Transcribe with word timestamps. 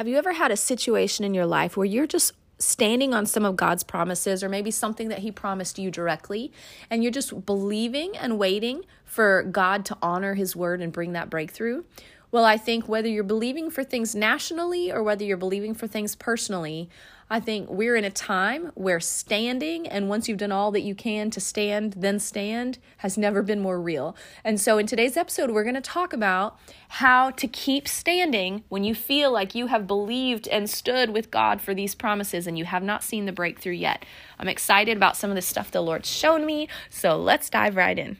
Have 0.00 0.08
you 0.08 0.16
ever 0.16 0.32
had 0.32 0.50
a 0.50 0.56
situation 0.56 1.26
in 1.26 1.34
your 1.34 1.44
life 1.44 1.76
where 1.76 1.84
you're 1.84 2.06
just 2.06 2.32
standing 2.58 3.12
on 3.12 3.26
some 3.26 3.44
of 3.44 3.54
God's 3.54 3.82
promises 3.82 4.42
or 4.42 4.48
maybe 4.48 4.70
something 4.70 5.10
that 5.10 5.18
He 5.18 5.30
promised 5.30 5.78
you 5.78 5.90
directly, 5.90 6.50
and 6.88 7.02
you're 7.02 7.12
just 7.12 7.44
believing 7.44 8.16
and 8.16 8.38
waiting 8.38 8.86
for 9.04 9.42
God 9.42 9.84
to 9.84 9.98
honor 10.00 10.32
His 10.32 10.56
word 10.56 10.80
and 10.80 10.90
bring 10.90 11.12
that 11.12 11.28
breakthrough? 11.28 11.84
Well, 12.30 12.46
I 12.46 12.56
think 12.56 12.88
whether 12.88 13.08
you're 13.08 13.22
believing 13.22 13.70
for 13.70 13.84
things 13.84 14.14
nationally 14.14 14.90
or 14.90 15.02
whether 15.02 15.22
you're 15.22 15.36
believing 15.36 15.74
for 15.74 15.86
things 15.86 16.14
personally, 16.14 16.88
I 17.32 17.38
think 17.38 17.70
we're 17.70 17.94
in 17.94 18.02
a 18.02 18.10
time 18.10 18.72
where 18.74 18.98
standing 18.98 19.86
and 19.86 20.08
once 20.08 20.28
you've 20.28 20.38
done 20.38 20.50
all 20.50 20.72
that 20.72 20.80
you 20.80 20.96
can 20.96 21.30
to 21.30 21.40
stand, 21.40 21.92
then 21.96 22.18
stand 22.18 22.78
has 22.98 23.16
never 23.16 23.40
been 23.40 23.60
more 23.60 23.80
real. 23.80 24.16
And 24.42 24.60
so 24.60 24.78
in 24.78 24.88
today's 24.88 25.16
episode, 25.16 25.52
we're 25.52 25.62
going 25.62 25.76
to 25.76 25.80
talk 25.80 26.12
about 26.12 26.58
how 26.88 27.30
to 27.30 27.46
keep 27.46 27.86
standing 27.86 28.64
when 28.68 28.82
you 28.82 28.96
feel 28.96 29.30
like 29.30 29.54
you 29.54 29.68
have 29.68 29.86
believed 29.86 30.48
and 30.48 30.68
stood 30.68 31.10
with 31.10 31.30
God 31.30 31.60
for 31.60 31.72
these 31.72 31.94
promises 31.94 32.48
and 32.48 32.58
you 32.58 32.64
have 32.64 32.82
not 32.82 33.04
seen 33.04 33.26
the 33.26 33.32
breakthrough 33.32 33.74
yet. 33.74 34.04
I'm 34.40 34.48
excited 34.48 34.96
about 34.96 35.16
some 35.16 35.30
of 35.30 35.36
the 35.36 35.42
stuff 35.42 35.70
the 35.70 35.82
Lord's 35.82 36.10
shown 36.10 36.44
me, 36.44 36.68
so 36.88 37.16
let's 37.16 37.48
dive 37.48 37.76
right 37.76 37.96
in. 37.96 38.18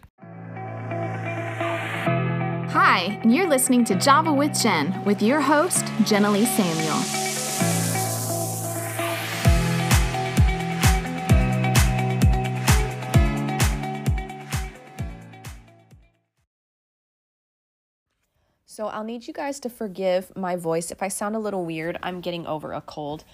Hi, 2.70 3.18
and 3.22 3.34
you're 3.34 3.48
listening 3.48 3.84
to 3.86 3.96
Java 3.96 4.32
with 4.32 4.56
Jen 4.62 5.04
with 5.04 5.20
your 5.20 5.40
host, 5.40 5.84
Jenna 6.04 6.30
Lee 6.30 6.46
Samuel. 6.46 7.29
So 18.80 18.86
I'll 18.86 19.04
need 19.04 19.26
you 19.26 19.34
guys 19.34 19.60
to 19.60 19.68
forgive 19.68 20.34
my 20.34 20.56
voice. 20.56 20.90
If 20.90 21.02
I 21.02 21.08
sound 21.08 21.36
a 21.36 21.38
little 21.38 21.66
weird, 21.66 21.98
I'm 22.02 22.22
getting 22.22 22.46
over 22.46 22.72
a 22.72 22.80
cold. 22.80 23.24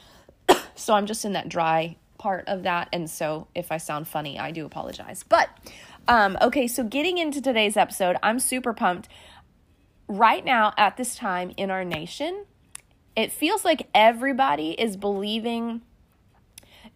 so 0.75 0.95
I'm 0.95 1.07
just 1.07 1.25
in 1.25 1.35
that 1.35 1.49
dry 1.49 1.95
part 2.19 2.49
of 2.49 2.65
that. 2.65 2.89
And 2.93 3.09
so 3.09 3.47
if 3.55 3.71
I 3.71 3.77
sound 3.77 4.09
funny, 4.09 4.41
I 4.41 4.51
do 4.51 4.67
apologize. 4.67 5.23
But 5.23 5.49
um, 6.09 6.37
okay, 6.43 6.67
so 6.67 6.83
getting 6.83 7.19
into 7.19 7.41
today's 7.41 7.77
episode, 7.77 8.17
I'm 8.25 8.41
super 8.41 8.73
pumped. 8.73 9.09
Right 10.09 10.45
now, 10.45 10.75
at 10.77 10.97
this 10.97 11.15
time 11.15 11.53
in 11.57 11.71
our 11.71 11.85
nation, 11.85 12.47
it 13.15 13.31
feels 13.31 13.65
like 13.65 13.89
everybody 13.95 14.71
is 14.73 14.97
believing 14.97 15.83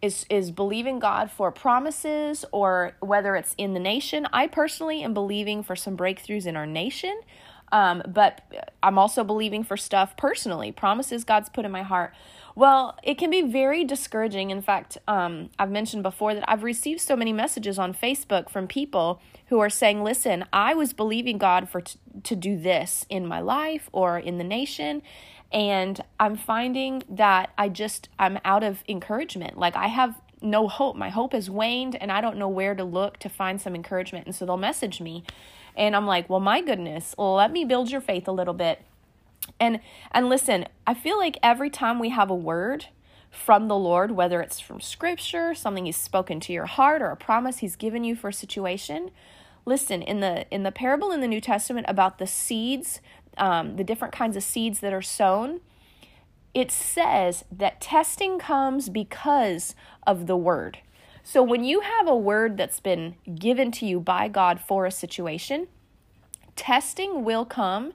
is 0.01 0.25
is 0.29 0.51
believing 0.51 0.99
God 0.99 1.31
for 1.31 1.53
promises 1.53 2.43
or 2.51 2.97
whether 2.99 3.37
it's 3.37 3.55
in 3.57 3.73
the 3.73 3.79
nation. 3.79 4.27
I 4.33 4.47
personally 4.47 5.03
am 5.03 5.13
believing 5.13 5.63
for 5.63 5.77
some 5.77 5.95
breakthroughs 5.95 6.45
in 6.45 6.57
our 6.57 6.65
nation. 6.65 7.17
Um, 7.71 8.03
but 8.07 8.41
I'm 8.83 8.97
also 8.97 9.23
believing 9.23 9.63
for 9.63 9.77
stuff 9.77 10.17
personally, 10.17 10.71
promises 10.71 11.23
God's 11.23 11.49
put 11.49 11.65
in 11.65 11.71
my 11.71 11.83
heart. 11.83 12.13
Well, 12.53 12.97
it 13.01 13.17
can 13.17 13.29
be 13.29 13.41
very 13.43 13.85
discouraging. 13.85 14.49
In 14.49 14.61
fact, 14.61 14.97
um, 15.07 15.49
I've 15.57 15.71
mentioned 15.71 16.03
before 16.03 16.33
that 16.33 16.43
I've 16.49 16.63
received 16.63 16.99
so 16.99 17.15
many 17.15 17.31
messages 17.31 17.79
on 17.79 17.93
Facebook 17.93 18.49
from 18.49 18.67
people 18.67 19.21
who 19.47 19.59
are 19.59 19.69
saying, 19.69 20.03
"Listen, 20.03 20.45
I 20.51 20.73
was 20.73 20.91
believing 20.91 21.37
God 21.37 21.69
for 21.69 21.81
t- 21.81 21.97
to 22.23 22.35
do 22.35 22.57
this 22.57 23.05
in 23.09 23.25
my 23.25 23.39
life 23.39 23.89
or 23.93 24.19
in 24.19 24.37
the 24.37 24.43
nation, 24.43 25.01
and 25.51 26.01
I'm 26.19 26.35
finding 26.35 27.03
that 27.09 27.51
I 27.57 27.69
just 27.69 28.09
I'm 28.19 28.37
out 28.43 28.63
of 28.63 28.83
encouragement. 28.89 29.57
Like 29.57 29.77
I 29.77 29.87
have 29.87 30.15
no 30.41 30.67
hope. 30.67 30.95
My 30.95 31.09
hope 31.09 31.33
has 31.33 31.49
waned, 31.49 31.95
and 31.95 32.11
I 32.11 32.19
don't 32.19 32.37
know 32.37 32.49
where 32.49 32.75
to 32.75 32.83
look 32.83 33.17
to 33.19 33.29
find 33.29 33.61
some 33.61 33.75
encouragement. 33.75 34.25
And 34.25 34.35
so 34.35 34.45
they'll 34.45 34.57
message 34.57 34.99
me 34.99 35.23
and 35.75 35.95
I'm 35.95 36.05
like, 36.05 36.29
well, 36.29 36.39
my 36.39 36.61
goodness, 36.61 37.15
let 37.17 37.51
me 37.51 37.65
build 37.65 37.91
your 37.91 38.01
faith 38.01 38.27
a 38.27 38.31
little 38.31 38.53
bit. 38.53 38.81
And 39.59 39.79
and 40.11 40.29
listen, 40.29 40.67
I 40.85 40.93
feel 40.93 41.17
like 41.17 41.37
every 41.41 41.69
time 41.69 41.99
we 41.99 42.09
have 42.09 42.29
a 42.29 42.35
word 42.35 42.87
from 43.29 43.67
the 43.67 43.77
Lord, 43.77 44.11
whether 44.11 44.41
it's 44.41 44.59
from 44.59 44.81
scripture, 44.81 45.55
something 45.55 45.85
he's 45.85 45.97
spoken 45.97 46.39
to 46.41 46.53
your 46.53 46.65
heart 46.65 47.01
or 47.01 47.07
a 47.07 47.15
promise 47.15 47.59
he's 47.59 47.75
given 47.75 48.03
you 48.03 48.15
for 48.15 48.29
a 48.29 48.33
situation, 48.33 49.11
listen, 49.65 50.01
in 50.01 50.19
the 50.19 50.45
in 50.53 50.63
the 50.63 50.71
parable 50.71 51.11
in 51.11 51.21
the 51.21 51.27
New 51.27 51.41
Testament 51.41 51.85
about 51.89 52.17
the 52.17 52.27
seeds, 52.27 52.99
um, 53.37 53.77
the 53.77 53.83
different 53.83 54.13
kinds 54.13 54.35
of 54.35 54.43
seeds 54.43 54.79
that 54.81 54.93
are 54.93 55.01
sown, 55.01 55.61
it 56.53 56.71
says 56.71 57.45
that 57.51 57.79
testing 57.79 58.37
comes 58.37 58.89
because 58.89 59.75
of 60.05 60.27
the 60.27 60.37
word. 60.37 60.79
So 61.23 61.43
when 61.43 61.63
you 61.63 61.81
have 61.81 62.07
a 62.07 62.15
word 62.15 62.57
that's 62.57 62.79
been 62.79 63.15
given 63.35 63.71
to 63.73 63.85
you 63.85 63.99
by 63.99 64.27
God 64.27 64.59
for 64.59 64.85
a 64.85 64.91
situation, 64.91 65.67
testing 66.55 67.23
will 67.23 67.45
come 67.45 67.93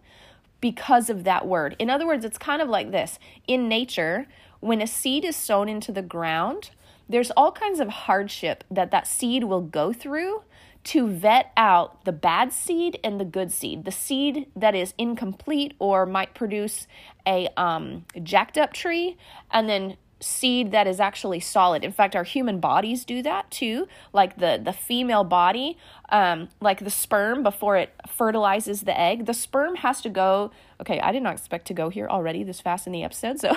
because 0.61 1.11
of 1.11 1.25
that 1.25 1.47
word. 1.47 1.77
In 1.79 1.91
other 1.91 2.07
words, 2.07 2.25
it's 2.25 2.39
kind 2.39 2.63
of 2.63 2.69
like 2.69 2.91
this 2.91 3.19
in 3.47 3.69
nature, 3.69 4.27
when 4.61 4.81
a 4.81 4.87
seed 4.87 5.25
is 5.25 5.37
sown 5.37 5.69
into 5.69 5.93
the 5.93 6.03
ground, 6.03 6.71
there's 7.09 7.31
all 7.33 7.53
kinds 7.53 7.79
of 7.79 7.89
hardship 7.89 8.65
that 8.71 8.91
that 8.91 9.07
seed 9.07 9.45
will 9.45 9.61
go 9.61 9.93
through 9.93 10.43
to 10.85 11.09
vet 11.09 11.53
out 11.57 12.05
the 12.05 12.13
bad 12.13 12.53
seed 12.53 12.99
and 13.03 13.21
the 13.21 13.25
good 13.25 13.51
seed. 13.53 13.85
The 13.85 13.93
seed 13.93 14.47
that 14.55 14.75
is 14.75 14.95
incomplete 14.97 15.75
or 15.79 16.07
might 16.07 16.35
produce 16.35 16.87
a 17.27 17.49
um, 17.57 18.05
jacked 18.23 18.57
up 18.57 18.73
tree, 18.73 19.17
and 19.51 19.69
then 19.69 19.97
seed 20.21 20.71
that 20.73 20.87
is 20.87 21.01
actually 21.01 21.41
solid. 21.41 21.85
In 21.85 21.93
fact, 21.93 22.17
our 22.17 22.25
human 22.25 22.59
bodies 22.59 23.05
do 23.05 23.23
that 23.23 23.51
too. 23.51 23.87
Like 24.13 24.39
the 24.39 24.61
the 24.63 24.73
female 24.73 25.25
body, 25.25 25.77
um, 26.09 26.49
like 26.61 26.81
the 26.81 26.91
sperm 26.91 27.43
before 27.43 27.77
it 27.77 27.93
fertilizes 28.09 28.83
the 28.83 28.99
egg, 28.99 29.27
the 29.27 29.35
sperm 29.35 29.77
has 29.77 30.01
to 30.03 30.09
go. 30.09 30.51
Okay, 30.81 31.01
I 31.01 31.13
did 31.13 31.23
not 31.23 31.35
expect 31.35 31.67
to 31.69 31.75
go 31.75 31.89
here 31.89 32.09
already 32.09 32.43
this 32.43 32.61
fast 32.61 32.87
in 32.87 32.93
the 32.93 33.03
episode. 33.03 33.41
So, 33.41 33.57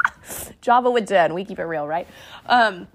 Java 0.60 0.90
with 0.90 1.08
Jen, 1.08 1.34
we 1.34 1.44
keep 1.44 1.58
it 1.58 1.64
real, 1.64 1.86
right? 1.86 2.06
Um, 2.46 2.88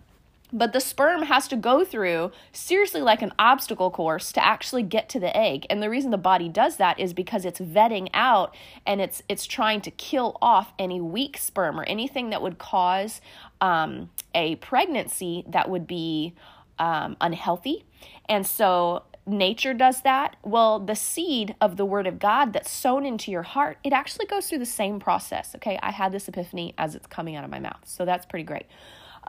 but 0.54 0.74
the 0.74 0.80
sperm 0.80 1.24
has 1.24 1.48
to 1.48 1.56
go 1.56 1.86
through 1.86 2.32
seriously 2.52 3.02
like 3.02 3.22
an 3.22 3.34
obstacle 3.40 3.90
course 3.90 4.32
to 4.34 4.46
actually 4.46 4.84
get 4.84 5.08
to 5.10 5.20
the 5.20 5.36
egg. 5.36 5.66
And 5.70 5.82
the 5.82 5.90
reason 5.90 6.12
the 6.12 6.18
body 6.18 6.50
does 6.50 6.78
that 6.78 7.00
is 7.00 7.14
because 7.14 7.46
it's 7.46 7.60
vetting 7.60 8.10
out 8.14 8.56
and 8.86 9.00
it's 9.02 9.24
it's 9.30 9.46
trying 9.46 9.82
to 9.82 9.92
kill 9.92 10.38
off 10.42 10.74
any 10.78 11.00
weak 11.00 11.38
sperm 11.38 11.80
or 11.80 11.84
anything 11.84 12.32
that 12.32 12.42
would 12.42 12.58
cause 12.58 13.22
um, 13.62 14.10
a 14.36 14.56
pregnancy 14.58 15.46
that 15.48 15.70
would 15.70 15.88
be 15.88 16.34
um, 16.80 17.16
unhealthy. 17.22 17.86
And 18.28 18.46
so 18.46 19.04
nature 19.26 19.74
does 19.74 20.02
that. 20.02 20.36
Well 20.44 20.80
the 20.80 20.96
seed 20.96 21.56
of 21.62 21.78
the 21.78 21.86
word 21.86 22.08
of 22.08 22.20
god 22.20 22.54
that's 22.54 22.72
sown 22.72 23.06
into 23.06 23.32
your 23.32 23.44
heart 23.44 23.78
it 23.84 23.94
actually 23.94 24.26
goes 24.26 24.48
through 24.48 24.60
the 24.60 24.66
same 24.66 25.00
process. 25.00 25.56
Okay 25.56 25.80
i 25.82 25.92
had 25.92 26.12
this 26.12 26.28
epiphany 26.28 26.74
as 26.78 26.96
it's 26.96 27.08
coming 27.08 27.36
out 27.36 27.46
of 27.46 27.50
my 27.50 27.60
mouth. 27.60 27.82
So 27.86 28.04
that's 28.04 28.26
pretty 28.26 28.44
great 28.44 28.66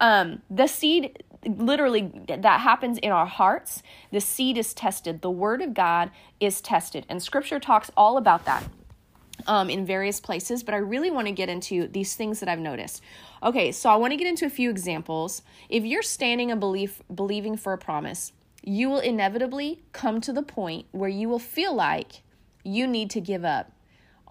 um, 0.02 0.42
the 0.50 0.66
seed 0.66 1.22
literally 1.46 2.12
that 2.26 2.60
happens 2.60 2.98
in 2.98 3.10
our 3.10 3.26
hearts 3.26 3.82
the 4.10 4.20
seed 4.20 4.58
is 4.58 4.74
tested. 4.74 5.22
The 5.22 5.30
word 5.30 5.62
of 5.62 5.72
god 5.72 6.10
is 6.40 6.60
tested. 6.60 7.06
And 7.08 7.22
scripture 7.22 7.58
talks 7.58 7.90
all 7.96 8.18
about 8.18 8.44
that 8.44 8.64
um, 9.46 9.70
in 9.70 9.86
various 9.86 10.20
places 10.20 10.62
but 10.62 10.74
i 10.74 10.78
really 10.78 11.10
want 11.10 11.28
to 11.28 11.32
get 11.32 11.48
into 11.48 11.88
these 11.88 12.14
things 12.14 12.40
that 12.40 12.48
i've 12.48 12.58
noticed. 12.58 13.00
Okay 13.42 13.72
so 13.72 13.88
i 13.88 13.96
want 13.96 14.12
to 14.12 14.16
get 14.16 14.26
into 14.26 14.44
a 14.44 14.50
few 14.50 14.68
examples. 14.68 15.42
If 15.68 15.84
you're 15.84 16.02
standing 16.02 16.50
and 16.50 16.60
belief 16.60 17.00
believing 17.14 17.56
for 17.56 17.72
a 17.72 17.78
promise 17.78 18.32
you 18.64 18.88
will 18.88 19.00
inevitably 19.00 19.82
come 19.92 20.20
to 20.20 20.32
the 20.32 20.42
point 20.42 20.86
where 20.92 21.10
you 21.10 21.28
will 21.28 21.40
feel 21.40 21.74
like 21.74 22.22
you 22.62 22.86
need 22.86 23.10
to 23.10 23.20
give 23.20 23.44
up 23.44 23.72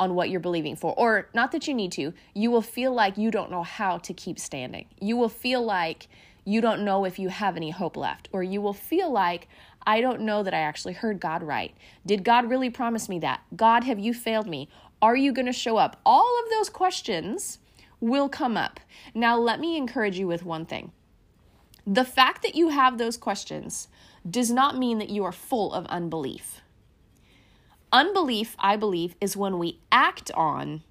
on 0.01 0.15
what 0.15 0.31
you're 0.31 0.39
believing 0.39 0.75
for. 0.75 0.95
Or 0.97 1.29
not 1.35 1.51
that 1.51 1.67
you 1.67 1.75
need 1.75 1.91
to, 1.91 2.11
you 2.33 2.49
will 2.49 2.63
feel 2.63 2.91
like 2.91 3.19
you 3.19 3.29
don't 3.29 3.51
know 3.51 3.61
how 3.61 3.99
to 3.99 4.13
keep 4.15 4.39
standing. 4.39 4.87
You 4.99 5.15
will 5.15 5.29
feel 5.29 5.63
like 5.63 6.07
you 6.43 6.59
don't 6.59 6.83
know 6.83 7.05
if 7.05 7.19
you 7.19 7.29
have 7.29 7.55
any 7.55 7.69
hope 7.69 7.95
left. 7.95 8.27
Or 8.31 8.41
you 8.41 8.61
will 8.61 8.73
feel 8.73 9.11
like, 9.11 9.47
I 9.85 10.01
don't 10.01 10.21
know 10.21 10.41
that 10.41 10.55
I 10.55 10.59
actually 10.59 10.93
heard 10.93 11.19
God 11.19 11.43
right. 11.43 11.75
Did 12.03 12.23
God 12.23 12.49
really 12.49 12.71
promise 12.71 13.09
me 13.09 13.19
that? 13.19 13.41
God, 13.55 13.83
have 13.83 13.99
you 13.99 14.11
failed 14.11 14.47
me? 14.47 14.69
Are 15.03 15.15
you 15.15 15.31
going 15.31 15.45
to 15.45 15.53
show 15.53 15.77
up? 15.77 16.01
All 16.03 16.39
of 16.43 16.49
those 16.49 16.69
questions 16.69 17.59
will 17.99 18.27
come 18.27 18.57
up. 18.57 18.79
Now, 19.13 19.37
let 19.37 19.59
me 19.59 19.77
encourage 19.77 20.17
you 20.17 20.27
with 20.27 20.43
one 20.43 20.65
thing. 20.65 20.91
The 21.85 22.05
fact 22.05 22.41
that 22.41 22.55
you 22.55 22.69
have 22.69 22.97
those 22.97 23.17
questions 23.17 23.87
does 24.27 24.49
not 24.49 24.79
mean 24.79 24.97
that 24.97 25.09
you 25.11 25.23
are 25.23 25.31
full 25.31 25.71
of 25.73 25.85
unbelief. 25.87 26.60
Unbelief, 27.91 28.55
I 28.59 28.77
believe, 28.77 29.15
is 29.19 29.35
when 29.35 29.59
we 29.59 29.79
act 29.91 30.31
on 30.33 30.83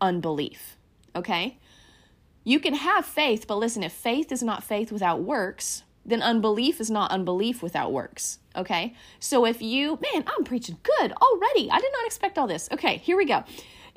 unbelief. 0.00 0.76
Okay? 1.16 1.58
You 2.44 2.60
can 2.60 2.74
have 2.74 3.06
faith, 3.06 3.46
but 3.46 3.56
listen, 3.56 3.82
if 3.82 3.92
faith 3.92 4.30
is 4.30 4.42
not 4.42 4.62
faith 4.62 4.92
without 4.92 5.22
works, 5.22 5.82
then 6.04 6.22
unbelief 6.22 6.80
is 6.80 6.90
not 6.90 7.10
unbelief 7.10 7.62
without 7.62 7.92
works. 7.92 8.38
Okay? 8.54 8.94
So 9.18 9.46
if 9.46 9.62
you, 9.62 9.98
man, 10.12 10.24
I'm 10.26 10.44
preaching 10.44 10.78
good 10.82 11.12
already. 11.12 11.70
I 11.70 11.80
did 11.80 11.92
not 11.92 12.06
expect 12.06 12.38
all 12.38 12.46
this. 12.46 12.68
Okay, 12.70 12.98
here 12.98 13.16
we 13.16 13.24
go. 13.24 13.44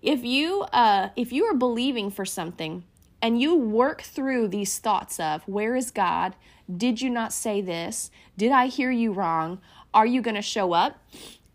If 0.02 0.24
you 0.24 0.62
uh 0.62 1.10
if 1.16 1.34
you 1.34 1.46
are 1.46 1.56
believing 1.56 2.12
for 2.12 2.24
something 2.24 2.84
and 3.22 3.42
you 3.42 3.56
work 3.56 4.02
through 4.02 4.48
these 4.48 4.78
thoughts 4.80 5.20
of 5.20 5.44
where 5.48 5.76
is 5.76 5.92
God? 5.92 6.36
Did 6.76 7.02
you 7.02 7.10
not 7.10 7.34
say 7.34 7.62
this? 7.62 8.12
Did 8.38 8.52
I 8.52 8.68
hear 8.68 8.92
you 8.92 9.12
wrong? 9.12 9.60
Are 9.94 10.06
you 10.06 10.22
going 10.22 10.36
to 10.36 10.42
show 10.42 10.74
up? 10.74 11.00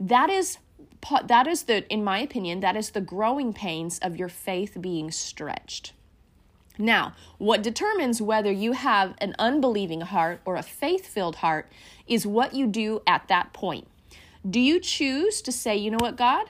That 0.08 0.30
is 0.30 0.58
that 1.26 1.46
is 1.46 1.64
the 1.64 1.86
in 1.92 2.04
my 2.04 2.18
opinion 2.18 2.60
that 2.60 2.76
is 2.76 2.90
the 2.90 3.00
growing 3.00 3.52
pains 3.52 3.98
of 4.00 4.16
your 4.16 4.28
faith 4.28 4.76
being 4.80 5.10
stretched. 5.10 5.92
Now 6.78 7.14
what 7.38 7.62
determines 7.62 8.20
whether 8.20 8.50
you 8.50 8.72
have 8.72 9.14
an 9.18 9.34
unbelieving 9.38 10.00
heart 10.00 10.40
or 10.44 10.56
a 10.56 10.62
faith-filled 10.62 11.36
heart 11.36 11.70
is 12.06 12.26
what 12.26 12.54
you 12.54 12.66
do 12.66 13.00
at 13.06 13.28
that 13.28 13.52
point. 13.52 13.86
Do 14.48 14.58
you 14.58 14.80
choose 14.80 15.40
to 15.42 15.52
say 15.52 15.76
you 15.76 15.90
know 15.90 15.98
what 16.00 16.16
god? 16.16 16.46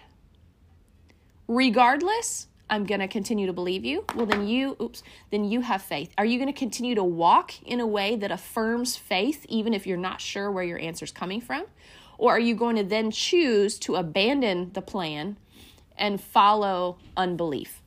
Regardless 1.47 2.49
i'm 2.71 2.85
going 2.85 3.01
to 3.01 3.09
continue 3.09 3.47
to 3.47 3.53
believe 3.53 3.85
you. 3.85 4.05
Well 4.15 4.25
then 4.25 4.47
you 4.49 4.77
oops 4.81 5.03
then 5.31 5.45
you 5.45 5.61
have 5.61 5.83
faith. 5.83 6.15
Are 6.17 6.25
you 6.25 6.39
going 6.39 6.53
to 6.53 6.59
continue 6.59 6.95
to 6.95 7.05
walk 7.05 7.53
in 7.63 7.81
a 7.81 7.87
way 7.87 8.17
that 8.17 8.31
affirms 8.31 8.97
faith 8.97 9.45
even 9.51 9.75
if 9.75 9.87
you're 9.87 9.99
not 9.99 10.23
sure 10.23 10.51
where 10.51 10.65
your 10.65 10.79
answer 10.79 11.05
is 11.05 11.13
coming 11.13 11.43
from 11.43 11.67
or 12.23 12.37
are 12.37 12.39
you 12.39 12.55
going 12.55 12.77
to 12.77 12.85
then 12.85 13.11
choose 13.11 13.81
to 13.81 13.97
abandon 13.97 14.71
the 14.75 14.81
plan 14.81 15.37
and 15.99 16.21
follow 16.21 16.97
unbelief? 17.17 17.83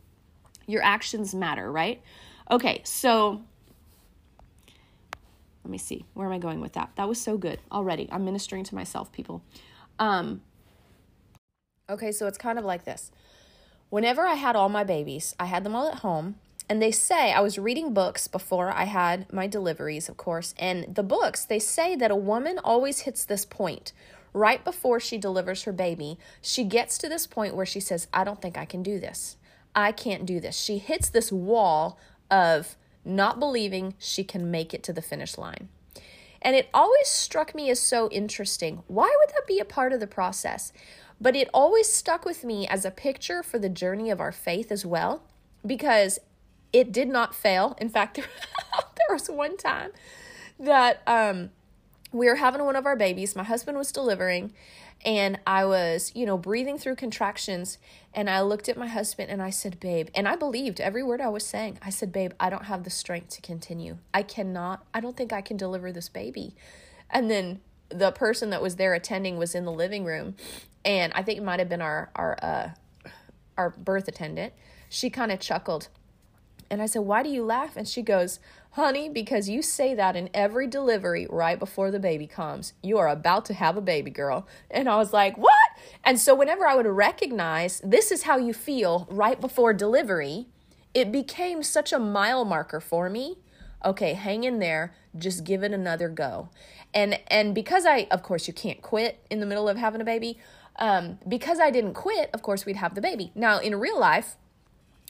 Your 0.68 0.84
actions 0.84 1.34
matter, 1.34 1.72
right? 1.72 2.02
Okay, 2.52 2.82
so 2.84 3.44
let 5.64 5.72
me 5.72 5.78
see. 5.78 6.04
Where 6.16 6.28
am 6.28 6.34
I 6.34 6.40
going 6.40 6.60
with 6.60 6.74
that? 6.74 6.90
That 6.98 7.08
was 7.08 7.22
so 7.22 7.38
good 7.38 7.60
already. 7.72 8.10
I'm 8.12 8.26
ministering 8.26 8.66
to 8.66 8.76
myself, 8.76 9.10
people. 9.14 9.42
Um, 10.00 10.42
okay, 11.90 12.12
so 12.12 12.28
it's 12.28 12.38
kind 12.38 12.60
of 12.60 12.66
like 12.66 12.84
this. 12.84 13.12
Whenever 13.90 14.24
I 14.24 14.34
had 14.34 14.58
all 14.58 14.68
my 14.68 14.84
babies, 14.84 15.34
I 15.40 15.46
had 15.46 15.64
them 15.64 15.76
all 15.76 15.88
at 15.88 16.00
home. 16.00 16.36
And 16.68 16.82
they 16.82 16.92
say, 16.92 17.32
I 17.32 17.40
was 17.40 17.58
reading 17.58 17.94
books 17.94 18.28
before 18.28 18.72
I 18.72 18.86
had 18.86 19.32
my 19.32 19.48
deliveries, 19.48 20.10
of 20.10 20.18
course, 20.18 20.56
and 20.58 20.94
the 20.94 21.04
books, 21.04 21.46
they 21.46 21.60
say 21.60 21.96
that 21.96 22.10
a 22.10 22.16
woman 22.16 22.60
always 22.64 23.02
hits 23.02 23.24
this 23.24 23.46
point 23.46 23.94
right 24.36 24.64
before 24.64 25.00
she 25.00 25.18
delivers 25.18 25.64
her 25.64 25.72
baby, 25.72 26.20
she 26.42 26.64
gets 26.64 26.98
to 26.98 27.10
this 27.10 27.26
point 27.26 27.56
where 27.56 27.66
she 27.66 27.80
says, 27.80 28.08
I 28.14 28.24
don't 28.24 28.42
think 28.42 28.58
I 28.58 28.66
can 28.66 28.84
do 28.84 29.00
this. 29.00 29.38
I 29.74 29.92
can't 29.92 30.26
do 30.26 30.40
this. 30.40 30.58
She 30.58 30.78
hits 30.78 31.10
this 31.10 31.32
wall 31.32 31.98
of 32.30 32.76
not 33.06 33.40
believing 33.40 33.94
she 33.98 34.24
can 34.24 34.52
make 34.52 34.74
it 34.74 34.84
to 34.84 34.94
the 34.94 35.02
finish 35.02 35.38
line. 35.38 35.70
And 36.42 36.56
it 36.56 36.70
always 36.74 37.08
struck 37.08 37.56
me 37.56 37.70
as 37.70 37.80
so 37.80 38.10
interesting. 38.10 38.84
Why 38.88 39.14
would 39.18 39.34
that 39.34 39.48
be 39.48 39.60
a 39.60 39.66
part 39.66 39.94
of 39.94 40.00
the 40.00 40.08
process? 40.08 40.74
But 41.20 41.36
it 41.36 41.50
always 41.54 41.92
stuck 41.92 42.26
with 42.26 42.44
me 42.44 42.68
as 42.68 42.84
a 42.84 42.92
picture 42.92 43.42
for 43.42 43.58
the 43.58 43.70
journey 43.70 44.12
of 44.12 44.20
our 44.20 44.32
faith 44.32 44.72
as 44.72 44.86
well, 44.86 45.24
because 45.66 46.20
it 46.74 46.92
did 46.92 47.08
not 47.08 47.34
fail. 47.34 47.76
In 47.80 47.90
fact, 47.90 48.16
there, 48.18 48.26
was 49.10 49.30
one 49.30 49.56
time 49.56 49.92
that 50.60 51.02
um, 51.08 51.52
we 52.16 52.28
were 52.28 52.36
having 52.36 52.64
one 52.64 52.78
of 52.78 52.86
our 52.86 52.96
babies. 52.96 53.36
My 53.36 53.44
husband 53.44 53.78
was 53.78 53.92
delivering, 53.92 54.54
and 55.04 55.38
I 55.46 55.66
was, 55.66 56.14
you 56.16 56.26
know, 56.26 56.38
breathing 56.38 56.78
through 56.78 56.96
contractions. 56.96 57.78
And 58.14 58.30
I 58.30 58.42
looked 58.42 58.70
at 58.70 58.78
my 58.78 58.88
husband 58.88 59.30
and 59.30 59.42
I 59.42 59.50
said, 59.50 59.82
Babe, 59.82 60.08
and 60.16 60.26
I 60.26 60.38
believed 60.38 60.80
every 60.80 61.04
word 61.04 61.20
I 61.20 61.28
was 61.28 61.46
saying. 61.46 61.78
I 61.82 61.90
said, 61.90 62.14
Babe, 62.14 62.32
I 62.40 62.50
don't 62.50 62.66
have 62.66 62.86
the 62.86 62.90
strength 62.90 63.30
to 63.32 63.42
continue. 63.42 63.98
I 64.14 64.24
cannot, 64.24 64.86
I 64.94 65.02
don't 65.02 65.18
think 65.18 65.34
I 65.34 65.42
can 65.42 65.58
deliver 65.58 65.92
this 65.92 66.08
baby. 66.08 66.56
And 67.10 67.30
then 67.30 67.60
the 67.90 68.12
person 68.12 68.50
that 68.52 68.62
was 68.62 68.78
there 68.78 68.94
attending 68.94 69.38
was 69.38 69.54
in 69.54 69.66
the 69.66 69.72
living 69.72 70.06
room, 70.06 70.36
and 70.86 71.12
I 71.14 71.22
think 71.22 71.38
it 71.38 71.44
might 71.44 71.60
have 71.60 71.70
been 71.70 71.82
our, 71.82 72.12
our, 72.16 72.38
uh, 72.42 72.70
our 73.58 73.72
birth 73.72 74.08
attendant. 74.08 74.54
She 74.88 75.10
kind 75.10 75.34
of 75.34 75.42
chuckled. 75.42 75.90
And 76.70 76.82
I 76.82 76.86
said, 76.86 77.04
Why 77.04 77.24
do 77.24 77.30
you 77.30 77.44
laugh? 77.44 77.76
And 77.76 77.88
she 77.88 78.02
goes, 78.02 78.40
Honey, 78.72 79.08
because 79.08 79.48
you 79.48 79.62
say 79.62 79.96
that 79.96 80.16
in 80.16 80.30
every 80.34 80.68
delivery 80.68 81.28
right 81.30 81.58
before 81.58 81.92
the 81.92 82.00
baby 82.00 82.28
comes. 82.28 82.74
You 82.84 82.98
are 82.98 83.08
about 83.08 83.46
to 83.46 83.54
have 83.54 83.78
a 83.78 83.82
baby 83.82 84.12
girl. 84.12 84.48
And 84.70 84.90
I 84.90 84.98
was 84.98 85.14
like, 85.14 85.38
What? 85.38 85.54
And 86.04 86.20
so, 86.20 86.36
whenever 86.36 86.68
I 86.68 86.76
would 86.76 86.86
recognize 86.86 87.82
this 87.84 88.12
is 88.12 88.24
how 88.24 88.38
you 88.38 88.54
feel 88.54 89.08
right 89.10 89.40
before 89.40 89.74
delivery, 89.74 90.48
it 90.94 91.12
became 91.12 91.62
such 91.64 91.94
a 91.94 92.00
mile 92.00 92.46
marker 92.46 92.80
for 92.80 93.10
me. 93.10 93.38
Okay, 93.84 94.14
hang 94.14 94.44
in 94.44 94.60
there, 94.60 94.94
just 95.16 95.44
give 95.44 95.64
it 95.64 95.72
another 95.72 96.10
go. 96.10 96.50
And 96.94 97.20
and 97.28 97.54
because 97.54 97.86
I 97.86 98.08
of 98.12 98.24
course 98.24 98.48
you 98.48 98.54
can't 98.54 98.82
quit 98.82 99.24
in 99.30 99.40
the 99.40 99.46
middle 99.46 99.70
of 99.70 99.78
having 99.78 100.02
a 100.02 100.06
baby, 100.06 100.40
um, 100.78 101.20
because 101.28 101.60
I 101.60 101.70
didn't 101.70 101.94
quit, 101.94 102.30
of 102.34 102.42
course 102.42 102.66
we'd 102.66 102.78
have 102.78 102.96
the 102.96 103.02
baby. 103.02 103.32
Now 103.36 103.60
in 103.60 103.76
real 103.76 104.00
life, 104.00 104.38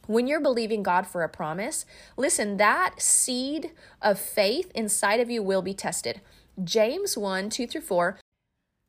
when 0.08 0.28
you're 0.28 0.42
believing 0.42 0.84
God 0.84 1.08
for 1.08 1.24
a 1.24 1.30
promise, 1.30 1.86
listen, 2.18 2.58
that 2.58 3.02
seed 3.02 3.72
of 4.02 4.20
faith 4.20 4.72
inside 4.76 5.20
of 5.20 5.30
you 5.30 5.42
will 5.42 5.62
be 5.62 5.74
tested. 5.74 6.22
James 6.64 7.18
1 7.18 7.50
2 7.50 7.68
through 7.68 7.82
4. 7.82 8.20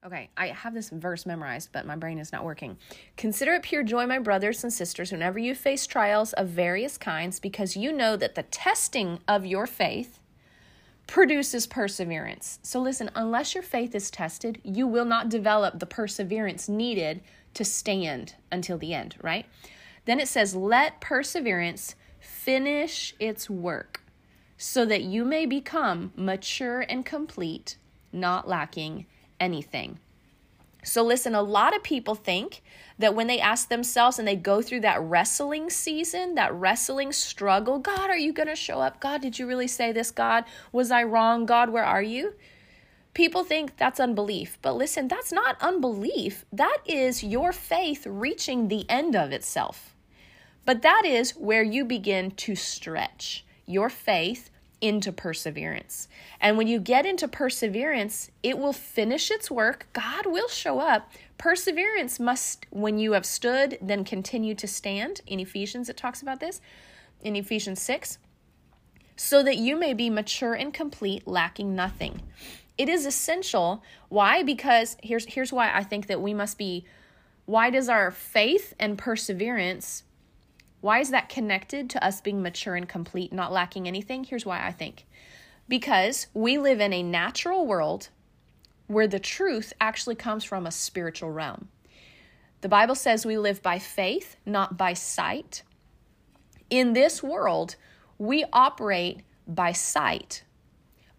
Okay, 0.05 0.31
I 0.37 0.49
have 0.49 0.73
this 0.73 0.91
verse 0.91 1.27
memorized, 1.27 1.71
but 1.73 1.85
my 1.85 1.97
brain 1.97 2.19
is 2.19 2.31
not 2.31 2.45
working. 2.45 2.77
Consider 3.17 3.55
it 3.55 3.63
pure 3.63 3.83
joy, 3.83 4.07
my 4.07 4.21
brothers 4.21 4.63
and 4.63 4.73
sisters, 4.73 5.11
whenever 5.11 5.39
you 5.39 5.53
face 5.53 5.85
trials 5.85 6.33
of 6.35 6.49
various 6.49 6.97
kinds, 6.97 7.41
because 7.41 7.77
you 7.77 7.91
know 7.91 8.17
that 8.17 8.37
the 8.37 8.45
testing 8.45 9.19
of 9.27 9.45
your 9.45 9.67
faith 9.67 10.21
produces 11.09 11.67
perseverance. 11.67 12.61
So, 12.63 12.81
listen, 12.81 13.11
unless 13.17 13.55
your 13.55 13.65
faith 13.65 13.97
is 13.97 14.11
tested, 14.11 14.61
you 14.63 14.87
will 14.87 15.05
not 15.05 15.29
develop 15.29 15.81
the 15.81 15.87
perseverance 15.87 16.69
needed 16.69 17.21
to 17.55 17.65
stand 17.65 18.35
until 18.53 18.79
the 18.79 18.95
end, 18.95 19.17
right? 19.23 19.47
Then 20.07 20.19
it 20.19 20.29
says, 20.29 20.57
Let 20.57 21.01
perseverance 21.01 21.95
finish 22.19 23.15
its 23.21 23.51
work, 23.51 24.03
so 24.57 24.87
that 24.87 25.03
you 25.03 25.25
may 25.25 25.45
become 25.45 26.13
mature 26.17 26.81
and 26.81 27.05
complete, 27.05 27.77
not 28.13 28.49
lacking 28.49 29.07
anything. 29.39 29.99
So, 30.87 31.03
listen, 31.03 31.35
a 31.35 31.43
lot 31.43 31.75
of 31.75 31.83
people 31.83 32.15
think 32.15 32.63
that 33.01 33.17
when 33.17 33.27
they 33.27 33.41
ask 33.41 33.69
themselves 33.69 34.21
and 34.21 34.29
they 34.29 34.37
go 34.37 34.63
through 34.63 34.81
that 34.81 35.03
wrestling 35.03 35.69
season, 35.69 36.37
that 36.37 36.55
wrestling 36.55 37.11
struggle, 37.11 37.81
God, 37.81 38.09
are 38.09 38.17
you 38.17 38.33
going 38.33 38.47
to 38.47 38.55
show 38.55 38.81
up? 38.81 39.01
God, 39.01 39.21
did 39.21 39.37
you 39.37 39.49
really 39.49 39.67
say 39.67 39.91
this? 39.91 40.13
God, 40.13 40.45
was 40.71 40.93
I 40.93 41.03
wrong? 41.03 41.45
God, 41.45 41.71
where 41.71 41.85
are 41.85 42.03
you? 42.03 42.35
People 43.15 43.43
think 43.43 43.77
that's 43.77 43.99
unbelief, 43.99 44.59
but 44.63 44.77
listen, 44.77 45.09
that's 45.09 45.33
not 45.33 45.61
unbelief. 45.61 46.45
That 46.53 46.79
is 46.87 47.25
your 47.25 47.53
faith 47.53 48.07
reaching 48.07 48.69
the 48.69 48.89
end 48.89 49.17
of 49.17 49.33
itself. 49.33 49.96
But 50.67 50.83
that 50.83 51.05
is 51.07 51.31
where 51.31 51.63
you 51.63 51.85
begin 51.85 52.33
to 52.33 52.55
stretch 52.57 53.45
your 53.65 53.89
faith 53.89 54.51
into 54.81 55.11
perseverance. 55.11 56.09
And 56.41 56.59
when 56.59 56.67
you 56.67 56.79
get 56.79 57.07
into 57.07 57.29
perseverance, 57.29 58.31
it 58.43 58.59
will 58.59 58.73
finish 58.73 59.31
its 59.31 59.51
work. 59.51 59.87
God 59.93 60.27
will 60.27 60.49
show 60.49 60.81
up. 60.81 61.11
Perseverance 61.39 62.21
must, 62.21 62.67
when 62.71 62.99
you 62.99 63.13
have 63.13 63.25
stood, 63.25 63.79
then 63.81 64.05
continue 64.05 64.55
to 64.57 64.67
stand. 64.67 65.23
In 65.27 65.41
Ephesians, 65.41 65.89
it 65.89 65.97
talks 65.97 66.21
about 66.21 66.41
this. 66.41 66.61
In 67.23 67.37
Ephesians 67.37 67.81
6, 67.81 68.19
so 69.17 69.43
that 69.43 69.57
you 69.57 69.77
may 69.77 69.95
be 69.95 70.11
mature 70.11 70.53
and 70.53 70.75
complete, 70.75 71.27
lacking 71.27 71.75
nothing. 71.75 72.23
It 72.77 72.91
is 72.91 73.07
essential. 73.07 73.83
Why? 74.11 74.43
Because 74.43 74.99
here's 75.03 75.25
here's 75.25 75.53
why 75.53 75.73
I 75.73 75.83
think 75.83 76.09
that 76.09 76.21
we 76.21 76.35
must 76.35 76.59
be 76.59 76.85
why 77.47 77.71
does 77.71 77.89
our 77.89 78.11
faith 78.11 78.75
and 78.79 78.99
perseverance 78.99 80.03
why 80.81 81.01
is 81.01 81.11
that 81.11 81.29
connected 81.29 81.91
to 81.91 82.05
us 82.05 82.21
being 82.21 82.43
mature 82.43 82.77
and 82.77 82.89
complete, 82.89 83.33
not 83.33 83.53
lacking 83.53 83.89
anything? 83.89 84.25
Here's 84.25 84.47
why 84.47 84.67
I 84.67 84.73
think. 84.73 85.07
Because 85.69 86.29
we 86.35 86.59
live 86.59 86.81
in 86.81 86.93
a 86.93 87.03
natural 87.03 87.67
world 87.67 88.09
where 88.87 89.09
the 89.09 89.19
truth 89.19 89.73
actually 89.81 90.15
comes 90.15 90.45
from 90.45 90.67
a 90.67 90.71
spiritual 90.71 91.31
realm. 91.31 91.69
The 92.61 92.69
Bible 92.69 92.95
says 92.95 93.27
we 93.27 93.39
live 93.39 93.63
by 93.63 93.79
faith, 93.79 94.37
not 94.47 94.77
by 94.77 94.93
sight. 94.93 95.63
In 96.71 96.93
this 96.93 97.23
world, 97.23 97.77
we 98.19 98.45
operate 98.53 99.21
by 99.47 99.73
sight, 99.73 100.43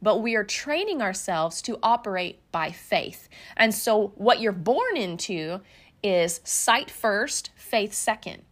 but 0.01 0.21
we 0.21 0.35
are 0.35 0.43
training 0.43 1.01
ourselves 1.01 1.61
to 1.63 1.79
operate 1.83 2.39
by 2.51 2.71
faith. 2.71 3.29
And 3.55 3.73
so, 3.73 4.13
what 4.15 4.41
you're 4.41 4.51
born 4.51 4.97
into 4.97 5.61
is 6.03 6.41
sight 6.43 6.89
first, 6.89 7.51
faith 7.55 7.93
second. 7.93 8.43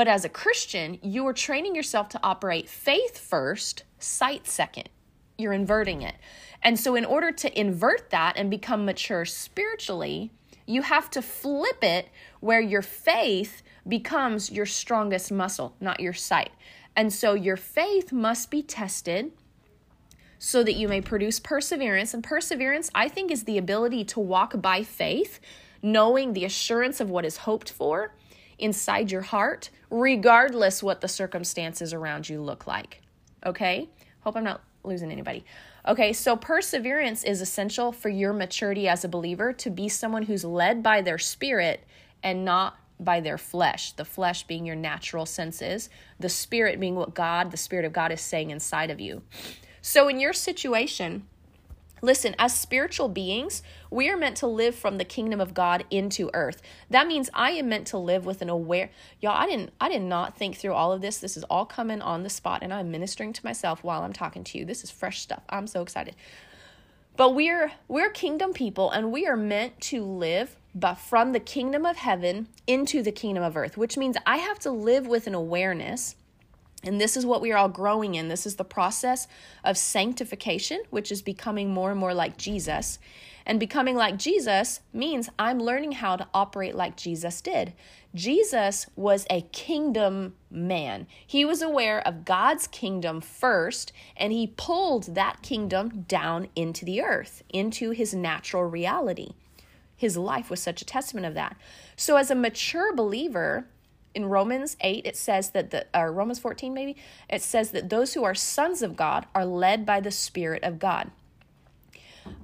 But 0.00 0.08
as 0.08 0.24
a 0.24 0.30
Christian, 0.30 0.98
you 1.02 1.26
are 1.26 1.34
training 1.34 1.74
yourself 1.74 2.08
to 2.08 2.20
operate 2.22 2.70
faith 2.70 3.18
first, 3.18 3.84
sight 3.98 4.46
second. 4.46 4.88
You're 5.36 5.52
inverting 5.52 6.00
it. 6.00 6.14
And 6.62 6.80
so, 6.80 6.94
in 6.94 7.04
order 7.04 7.30
to 7.32 7.60
invert 7.60 8.08
that 8.08 8.38
and 8.38 8.50
become 8.50 8.86
mature 8.86 9.26
spiritually, 9.26 10.30
you 10.64 10.80
have 10.80 11.10
to 11.10 11.20
flip 11.20 11.84
it 11.84 12.08
where 12.40 12.62
your 12.62 12.80
faith 12.80 13.60
becomes 13.86 14.50
your 14.50 14.64
strongest 14.64 15.30
muscle, 15.30 15.76
not 15.82 16.00
your 16.00 16.14
sight. 16.14 16.52
And 16.96 17.12
so, 17.12 17.34
your 17.34 17.58
faith 17.58 18.10
must 18.10 18.50
be 18.50 18.62
tested 18.62 19.32
so 20.38 20.64
that 20.64 20.76
you 20.76 20.88
may 20.88 21.02
produce 21.02 21.38
perseverance. 21.38 22.14
And 22.14 22.24
perseverance, 22.24 22.90
I 22.94 23.10
think, 23.10 23.30
is 23.30 23.44
the 23.44 23.58
ability 23.58 24.06
to 24.06 24.20
walk 24.20 24.62
by 24.62 24.82
faith, 24.82 25.40
knowing 25.82 26.32
the 26.32 26.46
assurance 26.46 27.00
of 27.00 27.10
what 27.10 27.26
is 27.26 27.36
hoped 27.36 27.70
for 27.70 28.14
inside 28.60 29.10
your 29.10 29.22
heart, 29.22 29.70
regardless 29.90 30.82
what 30.82 31.00
the 31.00 31.08
circumstances 31.08 31.92
around 31.92 32.28
you 32.28 32.40
look 32.40 32.66
like. 32.66 33.02
Okay? 33.44 33.88
Hope 34.20 34.36
I'm 34.36 34.44
not 34.44 34.62
losing 34.84 35.10
anybody. 35.10 35.44
Okay, 35.86 36.12
so 36.12 36.36
perseverance 36.36 37.24
is 37.24 37.40
essential 37.40 37.90
for 37.90 38.08
your 38.08 38.32
maturity 38.32 38.88
as 38.88 39.04
a 39.04 39.08
believer 39.08 39.52
to 39.54 39.70
be 39.70 39.88
someone 39.88 40.24
who's 40.24 40.44
led 40.44 40.82
by 40.82 41.00
their 41.00 41.18
spirit 41.18 41.84
and 42.22 42.44
not 42.44 42.76
by 42.98 43.20
their 43.20 43.38
flesh, 43.38 43.92
the 43.92 44.04
flesh 44.04 44.46
being 44.46 44.66
your 44.66 44.76
natural 44.76 45.24
senses, 45.24 45.88
the 46.18 46.28
spirit 46.28 46.78
being 46.78 46.96
what 46.96 47.14
God, 47.14 47.50
the 47.50 47.56
Spirit 47.56 47.86
of 47.86 47.94
God, 47.94 48.12
is 48.12 48.20
saying 48.20 48.50
inside 48.50 48.90
of 48.90 49.00
you. 49.00 49.22
So, 49.80 50.08
in 50.08 50.20
your 50.20 50.34
situation, 50.34 51.26
Listen, 52.02 52.34
as 52.38 52.56
spiritual 52.56 53.08
beings, 53.08 53.62
we 53.90 54.08
are 54.08 54.16
meant 54.16 54.36
to 54.38 54.46
live 54.46 54.74
from 54.74 54.98
the 54.98 55.04
kingdom 55.04 55.40
of 55.40 55.54
God 55.54 55.84
into 55.90 56.30
earth. 56.34 56.62
That 56.88 57.06
means 57.06 57.30
I 57.34 57.52
am 57.52 57.68
meant 57.68 57.86
to 57.88 57.98
live 57.98 58.24
with 58.24 58.42
an 58.42 58.48
aware. 58.48 58.90
Y'all, 59.20 59.36
I 59.36 59.46
didn't 59.46 59.72
I 59.80 59.88
did 59.88 60.02
not 60.02 60.36
think 60.36 60.56
through 60.56 60.74
all 60.74 60.92
of 60.92 61.00
this. 61.00 61.18
This 61.18 61.36
is 61.36 61.44
all 61.44 61.66
coming 61.66 62.00
on 62.00 62.22
the 62.22 62.30
spot 62.30 62.62
and 62.62 62.72
I'm 62.72 62.90
ministering 62.90 63.32
to 63.32 63.44
myself 63.44 63.84
while 63.84 64.02
I'm 64.02 64.12
talking 64.12 64.44
to 64.44 64.58
you. 64.58 64.64
This 64.64 64.84
is 64.84 64.90
fresh 64.90 65.20
stuff. 65.20 65.42
I'm 65.48 65.66
so 65.66 65.82
excited. 65.82 66.14
But 67.16 67.34
we're 67.34 67.72
we're 67.88 68.10
kingdom 68.10 68.52
people 68.52 68.90
and 68.90 69.12
we 69.12 69.26
are 69.26 69.36
meant 69.36 69.80
to 69.82 70.02
live 70.02 70.56
but 70.74 70.94
from 70.94 71.32
the 71.32 71.40
kingdom 71.40 71.84
of 71.84 71.96
heaven 71.96 72.46
into 72.66 73.02
the 73.02 73.12
kingdom 73.12 73.42
of 73.42 73.56
earth, 73.56 73.76
which 73.76 73.96
means 73.96 74.16
I 74.24 74.36
have 74.36 74.58
to 74.60 74.70
live 74.70 75.06
with 75.06 75.26
an 75.26 75.34
awareness. 75.34 76.14
And 76.82 77.00
this 77.00 77.16
is 77.16 77.26
what 77.26 77.42
we 77.42 77.52
are 77.52 77.58
all 77.58 77.68
growing 77.68 78.14
in. 78.14 78.28
This 78.28 78.46
is 78.46 78.56
the 78.56 78.64
process 78.64 79.28
of 79.64 79.76
sanctification, 79.76 80.82
which 80.90 81.12
is 81.12 81.20
becoming 81.20 81.70
more 81.70 81.90
and 81.90 82.00
more 82.00 82.14
like 82.14 82.38
Jesus. 82.38 82.98
And 83.44 83.60
becoming 83.60 83.96
like 83.96 84.16
Jesus 84.16 84.80
means 84.92 85.28
I'm 85.38 85.58
learning 85.58 85.92
how 85.92 86.16
to 86.16 86.28
operate 86.32 86.74
like 86.74 86.96
Jesus 86.96 87.40
did. 87.40 87.74
Jesus 88.14 88.86
was 88.96 89.26
a 89.30 89.42
kingdom 89.52 90.34
man. 90.50 91.06
He 91.26 91.44
was 91.44 91.62
aware 91.62 92.06
of 92.06 92.24
God's 92.24 92.66
kingdom 92.66 93.20
first, 93.20 93.92
and 94.16 94.32
he 94.32 94.46
pulled 94.46 95.14
that 95.14 95.42
kingdom 95.42 96.04
down 96.08 96.48
into 96.56 96.84
the 96.84 97.02
earth, 97.02 97.42
into 97.50 97.90
his 97.90 98.14
natural 98.14 98.64
reality. 98.64 99.30
His 99.96 100.16
life 100.16 100.48
was 100.48 100.60
such 100.60 100.80
a 100.80 100.86
testament 100.86 101.26
of 101.26 101.34
that. 101.34 101.56
So, 101.94 102.16
as 102.16 102.30
a 102.30 102.34
mature 102.34 102.94
believer, 102.94 103.66
in 104.14 104.26
Romans 104.26 104.76
8, 104.80 105.06
it 105.06 105.16
says 105.16 105.50
that 105.50 105.70
the, 105.70 105.86
or 105.94 106.12
Romans 106.12 106.38
14 106.38 106.74
maybe, 106.74 106.96
it 107.28 107.42
says 107.42 107.70
that 107.70 107.90
those 107.90 108.14
who 108.14 108.24
are 108.24 108.34
sons 108.34 108.82
of 108.82 108.96
God 108.96 109.26
are 109.34 109.44
led 109.44 109.86
by 109.86 110.00
the 110.00 110.10
Spirit 110.10 110.62
of 110.64 110.78
God. 110.78 111.10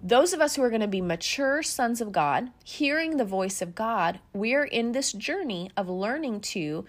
Those 0.02 0.32
of 0.32 0.40
us 0.40 0.56
who 0.56 0.62
are 0.62 0.70
going 0.70 0.80
to 0.80 0.88
be 0.88 1.00
mature 1.00 1.62
sons 1.62 2.00
of 2.00 2.12
God, 2.12 2.50
hearing 2.64 3.16
the 3.16 3.24
voice 3.24 3.60
of 3.60 3.74
God, 3.74 4.20
we're 4.32 4.64
in 4.64 4.92
this 4.92 5.12
journey 5.12 5.70
of 5.76 5.88
learning 5.88 6.40
to 6.40 6.84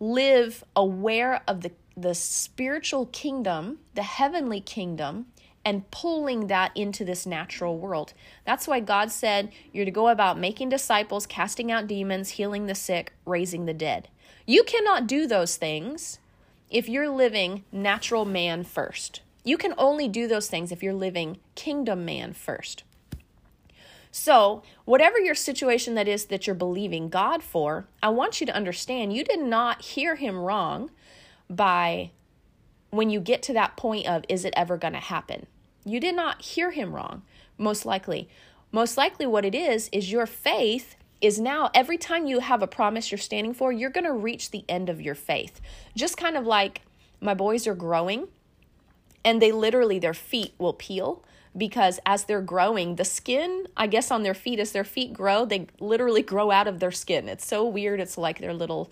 live 0.00 0.64
aware 0.74 1.42
of 1.46 1.60
the, 1.62 1.72
the 1.96 2.14
spiritual 2.14 3.06
kingdom, 3.06 3.78
the 3.94 4.02
heavenly 4.02 4.60
kingdom, 4.60 5.26
and 5.64 5.90
pulling 5.90 6.48
that 6.48 6.72
into 6.74 7.04
this 7.04 7.26
natural 7.26 7.78
world. 7.78 8.12
That's 8.44 8.68
why 8.68 8.80
God 8.80 9.10
said 9.10 9.50
you're 9.72 9.84
to 9.84 9.90
go 9.90 10.08
about 10.08 10.38
making 10.38 10.68
disciples, 10.68 11.26
casting 11.26 11.72
out 11.72 11.86
demons, 11.86 12.30
healing 12.30 12.66
the 12.66 12.74
sick, 12.74 13.12
raising 13.24 13.64
the 13.64 13.74
dead. 13.74 14.08
You 14.46 14.62
cannot 14.64 15.06
do 15.06 15.26
those 15.26 15.56
things 15.56 16.18
if 16.70 16.88
you're 16.88 17.08
living 17.08 17.64
natural 17.72 18.24
man 18.24 18.64
first. 18.64 19.22
You 19.44 19.56
can 19.56 19.74
only 19.78 20.08
do 20.08 20.26
those 20.26 20.48
things 20.48 20.72
if 20.72 20.82
you're 20.82 20.94
living 20.94 21.38
kingdom 21.54 22.04
man 22.04 22.32
first. 22.32 22.84
So, 24.10 24.62
whatever 24.84 25.18
your 25.18 25.34
situation 25.34 25.96
that 25.96 26.06
is 26.06 26.26
that 26.26 26.46
you're 26.46 26.54
believing 26.54 27.08
God 27.08 27.42
for, 27.42 27.86
I 28.02 28.10
want 28.10 28.40
you 28.40 28.46
to 28.46 28.54
understand 28.54 29.12
you 29.12 29.24
did 29.24 29.40
not 29.40 29.82
hear 29.82 30.14
him 30.14 30.38
wrong 30.38 30.90
by 31.50 32.12
when 32.90 33.10
you 33.10 33.20
get 33.20 33.42
to 33.42 33.52
that 33.54 33.76
point 33.76 34.06
of 34.06 34.24
is 34.28 34.44
it 34.44 34.54
ever 34.56 34.76
going 34.76 34.92
to 34.92 35.00
happen? 35.00 35.46
You 35.84 36.00
did 36.00 36.16
not 36.16 36.42
hear 36.42 36.70
him 36.70 36.94
wrong, 36.94 37.22
most 37.58 37.84
likely. 37.84 38.28
Most 38.72 38.96
likely, 38.96 39.26
what 39.26 39.44
it 39.44 39.54
is, 39.54 39.88
is 39.92 40.10
your 40.10 40.26
faith 40.26 40.96
is 41.20 41.38
now 41.38 41.70
every 41.74 41.96
time 41.96 42.26
you 42.26 42.40
have 42.40 42.62
a 42.62 42.66
promise 42.66 43.10
you're 43.10 43.18
standing 43.18 43.54
for, 43.54 43.72
you're 43.72 43.90
going 43.90 44.04
to 44.04 44.12
reach 44.12 44.50
the 44.50 44.64
end 44.68 44.88
of 44.88 45.00
your 45.00 45.14
faith. 45.14 45.60
Just 45.96 46.16
kind 46.16 46.36
of 46.36 46.44
like 46.44 46.82
my 47.20 47.34
boys 47.34 47.66
are 47.66 47.74
growing 47.74 48.28
and 49.24 49.40
they 49.40 49.52
literally, 49.52 49.98
their 49.98 50.14
feet 50.14 50.54
will 50.58 50.74
peel 50.74 51.24
because 51.56 52.00
as 52.04 52.24
they're 52.24 52.42
growing, 52.42 52.96
the 52.96 53.04
skin, 53.04 53.66
I 53.76 53.86
guess, 53.86 54.10
on 54.10 54.22
their 54.22 54.34
feet, 54.34 54.58
as 54.58 54.72
their 54.72 54.84
feet 54.84 55.12
grow, 55.12 55.44
they 55.44 55.68
literally 55.80 56.22
grow 56.34 56.50
out 56.50 56.66
of 56.66 56.80
their 56.80 56.90
skin. 56.90 57.28
It's 57.28 57.46
so 57.46 57.64
weird. 57.64 58.00
It's 58.00 58.18
like 58.18 58.40
their 58.40 58.54
little 58.54 58.90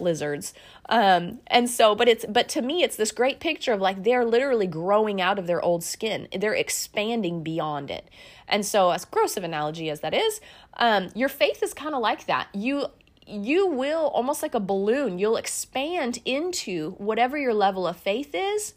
lizards. 0.00 0.54
Um, 0.88 1.40
and 1.46 1.68
so, 1.68 1.94
but 1.94 2.08
it's, 2.08 2.24
but 2.28 2.48
to 2.50 2.62
me, 2.62 2.82
it's 2.82 2.96
this 2.96 3.12
great 3.12 3.40
picture 3.40 3.72
of 3.72 3.80
like 3.80 4.02
they're 4.02 4.24
literally 4.24 4.66
growing 4.66 5.20
out 5.20 5.38
of 5.38 5.46
their 5.46 5.62
old 5.62 5.84
skin. 5.84 6.28
They're 6.36 6.54
expanding 6.54 7.42
beyond 7.42 7.90
it. 7.90 8.08
And 8.48 8.66
so, 8.66 8.90
as 8.90 9.04
gross 9.04 9.36
of 9.36 9.44
analogy 9.44 9.90
as 9.90 10.00
that 10.00 10.14
is, 10.14 10.40
um, 10.74 11.08
your 11.14 11.28
faith 11.28 11.62
is 11.62 11.72
kind 11.72 11.94
of 11.94 12.00
like 12.00 12.26
that. 12.26 12.48
You, 12.52 12.86
you 13.26 13.66
will 13.66 14.08
almost 14.08 14.42
like 14.42 14.54
a 14.54 14.60
balloon, 14.60 15.18
you'll 15.18 15.36
expand 15.36 16.18
into 16.24 16.92
whatever 16.92 17.38
your 17.38 17.54
level 17.54 17.86
of 17.86 17.96
faith 17.96 18.30
is. 18.34 18.74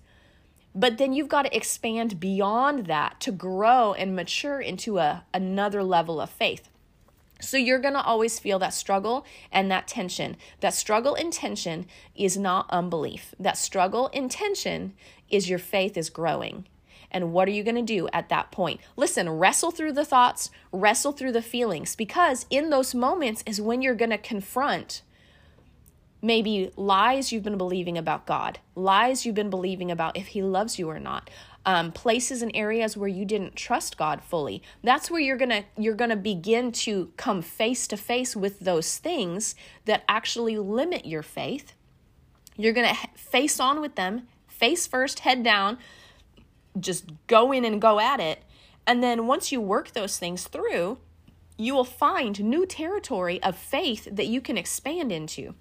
But 0.76 0.98
then 0.98 1.14
you've 1.14 1.30
got 1.30 1.44
to 1.44 1.56
expand 1.56 2.20
beyond 2.20 2.88
that 2.88 3.20
to 3.22 3.32
grow 3.32 3.94
and 3.94 4.16
mature 4.16 4.60
into 4.60 4.98
a, 4.98 5.24
another 5.34 5.84
level 5.84 6.20
of 6.20 6.30
faith. 6.30 6.70
So 7.44 7.58
you're 7.58 7.80
going 7.80 7.94
to 7.94 8.02
always 8.02 8.40
feel 8.40 8.60
that 8.60 8.74
struggle 8.74 9.26
and 9.52 9.70
that 9.70 9.88
tension. 9.88 10.38
That 10.62 10.74
struggle 10.74 11.16
and 11.16 11.32
tension 11.32 11.86
is 12.16 12.38
not 12.38 12.66
unbelief. 12.70 13.36
That 13.40 13.58
struggle 13.58 14.10
and 14.14 14.30
tension 14.30 14.94
is 15.30 15.50
your 15.50 15.60
faith 15.60 15.98
is 15.98 16.10
growing. 16.10 16.66
And 17.12 17.32
what 17.32 17.48
are 17.48 17.52
you 17.52 17.64
going 17.64 17.76
to 17.76 17.82
do 17.82 18.10
at 18.12 18.30
that 18.30 18.52
point? 18.52 18.82
Listen, 18.96 19.30
wrestle 19.30 19.72
through 19.72 19.94
the 19.94 20.06
thoughts, 20.06 20.50
wrestle 20.72 21.12
through 21.12 21.34
the 21.34 21.44
feelings, 21.44 21.96
because 21.96 22.48
in 22.50 22.72
those 22.72 22.96
moments 22.96 23.44
is 23.46 23.62
when 23.62 23.84
you're 23.84 23.94
going 23.94 24.10
to 24.10 24.18
confront 24.18 25.04
maybe 26.24 26.72
lies 26.78 27.32
you've 27.32 27.44
been 27.44 27.58
believing 27.58 27.98
about 27.98 28.26
God, 28.26 28.58
lies 28.76 29.26
you've 29.26 29.36
been 29.36 29.50
believing 29.50 29.92
about 29.92 30.18
if 30.18 30.28
He 30.28 30.42
loves 30.42 30.80
you 30.80 30.90
or 30.90 31.00
not, 31.00 31.30
um, 31.66 31.92
places 31.92 32.42
and 32.42 32.52
areas 32.54 32.98
where 32.98 33.08
you 33.08 33.26
didn't 33.26 33.56
trust 33.56 33.98
God 33.98 34.22
fully. 34.22 34.62
That's 34.84 35.10
where 35.10 35.22
you're 35.22 35.38
gonna 35.38 35.64
you're 35.78 35.96
gonna 35.96 36.16
begin 36.16 36.72
to 36.74 37.12
come 37.18 37.42
face 37.42 37.88
to 37.88 37.98
face 37.98 38.36
with 38.36 38.60
those 38.60 38.98
things 38.98 39.56
that 39.86 40.04
actually 40.08 40.58
limit 40.58 41.06
your 41.06 41.24
faith. 41.24 41.74
You're 42.58 42.74
gonna 42.74 42.96
face 43.16 43.60
on 43.60 43.82
with 43.82 43.96
them, 43.96 44.28
face 44.48 44.86
first, 44.86 45.20
head 45.20 45.44
down, 45.44 45.78
just 46.80 47.06
go 47.28 47.52
in 47.52 47.66
and 47.66 47.82
go 47.82 48.00
at 48.00 48.20
it. 48.20 48.44
And 48.86 49.02
then 49.02 49.28
once 49.28 49.52
you 49.52 49.62
work 49.62 49.92
those 49.92 50.18
things 50.18 50.48
through, 50.48 50.98
you 51.58 51.74
will 51.74 51.86
find 51.86 52.44
new 52.44 52.66
territory 52.66 53.42
of 53.42 53.58
faith 53.58 54.08
that 54.12 54.28
you 54.28 54.42
can 54.42 54.58
expand 54.58 55.12
into. 55.12 55.54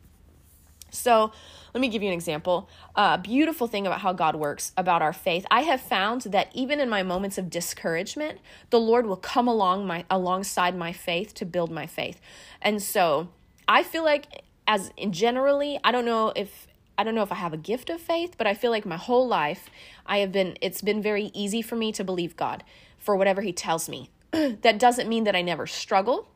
So, 0.90 1.32
let 1.74 1.80
me 1.80 1.88
give 1.88 2.02
you 2.02 2.08
an 2.08 2.14
example. 2.14 2.68
A 2.96 3.00
uh, 3.00 3.16
beautiful 3.16 3.66
thing 3.66 3.86
about 3.86 4.00
how 4.00 4.12
God 4.12 4.36
works, 4.36 4.72
about 4.76 5.00
our 5.00 5.12
faith. 5.12 5.46
I 5.50 5.62
have 5.62 5.80
found 5.80 6.22
that 6.22 6.48
even 6.52 6.80
in 6.80 6.88
my 6.88 7.02
moments 7.02 7.38
of 7.38 7.48
discouragement, 7.48 8.40
the 8.70 8.80
Lord 8.80 9.06
will 9.06 9.16
come 9.16 9.48
along 9.48 9.86
my 9.86 10.04
alongside 10.10 10.76
my 10.76 10.92
faith 10.92 11.32
to 11.34 11.46
build 11.46 11.70
my 11.70 11.86
faith. 11.86 12.20
And 12.60 12.82
so, 12.82 13.28
I 13.66 13.82
feel 13.82 14.04
like 14.04 14.42
as 14.66 14.90
in 14.96 15.12
generally, 15.12 15.78
I 15.82 15.92
don't 15.92 16.04
know 16.04 16.32
if 16.36 16.66
I 16.98 17.04
don't 17.04 17.14
know 17.14 17.22
if 17.22 17.32
I 17.32 17.36
have 17.36 17.54
a 17.54 17.58
gift 17.58 17.88
of 17.88 18.00
faith, 18.00 18.34
but 18.36 18.46
I 18.46 18.54
feel 18.54 18.70
like 18.70 18.84
my 18.84 18.96
whole 18.96 19.26
life 19.26 19.70
I 20.04 20.18
have 20.18 20.30
been 20.30 20.58
it's 20.60 20.82
been 20.82 21.00
very 21.00 21.30
easy 21.32 21.62
for 21.62 21.76
me 21.76 21.90
to 21.92 22.04
believe 22.04 22.36
God 22.36 22.64
for 22.98 23.16
whatever 23.16 23.40
he 23.40 23.52
tells 23.52 23.88
me. 23.88 24.10
that 24.30 24.78
doesn't 24.78 25.08
mean 25.08 25.24
that 25.24 25.34
I 25.34 25.42
never 25.42 25.66
struggle 25.66 26.28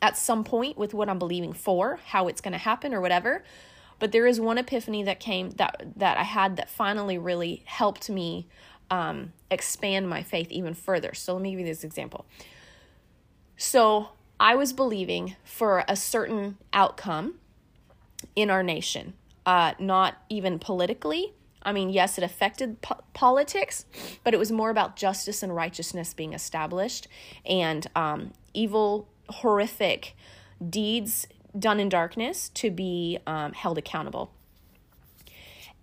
at 0.00 0.16
some 0.16 0.44
point 0.44 0.76
with 0.76 0.94
what 0.94 1.08
I'm 1.08 1.18
believing 1.18 1.52
for, 1.52 2.00
how 2.06 2.28
it's 2.28 2.40
going 2.40 2.52
to 2.52 2.58
happen 2.58 2.92
or 2.92 3.00
whatever. 3.00 3.44
But 3.98 4.12
there 4.12 4.26
is 4.26 4.40
one 4.40 4.58
epiphany 4.58 5.02
that 5.04 5.20
came 5.20 5.50
that 5.52 5.84
that 5.96 6.18
I 6.18 6.24
had 6.24 6.56
that 6.56 6.70
finally 6.70 7.18
really 7.18 7.62
helped 7.66 8.10
me 8.10 8.48
um, 8.90 9.32
expand 9.50 10.08
my 10.08 10.22
faith 10.22 10.50
even 10.50 10.74
further. 10.74 11.14
So 11.14 11.32
let 11.32 11.42
me 11.42 11.50
give 11.50 11.60
you 11.60 11.66
this 11.66 11.84
example. 11.84 12.26
So 13.56 14.08
I 14.38 14.54
was 14.54 14.72
believing 14.72 15.36
for 15.44 15.84
a 15.88 15.96
certain 15.96 16.58
outcome 16.72 17.36
in 18.34 18.50
our 18.50 18.62
nation, 18.62 19.14
uh, 19.46 19.72
not 19.78 20.16
even 20.28 20.58
politically. 20.58 21.32
I 21.62 21.72
mean, 21.72 21.90
yes, 21.90 22.18
it 22.18 22.24
affected 22.24 22.82
po- 22.82 23.00
politics, 23.14 23.86
but 24.24 24.34
it 24.34 24.36
was 24.36 24.50
more 24.50 24.68
about 24.68 24.96
justice 24.96 25.42
and 25.42 25.54
righteousness 25.54 26.12
being 26.12 26.32
established 26.32 27.08
and 27.46 27.86
um, 27.94 28.32
evil, 28.52 29.08
horrific 29.28 30.16
deeds 30.68 31.26
done 31.58 31.80
in 31.80 31.88
darkness 31.88 32.48
to 32.50 32.70
be 32.70 33.18
um, 33.26 33.52
held 33.52 33.78
accountable. 33.78 34.32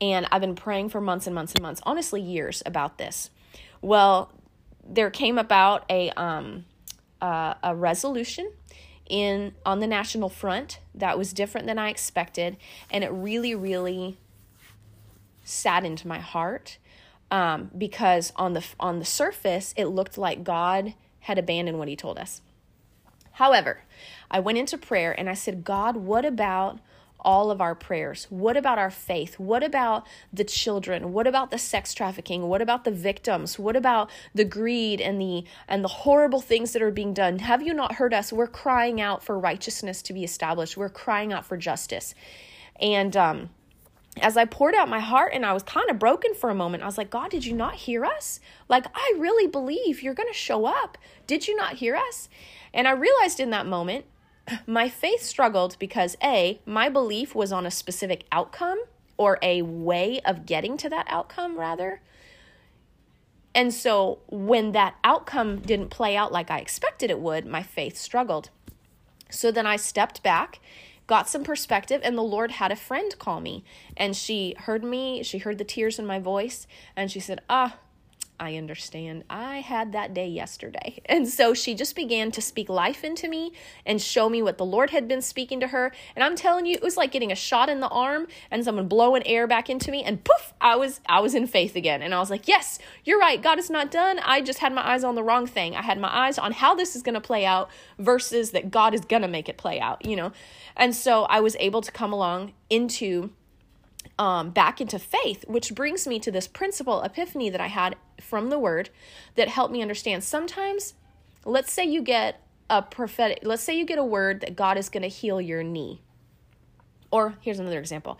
And 0.01 0.27
I've 0.31 0.41
been 0.41 0.55
praying 0.55 0.89
for 0.89 1.01
months 1.01 1.27
and 1.27 1.35
months 1.35 1.53
and 1.53 1.61
months, 1.61 1.81
honestly, 1.85 2.21
years 2.21 2.63
about 2.65 2.97
this. 2.97 3.29
Well, 3.81 4.31
there 4.87 5.09
came 5.09 5.37
about 5.37 5.85
a 5.89 6.09
um, 6.11 6.65
uh, 7.21 7.55
a 7.63 7.75
resolution 7.75 8.51
in 9.05 9.53
on 9.65 9.79
the 9.79 9.87
national 9.87 10.29
front 10.29 10.79
that 10.95 11.17
was 11.17 11.33
different 11.33 11.67
than 11.67 11.77
I 11.77 11.89
expected, 11.89 12.57
and 12.89 13.03
it 13.03 13.09
really, 13.09 13.55
really 13.55 14.17
saddened 15.43 16.05
my 16.05 16.19
heart 16.19 16.77
um, 17.31 17.71
because 17.77 18.31
on 18.35 18.53
the 18.53 18.65
on 18.79 18.99
the 18.99 19.05
surface 19.05 19.73
it 19.75 19.85
looked 19.85 20.17
like 20.17 20.43
God 20.43 20.93
had 21.21 21.37
abandoned 21.37 21.77
what 21.77 21.87
He 21.87 21.95
told 21.95 22.17
us. 22.17 22.41
However, 23.33 23.81
I 24.31 24.39
went 24.39 24.57
into 24.57 24.77
prayer 24.77 25.17
and 25.17 25.29
I 25.29 25.33
said, 25.33 25.63
God, 25.63 25.97
what 25.97 26.25
about 26.25 26.79
all 27.19 27.51
of 27.51 27.59
our 27.59 27.75
prayers? 27.75 28.27
What 28.29 28.55
about 28.55 28.77
our 28.77 28.89
faith? 28.89 29.39
What 29.39 29.63
about 29.63 30.07
the 30.31 30.43
children? 30.43 31.11
What 31.11 31.27
about 31.27 31.51
the 31.51 31.57
sex 31.57 31.93
trafficking? 31.93 32.47
What 32.47 32.61
about 32.61 32.85
the 32.85 32.91
victims? 32.91 33.59
What 33.59 33.75
about 33.75 34.09
the 34.33 34.45
greed 34.45 35.01
and 35.01 35.19
the 35.19 35.43
and 35.67 35.83
the 35.83 35.89
horrible 35.89 36.41
things 36.41 36.71
that 36.73 36.81
are 36.81 36.91
being 36.91 37.13
done? 37.13 37.39
Have 37.39 37.61
you 37.61 37.73
not 37.73 37.95
heard 37.95 38.13
us? 38.13 38.31
We're 38.31 38.47
crying 38.47 39.01
out 39.01 39.23
for 39.23 39.37
righteousness 39.37 40.01
to 40.03 40.13
be 40.13 40.23
established. 40.23 40.77
We're 40.77 40.89
crying 40.89 41.33
out 41.33 41.45
for 41.45 41.57
justice. 41.57 42.15
And 42.79 43.15
um 43.17 43.49
as 44.21 44.37
I 44.37 44.45
poured 44.45 44.75
out 44.75 44.89
my 44.89 44.99
heart 44.99 45.33
and 45.33 45.45
I 45.45 45.53
was 45.53 45.63
kind 45.63 45.89
of 45.89 45.99
broken 45.99 46.33
for 46.33 46.49
a 46.49 46.55
moment, 46.55 46.83
I 46.83 46.87
was 46.87 46.97
like, 46.97 47.09
God, 47.09 47.29
did 47.29 47.45
you 47.45 47.53
not 47.53 47.75
hear 47.75 48.03
us? 48.03 48.39
Like, 48.67 48.85
I 48.93 49.13
really 49.17 49.47
believe 49.47 50.01
you're 50.01 50.15
going 50.15 50.27
to 50.27 50.37
show 50.37 50.65
up. 50.65 50.97
Did 51.27 51.47
you 51.47 51.55
not 51.55 51.75
hear 51.75 51.95
us? 51.95 52.27
And 52.73 52.87
I 52.87 52.91
realized 52.91 53.39
in 53.39 53.51
that 53.51 53.65
moment 53.65 54.05
my 54.67 54.89
faith 54.89 55.21
struggled 55.21 55.77
because 55.79 56.15
A, 56.23 56.59
my 56.65 56.89
belief 56.89 57.35
was 57.35 57.51
on 57.51 57.65
a 57.65 57.71
specific 57.71 58.25
outcome 58.31 58.79
or 59.17 59.37
a 59.41 59.61
way 59.61 60.21
of 60.25 60.45
getting 60.45 60.77
to 60.77 60.89
that 60.89 61.05
outcome, 61.09 61.57
rather. 61.57 62.01
And 63.53 63.73
so 63.73 64.19
when 64.27 64.71
that 64.71 64.95
outcome 65.03 65.59
didn't 65.59 65.89
play 65.89 66.15
out 66.15 66.31
like 66.31 66.49
I 66.49 66.59
expected 66.59 67.09
it 67.09 67.19
would, 67.19 67.45
my 67.45 67.63
faith 67.63 67.97
struggled. 67.97 68.49
So 69.29 69.51
then 69.51 69.65
I 69.65 69.75
stepped 69.75 70.23
back, 70.23 70.59
got 71.07 71.27
some 71.27 71.43
perspective, 71.43 72.01
and 72.03 72.17
the 72.17 72.23
Lord 72.23 72.51
had 72.51 72.71
a 72.71 72.75
friend 72.75 73.13
call 73.19 73.41
me. 73.41 73.63
And 73.97 74.15
she 74.15 74.55
heard 74.59 74.83
me, 74.83 75.23
she 75.23 75.39
heard 75.39 75.57
the 75.57 75.63
tears 75.63 75.99
in 75.99 76.05
my 76.05 76.19
voice, 76.19 76.67
and 76.95 77.11
she 77.11 77.19
said, 77.19 77.41
Ah, 77.49 77.77
I 78.39 78.55
understand. 78.55 79.25
I 79.29 79.59
had 79.59 79.91
that 79.91 80.13
day 80.13 80.27
yesterday. 80.27 81.01
And 81.09 81.27
so 81.27 81.53
she 81.53 81.73
just 81.73 81.95
began 81.95 82.31
to 82.31 82.41
speak 82.41 82.69
life 82.69 83.03
into 83.03 83.27
me 83.27 83.51
and 83.85 84.01
show 84.01 84.29
me 84.29 84.41
what 84.41 84.57
the 84.57 84.65
Lord 84.65 84.91
had 84.91 85.07
been 85.07 85.21
speaking 85.21 85.59
to 85.59 85.67
her. 85.67 85.91
And 86.15 86.23
I'm 86.23 86.35
telling 86.35 86.65
you, 86.65 86.75
it 86.75 86.83
was 86.83 86.97
like 86.97 87.11
getting 87.11 87.31
a 87.31 87.35
shot 87.35 87.67
in 87.67 87.79
the 87.79 87.87
arm 87.87 88.27
and 88.51 88.63
someone 88.63 88.87
blowing 88.87 89.25
air 89.25 89.47
back 89.47 89.69
into 89.69 89.91
me 89.91 90.03
and 90.03 90.23
poof, 90.23 90.53
I 90.61 90.75
was 90.75 91.01
I 91.07 91.19
was 91.19 91.33
in 91.35 91.47
faith 91.47 91.75
again. 91.75 92.01
And 92.01 92.13
I 92.13 92.19
was 92.19 92.29
like, 92.29 92.47
"Yes, 92.47 92.79
you're 93.03 93.19
right. 93.19 93.41
God 93.41 93.59
is 93.59 93.69
not 93.69 93.91
done. 93.91 94.19
I 94.19 94.41
just 94.41 94.59
had 94.59 94.71
my 94.71 94.87
eyes 94.87 95.03
on 95.03 95.15
the 95.15 95.23
wrong 95.23 95.47
thing. 95.47 95.75
I 95.75 95.81
had 95.81 95.99
my 95.99 96.15
eyes 96.15 96.37
on 96.37 96.51
how 96.53 96.75
this 96.75 96.95
is 96.95 97.01
going 97.01 97.15
to 97.15 97.21
play 97.21 97.45
out 97.45 97.69
versus 97.97 98.51
that 98.51 98.71
God 98.71 98.93
is 98.93 99.01
going 99.01 99.23
to 99.23 99.27
make 99.27 99.49
it 99.49 99.57
play 99.57 99.79
out, 99.79 100.05
you 100.05 100.15
know." 100.15 100.31
And 100.77 100.95
so 100.95 101.23
I 101.23 101.39
was 101.39 101.55
able 101.59 101.81
to 101.81 101.91
come 101.91 102.13
along 102.13 102.53
into 102.69 103.31
um, 104.19 104.49
back 104.49 104.81
into 104.81 104.99
faith, 104.99 105.45
which 105.47 105.73
brings 105.73 106.05
me 106.05 106.19
to 106.19 106.29
this 106.29 106.45
principle 106.45 107.01
epiphany 107.01 107.49
that 107.49 107.61
I 107.61 107.67
had 107.67 107.95
from 108.19 108.49
the 108.49 108.59
word 108.59 108.89
that 109.35 109.47
helped 109.47 109.71
me 109.71 109.81
understand. 109.81 110.23
Sometimes, 110.25 110.93
let's 111.45 111.71
say 111.71 111.85
you 111.85 112.01
get 112.01 112.43
a 112.69 112.81
prophetic, 112.81 113.39
let's 113.43 113.63
say 113.63 113.75
you 113.77 113.85
get 113.85 113.97
a 113.97 114.03
word 114.03 114.41
that 114.41 114.57
God 114.57 114.77
is 114.77 114.89
going 114.89 115.03
to 115.03 115.09
heal 115.09 115.39
your 115.39 115.63
knee. 115.63 116.01
Or 117.11 117.35
here's 117.39 117.59
another 117.59 117.79
example. 117.79 118.19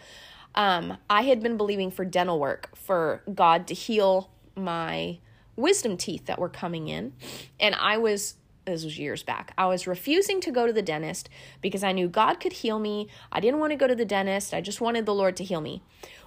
Um, 0.56 0.98
I 1.10 1.24
had 1.24 1.44
been 1.44 1.58
believing 1.58 1.92
for 1.92 2.06
dental 2.06 2.40
work 2.40 2.76
for 2.76 3.22
God 3.36 3.68
to 3.68 3.74
heal 3.74 4.32
my 4.56 5.20
wisdom 5.58 5.98
teeth 5.98 6.26
that 6.28 6.40
were 6.40 6.50
coming 6.50 6.88
in, 6.88 7.14
and 7.60 7.76
I 7.76 7.98
was 7.98 8.36
this 8.70 8.84
was 8.84 9.00
years 9.00 9.24
back. 9.24 9.54
I 9.58 9.66
was 9.68 9.88
refusing 9.88 10.42
to 10.42 10.52
go 10.52 10.68
to 10.68 10.74
the 10.74 10.82
dentist 10.82 11.30
because 11.62 11.84
I 11.84 11.92
knew 11.92 12.08
God 12.08 12.40
could 12.40 12.54
heal 12.54 12.80
me. 12.80 13.08
I 13.32 13.40
didn't 13.40 13.60
want 13.60 13.72
to 13.72 13.78
go 13.78 13.88
to 13.88 13.96
the 13.96 14.06
dentist. 14.06 14.54
I 14.54 14.62
just 14.62 14.82
wanted 14.82 15.06
the 15.06 15.14
Lord 15.14 15.36
to 15.38 15.44
heal 15.44 15.62
me. 15.62 15.82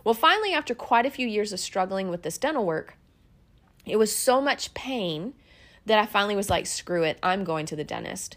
Well, 0.05 0.15
finally, 0.15 0.53
after 0.53 0.75
quite 0.75 1.07
a 1.07 1.11
few 1.11 1.27
years 1.27 1.53
of 1.53 1.61
struggling 1.61 2.09
with 2.09 2.23
this 2.23 2.39
dental 2.39 2.67
work, 2.67 2.97
it 3.87 3.97
was 3.97 4.17
so 4.17 4.41
much 4.41 4.75
pain 4.75 5.35
that 5.87 5.99
I 5.99 6.07
finally 6.07 6.37
was 6.37 6.51
like, 6.51 6.67
screw 6.67 7.03
it, 7.03 7.19
I'm 7.23 7.45
going 7.45 7.67
to 7.67 7.77
the 7.77 7.85
dentist. 7.85 8.37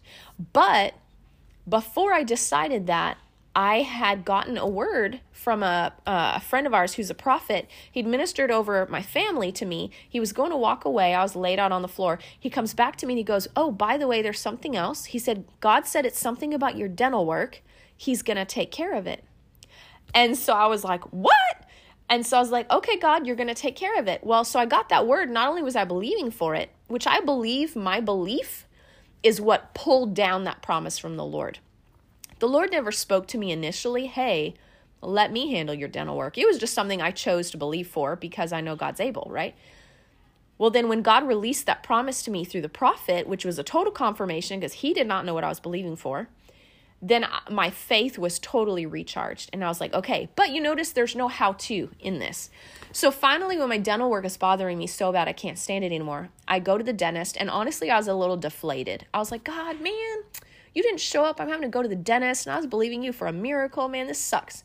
But 0.53 0.95
before 1.67 2.13
I 2.13 2.23
decided 2.23 2.87
that, 2.87 3.17
I 3.55 3.83
had 3.83 4.25
gotten 4.25 4.57
a 4.57 4.67
word 4.67 5.21
from 5.31 5.63
a, 5.63 5.93
a 6.05 6.41
friend 6.41 6.67
of 6.67 6.73
ours 6.73 6.95
who's 6.95 7.09
a 7.09 7.15
prophet. 7.15 7.69
He'd 7.89 8.05
ministered 8.05 8.51
over 8.51 8.85
my 8.89 9.01
family 9.01 9.51
to 9.53 9.65
me. 9.65 9.91
He 10.09 10.19
was 10.19 10.33
going 10.33 10.51
to 10.51 10.57
walk 10.57 10.83
away. 10.83 11.13
I 11.13 11.23
was 11.23 11.37
laid 11.37 11.57
out 11.57 11.71
on 11.71 11.81
the 11.81 11.87
floor. 11.87 12.19
He 12.37 12.49
comes 12.49 12.73
back 12.73 12.97
to 12.97 13.05
me 13.05 13.13
and 13.13 13.17
he 13.17 13.23
goes, 13.23 13.47
Oh, 13.55 13.71
by 13.71 13.97
the 13.97 14.07
way, 14.07 14.21
there's 14.21 14.39
something 14.39 14.75
else. 14.75 15.05
He 15.05 15.19
said, 15.19 15.45
God 15.61 15.87
said 15.87 16.05
it's 16.05 16.19
something 16.19 16.53
about 16.53 16.75
your 16.75 16.89
dental 16.89 17.25
work. 17.25 17.61
He's 17.95 18.21
going 18.21 18.37
to 18.37 18.45
take 18.45 18.71
care 18.71 18.93
of 18.93 19.07
it. 19.07 19.23
And 20.13 20.37
so 20.37 20.53
I 20.53 20.67
was 20.67 20.83
like, 20.83 21.03
What? 21.05 21.35
And 22.09 22.25
so 22.25 22.37
I 22.37 22.39
was 22.39 22.51
like, 22.51 22.71
okay, 22.71 22.99
God, 22.99 23.25
you're 23.25 23.35
going 23.35 23.47
to 23.47 23.55
take 23.55 23.75
care 23.75 23.97
of 23.97 24.07
it. 24.07 24.23
Well, 24.23 24.43
so 24.43 24.59
I 24.59 24.67
got 24.67 24.89
that 24.89 25.07
word. 25.07 25.29
Not 25.29 25.49
only 25.49 25.63
was 25.63 25.75
I 25.75 25.85
believing 25.85 26.29
for 26.29 26.53
it, 26.53 26.69
which 26.87 27.07
I 27.07 27.19
believe 27.19 27.75
my 27.75 27.99
belief 27.99 28.67
is 29.23 29.41
what 29.41 29.73
pulled 29.73 30.13
down 30.13 30.43
that 30.43 30.61
promise 30.61 30.99
from 30.99 31.17
the 31.17 31.25
Lord. 31.25 31.57
The 32.45 32.51
Lord 32.51 32.71
never 32.71 32.91
spoke 32.91 33.25
to 33.29 33.39
me 33.39 33.51
initially, 33.51 34.05
hey, 34.05 34.53
let 35.01 35.31
me 35.31 35.49
handle 35.49 35.73
your 35.73 35.87
dental 35.89 36.15
work. 36.15 36.37
It 36.37 36.45
was 36.45 36.59
just 36.59 36.75
something 36.75 37.01
I 37.01 37.09
chose 37.09 37.49
to 37.49 37.57
believe 37.57 37.87
for 37.87 38.15
because 38.15 38.53
I 38.53 38.61
know 38.61 38.75
God's 38.75 38.99
able, 38.99 39.25
right? 39.31 39.55
Well, 40.59 40.69
then 40.69 40.87
when 40.87 41.01
God 41.01 41.27
released 41.27 41.65
that 41.65 41.81
promise 41.81 42.21
to 42.21 42.29
me 42.29 42.45
through 42.45 42.61
the 42.61 42.69
prophet, 42.69 43.25
which 43.25 43.45
was 43.45 43.57
a 43.57 43.63
total 43.63 43.91
confirmation 43.91 44.59
because 44.59 44.73
he 44.73 44.93
did 44.93 45.07
not 45.07 45.25
know 45.25 45.33
what 45.33 45.43
I 45.43 45.49
was 45.49 45.59
believing 45.59 45.95
for, 45.95 46.29
then 47.01 47.25
my 47.49 47.71
faith 47.71 48.19
was 48.19 48.37
totally 48.37 48.85
recharged. 48.85 49.49
And 49.51 49.63
I 49.63 49.67
was 49.67 49.81
like, 49.81 49.95
okay, 49.95 50.29
but 50.35 50.51
you 50.51 50.61
notice 50.61 50.91
there's 50.91 51.15
no 51.15 51.27
how 51.27 51.53
to 51.53 51.89
in 51.99 52.19
this. 52.19 52.51
So 52.91 53.09
finally, 53.09 53.57
when 53.57 53.69
my 53.69 53.79
dental 53.79 54.11
work 54.11 54.23
is 54.23 54.37
bothering 54.37 54.77
me 54.77 54.85
so 54.85 55.11
bad 55.11 55.27
I 55.27 55.33
can't 55.33 55.57
stand 55.57 55.83
it 55.83 55.87
anymore, 55.87 56.29
I 56.47 56.59
go 56.59 56.77
to 56.77 56.83
the 56.83 56.93
dentist. 56.93 57.37
And 57.39 57.49
honestly, 57.49 57.89
I 57.89 57.97
was 57.97 58.07
a 58.07 58.13
little 58.13 58.37
deflated. 58.37 59.07
I 59.15 59.17
was 59.17 59.31
like, 59.31 59.43
God, 59.43 59.81
man, 59.81 60.23
you 60.75 60.83
didn't 60.83 60.99
show 60.99 61.25
up. 61.25 61.41
I'm 61.41 61.47
having 61.47 61.63
to 61.63 61.69
go 61.69 61.81
to 61.81 61.87
the 61.87 61.95
dentist, 61.95 62.45
and 62.45 62.53
I 62.53 62.57
was 62.57 62.67
believing 62.67 63.01
you 63.01 63.11
for 63.11 63.25
a 63.25 63.33
miracle. 63.33 63.87
Man, 63.87 64.07
this 64.07 64.19
sucks. 64.19 64.63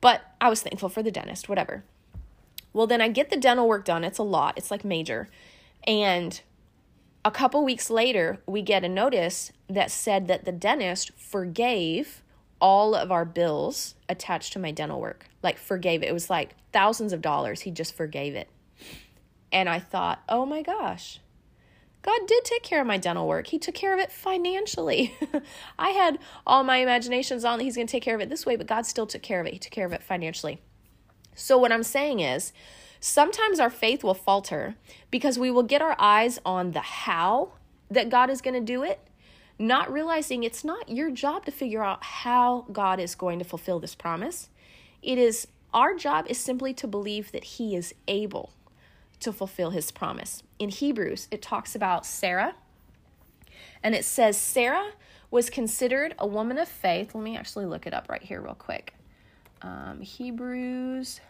But 0.00 0.22
I 0.40 0.48
was 0.48 0.62
thankful 0.62 0.88
for 0.88 1.02
the 1.02 1.10
dentist, 1.10 1.48
whatever. 1.48 1.84
Well, 2.72 2.86
then 2.86 3.00
I 3.00 3.08
get 3.08 3.30
the 3.30 3.36
dental 3.36 3.68
work 3.68 3.84
done. 3.84 4.04
It's 4.04 4.18
a 4.18 4.22
lot, 4.22 4.56
it's 4.56 4.70
like 4.70 4.84
major. 4.84 5.28
And 5.86 6.40
a 7.24 7.30
couple 7.30 7.64
weeks 7.64 7.90
later, 7.90 8.38
we 8.46 8.62
get 8.62 8.84
a 8.84 8.88
notice 8.88 9.50
that 9.68 9.90
said 9.90 10.28
that 10.28 10.44
the 10.44 10.52
dentist 10.52 11.10
forgave 11.16 12.22
all 12.60 12.94
of 12.94 13.10
our 13.10 13.24
bills 13.24 13.94
attached 14.08 14.52
to 14.52 14.58
my 14.58 14.70
dental 14.70 15.00
work. 15.00 15.26
Like, 15.42 15.58
forgave 15.58 16.02
it. 16.02 16.08
It 16.08 16.12
was 16.12 16.30
like 16.30 16.54
thousands 16.72 17.12
of 17.12 17.20
dollars. 17.20 17.62
He 17.62 17.70
just 17.70 17.94
forgave 17.94 18.34
it. 18.34 18.48
And 19.50 19.68
I 19.68 19.78
thought, 19.78 20.22
oh 20.28 20.46
my 20.46 20.62
gosh, 20.62 21.20
God 22.06 22.20
did 22.28 22.44
take 22.44 22.62
care 22.62 22.80
of 22.80 22.86
my 22.86 22.98
dental 22.98 23.26
work. 23.26 23.48
He 23.48 23.58
took 23.58 23.74
care 23.74 23.92
of 23.92 23.98
it 23.98 24.12
financially. 24.12 25.12
I 25.78 25.90
had 25.90 26.20
all 26.46 26.62
my 26.62 26.76
imaginations 26.76 27.44
on 27.44 27.58
that 27.58 27.64
He's 27.64 27.74
going 27.74 27.88
to 27.88 27.90
take 27.90 28.04
care 28.04 28.14
of 28.14 28.20
it 28.20 28.30
this 28.30 28.46
way, 28.46 28.54
but 28.54 28.68
God 28.68 28.86
still 28.86 29.08
took 29.08 29.22
care 29.22 29.40
of 29.40 29.46
it. 29.46 29.52
He 29.52 29.58
took 29.58 29.72
care 29.72 29.84
of 29.84 29.92
it 29.92 30.04
financially. 30.04 30.60
So, 31.34 31.58
what 31.58 31.72
I'm 31.72 31.82
saying 31.82 32.20
is, 32.20 32.52
sometimes 33.00 33.58
our 33.58 33.70
faith 33.70 34.04
will 34.04 34.14
falter 34.14 34.76
because 35.10 35.36
we 35.36 35.50
will 35.50 35.64
get 35.64 35.82
our 35.82 35.96
eyes 35.98 36.38
on 36.46 36.70
the 36.70 36.80
how 36.80 37.54
that 37.90 38.08
God 38.08 38.30
is 38.30 38.40
going 38.40 38.54
to 38.54 38.60
do 38.60 38.84
it, 38.84 39.00
not 39.58 39.92
realizing 39.92 40.44
it's 40.44 40.64
not 40.64 40.88
your 40.88 41.10
job 41.10 41.44
to 41.46 41.50
figure 41.50 41.82
out 41.82 42.04
how 42.04 42.66
God 42.70 43.00
is 43.00 43.16
going 43.16 43.40
to 43.40 43.44
fulfill 43.44 43.80
this 43.80 43.96
promise. 43.96 44.48
It 45.02 45.18
is 45.18 45.48
our 45.74 45.94
job 45.94 46.26
is 46.28 46.38
simply 46.38 46.72
to 46.74 46.86
believe 46.86 47.32
that 47.32 47.42
He 47.44 47.74
is 47.74 47.94
able 48.06 48.52
to 49.20 49.32
fulfill 49.32 49.70
his 49.70 49.90
promise. 49.90 50.42
In 50.58 50.68
Hebrews, 50.68 51.28
it 51.30 51.42
talks 51.42 51.74
about 51.74 52.06
Sarah, 52.06 52.54
and 53.82 53.94
it 53.94 54.04
says 54.04 54.36
Sarah 54.36 54.92
was 55.30 55.50
considered 55.50 56.14
a 56.18 56.26
woman 56.26 56.58
of 56.58 56.68
faith. 56.68 57.14
Let 57.14 57.24
me 57.24 57.36
actually 57.36 57.66
look 57.66 57.86
it 57.86 57.94
up 57.94 58.08
right 58.08 58.22
here, 58.22 58.40
real 58.40 58.54
quick. 58.54 58.94
Um, 59.62 60.00
Hebrews 60.00 61.20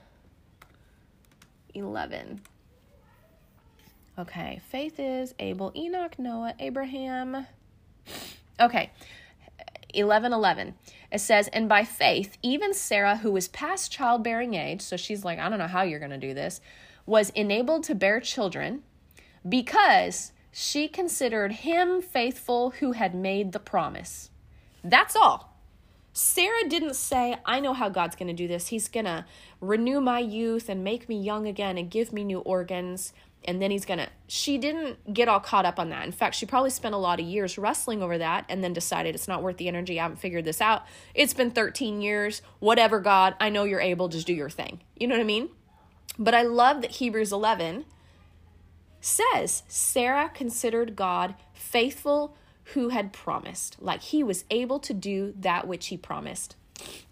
11. 1.75 2.43
Okay, 4.19 4.61
faith 4.71 4.99
is 4.99 5.35
Abel, 5.39 5.73
Enoch, 5.77 6.19
Noah, 6.19 6.55
Abraham. 6.59 7.47
Okay, 8.59 8.91
11 9.93 10.33
11. 10.33 10.75
It 11.13 11.19
says, 11.21 11.49
And 11.49 11.69
by 11.69 11.85
faith, 11.85 12.39
even 12.43 12.73
Sarah, 12.75 13.17
who 13.17 13.31
was 13.31 13.49
past 13.49 13.93
childbearing 13.93 14.55
age, 14.55 14.81
so 14.81 14.97
she's 14.97 15.25
like, 15.25 15.39
I 15.39 15.49
don't 15.49 15.59
know 15.59 15.67
how 15.67 15.83
you're 15.83 15.99
going 15.99 16.11
to 16.13 16.19
do 16.19 16.35
this, 16.35 16.61
was 17.07 17.31
enabled 17.31 17.85
to 17.85 17.95
bear 17.95 18.21
children 18.21 18.83
because 19.49 20.33
she 20.51 20.89
considered 20.89 21.53
him 21.53 22.03
faithful 22.03 22.71
who 22.81 22.93
had 22.93 23.15
made 23.15 23.53
the 23.53 23.61
promise. 23.61 24.31
That's 24.83 25.15
all. 25.15 25.57
Sarah 26.13 26.67
didn't 26.67 26.97
say, 26.97 27.37
I 27.45 27.61
know 27.61 27.75
how 27.75 27.91
God's 27.91 28.17
going 28.17 28.29
to 28.29 28.33
do 28.33 28.49
this. 28.49 28.69
He's 28.69 28.89
going 28.89 29.05
to 29.05 29.27
renew 29.61 30.01
my 30.01 30.19
youth 30.19 30.71
and 30.71 30.83
make 30.83 31.11
me 31.11 31.21
young 31.21 31.47
again 31.47 31.77
and 31.77 31.91
give 31.91 32.11
me 32.11 32.25
new 32.25 32.39
organs. 32.39 33.13
And 33.45 33.61
then 33.61 33.71
he's 33.71 33.85
going 33.85 33.99
to. 33.99 34.09
She 34.27 34.57
didn't 34.57 35.13
get 35.13 35.29
all 35.29 35.41
caught 35.41 35.67
up 35.67 35.79
on 35.79 35.91
that. 35.91 36.07
In 36.07 36.13
fact, 36.13 36.35
she 36.35 36.47
probably 36.47 36.71
spent 36.71 36.95
a 36.95 36.99
lot 36.99 37.21
of 37.21 37.27
years 37.27 37.59
wrestling 37.59 38.03
over 38.03 38.17
that 38.17 38.47
and 38.49 38.65
then 38.65 38.73
decided 38.73 39.15
it's 39.15 39.29
not 39.29 39.43
worth 39.43 39.59
the 39.59 39.69
energy. 39.69 40.01
I 40.01 40.05
haven't 40.05 40.17
figured 40.17 40.47
this 40.47 40.63
out. 40.63 40.85
It's 41.15 41.35
been 41.35 41.51
13 41.51 42.01
years. 42.01 42.41
Whatever, 42.61 42.99
God. 42.99 43.35
I 43.39 43.51
know 43.51 43.65
you're 43.65 43.79
able. 43.79 44.09
Just 44.09 44.27
do 44.27 44.33
your 44.33 44.49
thing. 44.49 44.81
You 44.97 45.09
know 45.09 45.17
what 45.17 45.21
I 45.21 45.25
mean? 45.25 45.51
But 46.19 46.35
I 46.35 46.43
love 46.43 46.81
that 46.83 46.93
Hebrews 46.93 47.33
11 47.33 47.85
says 49.01 49.63
Sarah 49.69 50.31
considered 50.33 50.97
God 50.97 51.35
faithful 51.53 52.37
who 52.75 52.89
had 52.89 53.13
promised. 53.13 53.77
Like 53.81 54.03
he 54.03 54.23
was 54.23 54.45
able 54.51 54.81
to 54.81 54.93
do 54.93 55.35
that 55.39 55.69
which 55.69 55.89
he 55.89 55.97
promised. 55.97 56.57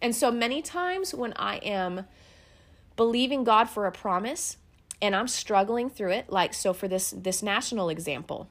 And 0.02 0.14
so 0.14 0.30
many 0.30 0.62
times 0.62 1.14
when 1.14 1.33
I 1.37 1.57
am 1.59 2.07
believing 2.96 3.44
God 3.44 3.68
for 3.68 3.87
a 3.87 3.92
promise 3.92 4.57
and 5.00 5.14
I'm 5.14 5.28
struggling 5.28 5.88
through 5.90 6.12
it, 6.12 6.30
like 6.30 6.54
so 6.54 6.72
for 6.72 6.88
this 6.88 7.14
this 7.16 7.42
national 7.42 7.88
example, 7.88 8.48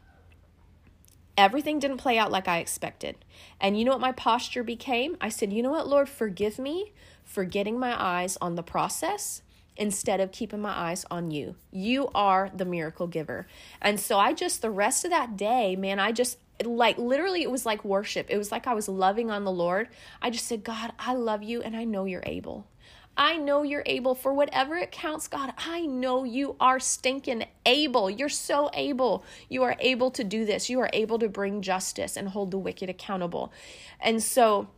everything 1.38 1.80
didn't 1.80 1.98
play 1.98 2.18
out 2.18 2.32
like 2.32 2.48
I 2.48 2.60
expected. 2.60 3.18
And 3.60 3.78
you 3.78 3.86
know 3.86 3.92
what 3.92 4.02
my 4.02 4.12
posture 4.12 4.64
became? 4.64 5.18
I 5.20 5.30
said, 5.30 5.52
"You 5.52 5.64
know 5.64 5.72
what, 5.72 5.88
Lord, 5.88 6.10
forgive 6.10 6.58
me 6.60 6.94
for 7.24 7.44
getting 7.44 7.80
my 7.80 8.02
eyes 8.02 8.38
on 8.40 8.56
the 8.56 8.64
process 8.64 9.42
instead 9.76 10.20
of 10.20 10.32
keeping 10.32 10.62
my 10.62 10.72
eyes 10.72 11.06
on 11.10 11.32
you. 11.32 11.56
You 11.72 12.10
are 12.14 12.52
the 12.56 12.66
miracle 12.66 13.08
giver." 13.08 13.48
And 13.82 14.00
so 14.00 14.18
I 14.20 14.34
just 14.34 14.62
the 14.62 14.72
rest 14.72 15.06
of 15.06 15.12
that 15.12 15.38
day, 15.38 15.76
man, 15.76 16.00
I 16.00 16.12
just 16.12 16.38
like 16.64 16.98
literally 16.98 17.42
it 17.42 17.52
was 17.52 17.66
like 17.66 17.84
worship. 17.84 18.28
It 18.30 18.38
was 18.38 18.52
like 18.52 18.68
I 18.68 18.74
was 18.74 18.88
loving 18.88 19.32
on 19.32 19.44
the 19.44 19.52
Lord. 19.52 19.90
I 20.22 20.30
just 20.30 20.48
said, 20.48 20.64
"God, 20.64 20.94
I 21.00 21.14
love 21.14 21.44
you 21.44 21.62
and 21.62 21.76
I 21.76 21.84
know 21.84 22.06
you're 22.06 22.24
able." 22.26 22.68
I 23.16 23.38
know 23.38 23.62
you're 23.62 23.84
able 23.86 24.16
for 24.16 24.34
whatever 24.34 24.76
it 24.76 24.92
counts, 24.92 25.28
God. 25.28 25.54
I 25.58 25.86
know 25.86 26.24
you 26.24 26.56
are 26.60 26.80
stinking 26.80 27.46
able. 27.66 28.10
You're 28.10 28.30
so 28.30 28.72
able. 28.74 29.24
You 29.50 29.62
are 29.64 29.76
able 29.80 30.10
to 30.12 30.24
do 30.24 30.46
this. 30.46 30.70
You 30.70 30.80
are 30.80 30.90
able 30.94 31.20
to 31.20 31.30
bring 31.30 31.62
justice 31.62 32.18
and 32.18 32.30
hold 32.30 32.50
the 32.50 32.58
wicked 32.58 32.90
accountable. 32.90 33.54
And 34.00 34.22
so, 34.24 34.70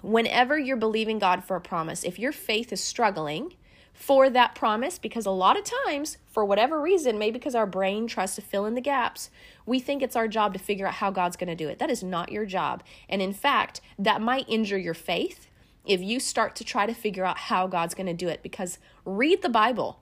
whenever 0.00 0.58
you're 0.58 0.78
believing 0.78 1.18
God 1.18 1.44
for 1.44 1.56
a 1.56 1.60
promise, 1.60 2.04
if 2.04 2.18
your 2.18 2.32
faith 2.32 2.72
is 2.72 2.82
struggling, 2.82 3.54
for 3.98 4.30
that 4.30 4.54
promise 4.54 4.96
because 4.96 5.26
a 5.26 5.30
lot 5.30 5.58
of 5.58 5.64
times, 5.84 6.18
for 6.30 6.44
whatever 6.44 6.80
reason, 6.80 7.18
maybe 7.18 7.36
because 7.36 7.56
our 7.56 7.66
brain 7.66 8.06
tries 8.06 8.36
to 8.36 8.40
fill 8.40 8.64
in 8.64 8.76
the 8.76 8.80
gaps, 8.80 9.28
we 9.66 9.80
think 9.80 10.02
it's 10.02 10.14
our 10.14 10.28
job 10.28 10.52
to 10.52 10.58
figure 10.58 10.86
out 10.86 10.94
how 10.94 11.10
God's 11.10 11.36
going 11.36 11.48
to 11.48 11.56
do 11.56 11.68
it. 11.68 11.80
That 11.80 11.90
is 11.90 12.02
not 12.02 12.30
your 12.30 12.46
job. 12.46 12.84
And 13.08 13.20
in 13.20 13.32
fact, 13.32 13.80
that 13.98 14.22
might 14.22 14.48
injure 14.48 14.78
your 14.78 14.94
faith 14.94 15.48
if 15.84 16.00
you 16.00 16.20
start 16.20 16.54
to 16.56 16.64
try 16.64 16.86
to 16.86 16.94
figure 16.94 17.24
out 17.24 17.38
how 17.38 17.66
God's 17.66 17.94
going 17.94 18.06
to 18.06 18.14
do 18.14 18.28
it 18.28 18.40
because 18.40 18.78
read 19.04 19.42
the 19.42 19.48
Bible. 19.48 19.98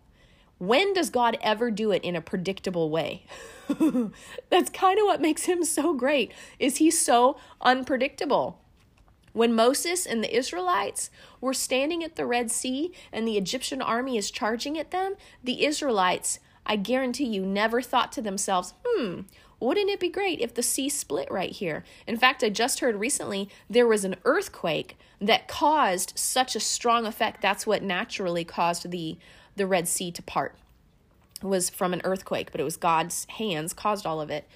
When 0.59 0.93
does 0.93 1.09
God 1.09 1.39
ever 1.41 1.71
do 1.71 1.91
it 1.91 2.05
in 2.05 2.15
a 2.15 2.21
predictable 2.21 2.91
way? 2.91 3.25
That's 4.51 4.71
kind 4.71 4.99
of 4.99 5.07
what 5.07 5.23
makes 5.23 5.45
him 5.47 5.65
so 5.65 5.95
great. 5.95 6.33
Is 6.59 6.77
he 6.77 6.91
so 6.91 7.39
unpredictable? 7.63 8.61
When 9.37 9.53
Moses 9.53 10.07
and 10.07 10.25
the 10.25 10.35
Israelites 10.35 11.11
were 11.43 11.53
standing 11.53 12.03
at 12.03 12.17
the 12.17 12.25
Red 12.25 12.51
Sea 12.51 12.91
and 13.13 13.29
the 13.29 13.37
Egyptian 13.37 13.83
army 13.83 14.17
is 14.17 14.31
charging 14.31 14.79
at 14.79 14.93
them, 14.93 15.15
the 15.45 15.67
Israelites, 15.67 16.39
I 16.65 16.77
guarantee 16.77 17.27
you, 17.27 17.45
never 17.45 17.83
thought 17.83 18.13
to 18.13 18.23
themselves, 18.23 18.73
hmm, 18.83 19.21
wouldn't 19.61 19.91
it 19.91 20.01
be 20.01 20.09
great 20.09 20.41
if 20.41 20.55
the 20.55 20.63
sea 20.63 20.89
split 20.89 21.31
right 21.31 21.51
here? 21.51 21.85
In 22.07 22.17
fact, 22.17 22.43
I 22.43 22.49
just 22.49 22.81
heard 22.81 22.97
recently 22.97 23.51
there 23.69 23.87
was 23.87 24.07
an 24.07 24.17
earthquake 24.25 24.97
that 25.21 25.49
caused 25.49 26.19
such 26.19 26.57
a 26.57 26.61
strong 26.61 27.05
effect. 27.05 27.43
That's 27.43 27.67
what 27.67 27.83
naturally 27.83 28.43
caused 28.43 28.91
the 28.91 29.19
the 29.55 29.67
Red 29.67 29.87
Sea 29.87 30.11
to 30.13 30.23
part. 30.23 30.55
It 31.43 31.47
was 31.47 31.69
from 31.69 31.93
an 31.93 32.01
earthquake, 32.05 32.53
but 32.53 32.61
it 32.63 32.65
was 32.65 32.79
God's 32.79 33.27
hands 33.37 33.75
caused 33.75 34.07
all 34.07 34.23
of 34.23 34.31
it. 34.31 34.49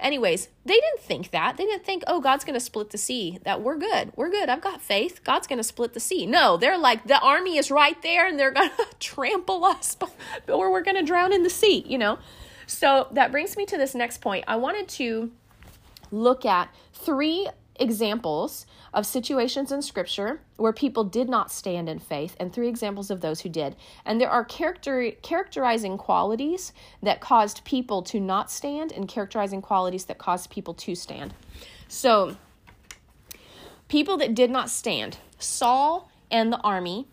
Anyways, 0.00 0.48
they 0.64 0.74
didn't 0.74 1.00
think 1.00 1.30
that. 1.30 1.56
They 1.56 1.64
didn't 1.64 1.84
think, 1.84 2.02
oh, 2.06 2.20
God's 2.20 2.44
going 2.44 2.54
to 2.54 2.60
split 2.60 2.90
the 2.90 2.98
sea. 2.98 3.38
That 3.44 3.62
we're 3.62 3.76
good. 3.76 4.12
We're 4.16 4.30
good. 4.30 4.48
I've 4.48 4.60
got 4.60 4.80
faith. 4.80 5.22
God's 5.24 5.46
going 5.46 5.58
to 5.58 5.64
split 5.64 5.94
the 5.94 6.00
sea. 6.00 6.26
No, 6.26 6.56
they're 6.56 6.78
like, 6.78 7.06
the 7.06 7.20
army 7.20 7.58
is 7.58 7.70
right 7.70 8.00
there 8.02 8.26
and 8.26 8.38
they're 8.38 8.50
going 8.50 8.70
to 8.76 8.86
trample 8.98 9.64
us 9.64 9.96
or 10.48 10.70
we're 10.70 10.82
going 10.82 10.96
to 10.96 11.02
drown 11.02 11.32
in 11.32 11.42
the 11.42 11.50
sea, 11.50 11.84
you 11.86 11.98
know? 11.98 12.18
So 12.66 13.08
that 13.12 13.30
brings 13.30 13.56
me 13.56 13.66
to 13.66 13.76
this 13.76 13.94
next 13.94 14.20
point. 14.20 14.44
I 14.48 14.56
wanted 14.56 14.88
to 14.88 15.30
look 16.10 16.44
at 16.44 16.74
three 16.92 17.48
examples 17.76 18.66
of 18.92 19.04
situations 19.04 19.72
in 19.72 19.82
scripture 19.82 20.40
where 20.56 20.72
people 20.72 21.02
did 21.02 21.28
not 21.28 21.50
stand 21.50 21.88
in 21.88 21.98
faith 21.98 22.36
and 22.38 22.52
three 22.52 22.68
examples 22.68 23.10
of 23.10 23.20
those 23.20 23.40
who 23.40 23.48
did 23.48 23.74
and 24.04 24.20
there 24.20 24.30
are 24.30 24.44
character 24.44 25.10
characterizing 25.22 25.98
qualities 25.98 26.72
that 27.02 27.20
caused 27.20 27.64
people 27.64 28.02
to 28.02 28.20
not 28.20 28.50
stand 28.50 28.92
and 28.92 29.08
characterizing 29.08 29.60
qualities 29.60 30.04
that 30.04 30.18
caused 30.18 30.50
people 30.50 30.74
to 30.74 30.94
stand 30.94 31.34
so 31.88 32.36
people 33.88 34.16
that 34.16 34.34
did 34.34 34.50
not 34.50 34.70
stand 34.70 35.18
saul 35.38 36.10
and 36.30 36.52
the 36.52 36.60
army 36.60 37.08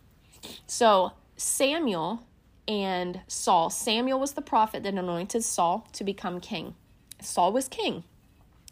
so 0.67 1.11
samuel 1.35 2.23
and 2.71 3.19
Saul. 3.27 3.69
Samuel 3.69 4.19
was 4.19 4.33
the 4.33 4.41
prophet 4.41 4.83
that 4.83 4.93
anointed 4.93 5.43
Saul 5.43 5.87
to 5.93 6.03
become 6.03 6.39
king. 6.39 6.75
Saul 7.21 7.51
was 7.51 7.67
king, 7.67 8.03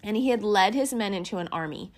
and 0.03 0.17
he 0.17 0.29
had 0.29 0.43
led 0.43 0.73
his 0.73 0.93
men 0.93 1.13
into 1.13 1.37
an 1.37 1.49
army. 1.51 1.91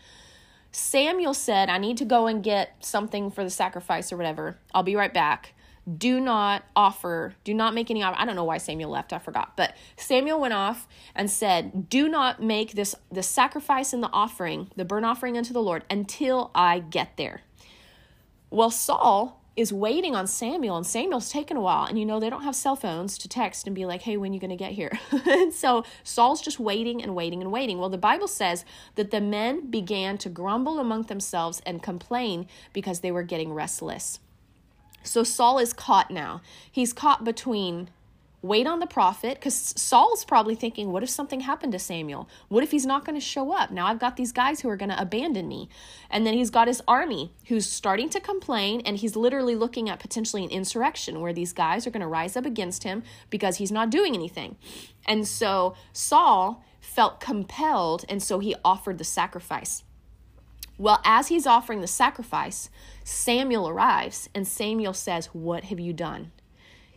Samuel 0.71 1.33
said, 1.33 1.69
I 1.69 1.77
need 1.77 1.97
to 1.97 2.05
go 2.05 2.27
and 2.27 2.43
get 2.43 2.75
something 2.79 3.29
for 3.29 3.43
the 3.43 3.49
sacrifice 3.49 4.11
or 4.11 4.17
whatever. 4.17 4.57
I'll 4.73 4.83
be 4.83 4.95
right 4.95 5.13
back. 5.13 5.53
Do 5.97 6.19
not 6.19 6.63
offer, 6.75 7.33
do 7.43 7.53
not 7.53 7.73
make 7.73 7.89
any 7.89 8.03
I 8.03 8.23
don't 8.23 8.35
know 8.35 8.43
why 8.43 8.59
Samuel 8.59 8.91
left, 8.91 9.13
I 9.13 9.19
forgot. 9.19 9.57
But 9.57 9.75
Samuel 9.97 10.39
went 10.39 10.53
off 10.53 10.87
and 11.15 11.29
said, 11.29 11.89
Do 11.89 12.07
not 12.07 12.41
make 12.41 12.73
this 12.73 12.95
the 13.11 13.23
sacrifice 13.23 13.91
and 13.91 14.03
the 14.03 14.11
offering, 14.13 14.69
the 14.75 14.85
burnt 14.85 15.05
offering 15.05 15.37
unto 15.37 15.53
the 15.53 15.61
Lord, 15.61 15.83
until 15.89 16.51
I 16.53 16.79
get 16.79 17.17
there. 17.17 17.41
Well, 18.51 18.69
Saul 18.69 19.40
is 19.55 19.73
waiting 19.73 20.15
on 20.15 20.27
Samuel, 20.27 20.77
and 20.77 20.85
Samuel's 20.85 21.29
taken 21.29 21.57
a 21.57 21.61
while. 21.61 21.85
And 21.85 21.99
you 21.99 22.05
know, 22.05 22.19
they 22.19 22.29
don't 22.29 22.43
have 22.43 22.55
cell 22.55 22.75
phones 22.75 23.17
to 23.17 23.27
text 23.27 23.67
and 23.67 23.75
be 23.75 23.85
like, 23.85 24.03
hey, 24.03 24.15
when 24.17 24.33
you 24.33 24.39
going 24.39 24.49
to 24.49 24.55
get 24.55 24.71
here? 24.71 24.97
and 25.25 25.53
so 25.53 25.83
Saul's 26.03 26.41
just 26.41 26.59
waiting 26.59 27.03
and 27.03 27.15
waiting 27.15 27.41
and 27.41 27.51
waiting. 27.51 27.77
Well, 27.77 27.89
the 27.89 27.97
Bible 27.97 28.27
says 28.27 28.63
that 28.95 29.11
the 29.11 29.21
men 29.21 29.69
began 29.69 30.17
to 30.19 30.29
grumble 30.29 30.79
among 30.79 31.03
themselves 31.03 31.61
and 31.65 31.83
complain 31.83 32.47
because 32.71 33.01
they 33.01 33.11
were 33.11 33.23
getting 33.23 33.53
restless. 33.53 34.19
So 35.03 35.23
Saul 35.23 35.59
is 35.59 35.73
caught 35.73 36.11
now. 36.11 36.41
He's 36.71 36.93
caught 36.93 37.23
between 37.23 37.89
wait 38.43 38.65
on 38.65 38.79
the 38.79 38.87
prophet 38.87 39.35
because 39.35 39.73
Saul's 39.77 40.25
probably 40.25 40.55
thinking, 40.55 40.91
what 40.91 41.03
if 41.03 41.09
something 41.09 41.41
happened 41.41 41.73
to 41.73 41.79
Samuel? 41.79 42.27
What 42.47 42.63
if 42.63 42.71
he's 42.71 42.85
not 42.85 43.05
going 43.05 43.19
to 43.19 43.25
show 43.25 43.51
up? 43.51 43.69
Now 43.71 43.85
I've 43.85 43.99
got 43.99 44.15
these 44.15 44.31
guys 44.31 44.61
who 44.61 44.69
are 44.69 44.75
going 44.75 44.89
to 44.89 44.99
abandon 44.99 45.47
me. 45.47 45.69
And 46.09 46.25
then 46.25 46.33
he's 46.33 46.49
got 46.49 46.67
his 46.67 46.81
army 46.87 47.33
who's 47.47 47.69
starting 47.69 48.09
to 48.09 48.19
complain, 48.19 48.81
and 48.81 48.97
he's 48.97 49.15
literally 49.15 49.55
looking 49.55 49.89
at 49.89 49.99
potentially 49.99 50.43
an 50.43 50.49
insurrection 50.49 51.21
where 51.21 51.33
these 51.33 51.53
guys 51.53 51.85
are 51.85 51.91
going 51.91 52.01
to 52.01 52.07
rise 52.07 52.35
up 52.35 52.45
against 52.45 52.83
him 52.83 53.03
because 53.29 53.57
he's 53.57 53.71
not 53.71 53.91
doing 53.91 54.15
anything. 54.15 54.57
And 55.05 55.27
so 55.27 55.75
Saul 55.93 56.63
felt 56.79 57.19
compelled, 57.19 58.05
and 58.09 58.23
so 58.23 58.39
he 58.39 58.55
offered 58.65 58.97
the 58.97 59.03
sacrifice. 59.03 59.83
Well, 60.79 60.99
as 61.05 61.27
he's 61.27 61.45
offering 61.45 61.81
the 61.81 61.87
sacrifice, 61.87 62.71
Samuel 63.03 63.69
arrives, 63.69 64.29
and 64.33 64.47
Samuel 64.47 64.93
says, 64.93 65.27
What 65.27 65.65
have 65.65 65.79
you 65.79 65.93
done? 65.93 66.31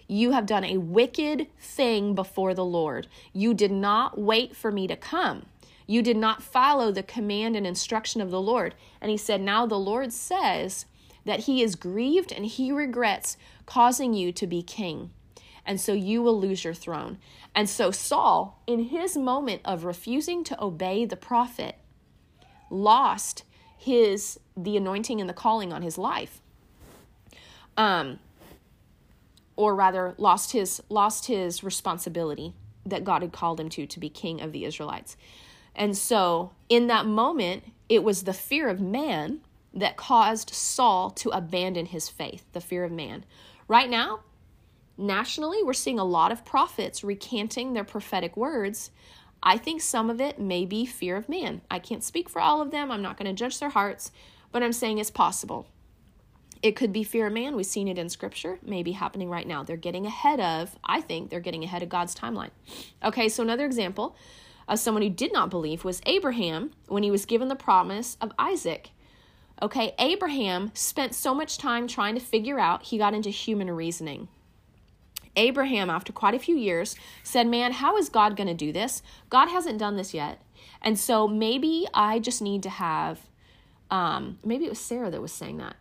You 0.07 0.33
have 0.33 0.47
done 0.47 0.65
a 0.65 0.79
wicked 0.79 1.47
thing 1.59 2.15
before 2.15 2.55
the 2.55 2.65
Lord. 2.65 3.09
You 3.33 3.55
did 3.55 3.73
not 3.73 4.19
wait 4.19 4.55
for 4.55 4.71
me 4.71 4.87
to 4.87 4.97
come. 4.97 5.47
You 5.87 6.03
did 6.03 6.17
not 6.17 6.43
follow 6.43 6.91
the 6.91 7.03
command 7.03 7.57
and 7.57 7.67
instruction 7.67 8.21
of 8.21 8.31
the 8.31 8.41
Lord. 8.41 8.75
And 9.01 9.11
he 9.11 9.17
said, 9.17 9.41
Now 9.41 9.67
the 9.67 9.79
Lord 9.79 10.13
says 10.13 10.87
that 11.25 11.41
he 11.41 11.63
is 11.63 11.75
grieved 11.75 12.33
and 12.33 12.47
he 12.47 12.73
regrets 12.73 13.37
causing 13.67 14.15
you 14.15 14.33
to 14.33 14.47
be 14.47 14.63
king. 14.63 15.11
And 15.67 15.81
so 15.81 15.93
you 15.93 16.23
will 16.23 16.39
lose 16.39 16.65
your 16.65 16.75
throne. 16.75 17.19
And 17.55 17.69
so 17.69 17.91
Saul, 17.91 18.61
in 18.67 18.85
his 18.85 19.17
moment 19.17 19.63
of 19.65 19.85
refusing 19.85 20.45
to 20.45 20.63
obey 20.63 21.05
the 21.07 21.17
prophet, 21.17 21.77
lost 22.71 23.45
his 23.77 24.39
the 24.57 24.77
anointing 24.77 25.21
and 25.21 25.29
the 25.29 25.35
calling 25.35 25.73
on 25.73 25.83
his 25.83 25.99
life. 25.99 26.41
Um, 27.77 28.21
or 29.57 29.75
rather 29.75 30.15
lost 30.19 30.53
his 30.53 30.83
lost 30.89 31.27
his 31.27 31.63
responsibility 31.63 32.55
that 32.87 33.05
God 33.05 33.23
had 33.23 33.33
called 33.33 33.61
him 33.61 33.69
to 33.71 33.87
to 33.87 34.01
be 34.01 34.09
king 34.09 34.41
of 34.41 34.53
the 34.53 34.65
Israelites. 34.65 35.17
And 35.75 35.97
so 35.97 36.53
in 36.69 36.87
that 36.89 37.07
moment, 37.07 37.65
it 37.89 38.05
was 38.05 38.23
the 38.23 38.33
fear 38.33 38.69
of 38.69 38.81
man 38.81 39.41
that 39.73 39.97
caused 39.97 40.51
Saul 40.51 41.11
to 41.11 41.31
abandon 41.31 41.87
his 41.87 42.09
faith, 42.09 42.45
the 42.53 42.61
fear 42.61 42.85
of 42.85 42.93
man. 42.93 43.25
Right 43.67 43.91
now, 43.91 44.21
nationally, 44.97 45.63
we're 45.63 45.73
seeing 45.73 45.99
a 45.99 46.05
lot 46.05 46.31
of 46.31 46.45
prophets 46.45 47.03
recanting 47.03 47.73
their 47.73 47.85
prophetic 47.85 48.37
words. 48.37 48.91
I 49.43 49.59
think 49.59 49.81
some 49.81 50.11
of 50.11 50.21
it 50.21 50.39
may 50.39 50.65
be 50.65 50.87
fear 50.87 51.17
of 51.17 51.29
man. 51.29 51.63
I 51.71 51.79
can't 51.81 52.05
speak 52.05 52.29
for 52.29 52.41
all 52.41 52.63
of 52.63 52.71
them. 52.71 52.91
I'm 52.91 53.03
not 53.03 53.17
going 53.17 53.27
to 53.27 53.39
judge 53.39 53.59
their 53.59 53.71
hearts, 53.71 54.13
but 54.53 54.63
I'm 54.63 54.73
saying 54.73 54.99
it's 54.99 55.11
possible. 55.11 55.67
It 56.65 56.77
could 56.77 56.95
be 56.95 57.05
fear 57.05 57.27
of 57.27 57.35
man. 57.35 57.57
We've 57.57 57.67
seen 57.67 57.89
it 57.89 57.99
in 57.99 58.09
scripture, 58.09 58.59
maybe 58.65 58.93
happening 58.93 59.29
right 59.29 59.47
now. 59.47 59.63
They're 59.63 59.77
getting 59.77 60.07
ahead 60.07 60.41
of, 60.41 60.79
I 60.83 61.03
think, 61.03 61.29
they're 61.29 61.39
getting 61.39 61.63
ahead 61.63 61.83
of 61.83 61.91
God's 61.91 62.15
timeline. 62.15 62.53
Okay, 63.05 63.29
so 63.29 63.43
another 63.43 63.67
example 63.67 64.17
of 64.67 64.79
someone 64.79 65.03
who 65.03 65.11
did 65.11 65.31
not 65.31 65.51
believe 65.51 65.85
was 65.85 66.01
Abraham 66.07 66.71
when 66.89 67.03
he 67.03 67.11
was 67.11 67.27
given 67.27 67.49
the 67.49 67.55
promise 67.55 68.17
of 68.19 68.33
Isaac. 68.39 68.93
Okay, 69.61 69.95
Abraham 69.99 70.71
spent 70.73 71.15
so 71.15 71.35
much 71.35 71.59
time 71.59 71.87
trying 71.87 72.15
to 72.15 72.21
figure 72.21 72.59
out, 72.59 72.85
he 72.85 72.97
got 72.97 73.13
into 73.13 73.29
human 73.29 73.71
reasoning. 73.71 74.29
Abraham, 75.37 75.91
after 75.91 76.15
quite 76.15 76.35
a 76.35 76.39
few 76.39 76.57
years, 76.57 76.97
said, 77.23 77.47
Man, 77.47 77.73
how 77.73 77.99
is 77.99 78.09
God 78.09 78.37
going 78.37 78.47
to 78.47 78.55
do 78.55 78.73
this? 78.73 79.03
God 79.29 79.51
hasn't 79.51 79.79
done 79.79 79.97
this 79.97 80.15
yet. 80.15 80.41
And 80.81 80.99
so 80.99 81.29
maybe 81.29 81.87
I 81.93 82.21
just 82.21 82.41
need 82.41 82.63
to 82.63 82.71
have, 82.71 83.21
um, 83.91 84.39
maybe 84.43 84.65
it 84.65 84.71
was 84.71 84.79
Sarah 84.79 85.11
that 85.11 85.21
was 85.21 85.33
saying 85.33 85.59
that. 85.59 85.77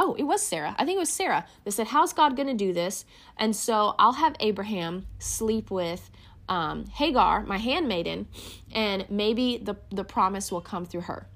Oh, 0.00 0.14
it 0.18 0.22
was 0.22 0.40
Sarah. 0.40 0.76
I 0.78 0.84
think 0.84 0.96
it 0.96 1.00
was 1.00 1.10
Sarah 1.10 1.44
that 1.64 1.72
said, 1.72 1.88
How's 1.88 2.12
God 2.12 2.36
going 2.36 2.48
to 2.48 2.54
do 2.54 2.72
this? 2.72 3.04
And 3.36 3.54
so 3.54 3.96
I'll 3.98 4.12
have 4.12 4.36
Abraham 4.38 5.06
sleep 5.18 5.70
with 5.70 6.10
um, 6.48 6.86
Hagar, 6.86 7.44
my 7.44 7.58
handmaiden, 7.58 8.28
and 8.72 9.04
maybe 9.10 9.58
the, 9.58 9.76
the 9.90 10.04
promise 10.04 10.50
will 10.50 10.60
come 10.60 10.86
through 10.86 11.02
her. 11.02 11.26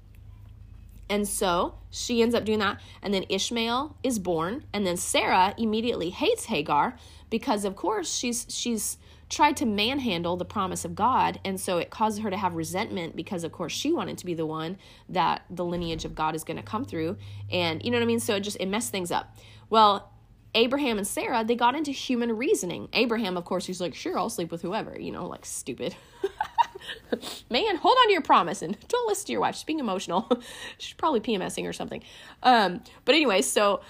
And 1.09 1.27
so 1.27 1.75
she 1.91 2.21
ends 2.21 2.33
up 2.33 2.45
doing 2.45 2.59
that. 2.59 2.79
And 3.01 3.13
then 3.13 3.25
Ishmael 3.29 3.97
is 4.01 4.17
born. 4.17 4.63
And 4.73 4.87
then 4.87 4.97
Sarah 4.97 5.53
immediately 5.57 6.09
hates 6.09 6.45
Hagar 6.45 6.97
because, 7.29 7.65
of 7.65 7.75
course, 7.75 8.13
she's 8.15 8.45
she's 8.49 8.97
tried 9.33 9.57
to 9.57 9.65
manhandle 9.65 10.37
the 10.37 10.45
promise 10.45 10.85
of 10.85 10.95
God. 10.95 11.39
And 11.43 11.59
so 11.59 11.77
it 11.77 11.89
causes 11.89 12.19
her 12.19 12.29
to 12.29 12.37
have 12.37 12.55
resentment 12.55 13.15
because, 13.15 13.43
of 13.43 13.51
course, 13.51 13.73
she 13.73 13.91
wanted 13.91 14.17
to 14.19 14.25
be 14.25 14.33
the 14.33 14.45
one 14.45 14.77
that 15.09 15.43
the 15.49 15.65
lineage 15.65 16.05
of 16.05 16.15
God 16.15 16.35
is 16.35 16.43
going 16.43 16.57
to 16.57 16.63
come 16.63 16.85
through. 16.85 17.17
And 17.51 17.83
you 17.83 17.91
know 17.91 17.97
what 17.97 18.03
I 18.03 18.07
mean? 18.07 18.19
So 18.19 18.35
it 18.35 18.41
just, 18.41 18.57
it 18.59 18.67
messed 18.67 18.91
things 18.91 19.11
up. 19.11 19.35
Well, 19.69 20.11
Abraham 20.55 20.97
and 20.99 21.07
Sarah, 21.07 21.43
they 21.43 21.55
got 21.55 21.75
into 21.75 21.91
human 21.91 22.37
reasoning. 22.37 22.87
Abraham, 22.93 23.37
of 23.37 23.45
course, 23.45 23.65
he's 23.65 23.81
like, 23.81 23.95
sure, 23.95 24.17
I'll 24.17 24.29
sleep 24.29 24.51
with 24.51 24.61
whoever, 24.61 24.99
you 24.99 25.11
know, 25.11 25.27
like 25.27 25.45
stupid. 25.45 25.95
Man, 27.49 27.75
hold 27.77 27.97
on 27.97 28.07
to 28.07 28.11
your 28.11 28.21
promise 28.21 28.61
and 28.61 28.77
don't 28.87 29.07
listen 29.07 29.25
to 29.27 29.31
your 29.31 29.41
wife. 29.41 29.55
She's 29.55 29.63
being 29.63 29.79
emotional. 29.79 30.29
She's 30.77 30.93
probably 30.93 31.21
PMSing 31.21 31.67
or 31.67 31.73
something. 31.73 32.03
Um, 32.43 32.81
but 33.05 33.15
anyway, 33.15 33.41
so 33.41 33.81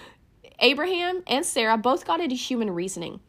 Abraham 0.60 1.24
and 1.28 1.46
Sarah 1.46 1.78
both 1.78 2.06
got 2.06 2.22
into 2.22 2.36
human 2.36 2.70
reasoning. 2.70 3.20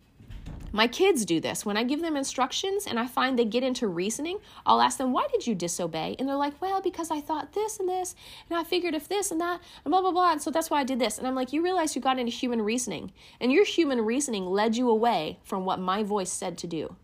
My 0.74 0.88
kids 0.88 1.24
do 1.24 1.38
this. 1.38 1.64
When 1.64 1.76
I 1.76 1.84
give 1.84 2.02
them 2.02 2.16
instructions 2.16 2.84
and 2.84 2.98
I 2.98 3.06
find 3.06 3.38
they 3.38 3.44
get 3.44 3.62
into 3.62 3.86
reasoning, 3.86 4.40
I'll 4.66 4.80
ask 4.80 4.98
them, 4.98 5.12
Why 5.12 5.28
did 5.30 5.46
you 5.46 5.54
disobey? 5.54 6.16
And 6.18 6.28
they're 6.28 6.34
like, 6.34 6.60
Well, 6.60 6.82
because 6.82 7.12
I 7.12 7.20
thought 7.20 7.52
this 7.52 7.78
and 7.78 7.88
this, 7.88 8.16
and 8.50 8.58
I 8.58 8.64
figured 8.64 8.92
if 8.92 9.06
this 9.06 9.30
and 9.30 9.40
that, 9.40 9.60
and 9.84 9.92
blah, 9.92 10.00
blah, 10.00 10.10
blah. 10.10 10.32
And 10.32 10.42
so 10.42 10.50
that's 10.50 10.70
why 10.70 10.80
I 10.80 10.84
did 10.84 10.98
this. 10.98 11.16
And 11.16 11.28
I'm 11.28 11.36
like, 11.36 11.52
You 11.52 11.62
realize 11.62 11.94
you 11.94 12.02
got 12.02 12.18
into 12.18 12.32
human 12.32 12.60
reasoning, 12.60 13.12
and 13.40 13.52
your 13.52 13.64
human 13.64 14.00
reasoning 14.00 14.46
led 14.46 14.76
you 14.76 14.90
away 14.90 15.38
from 15.44 15.64
what 15.64 15.78
my 15.78 16.02
voice 16.02 16.32
said 16.32 16.58
to 16.58 16.66
do. 16.66 16.96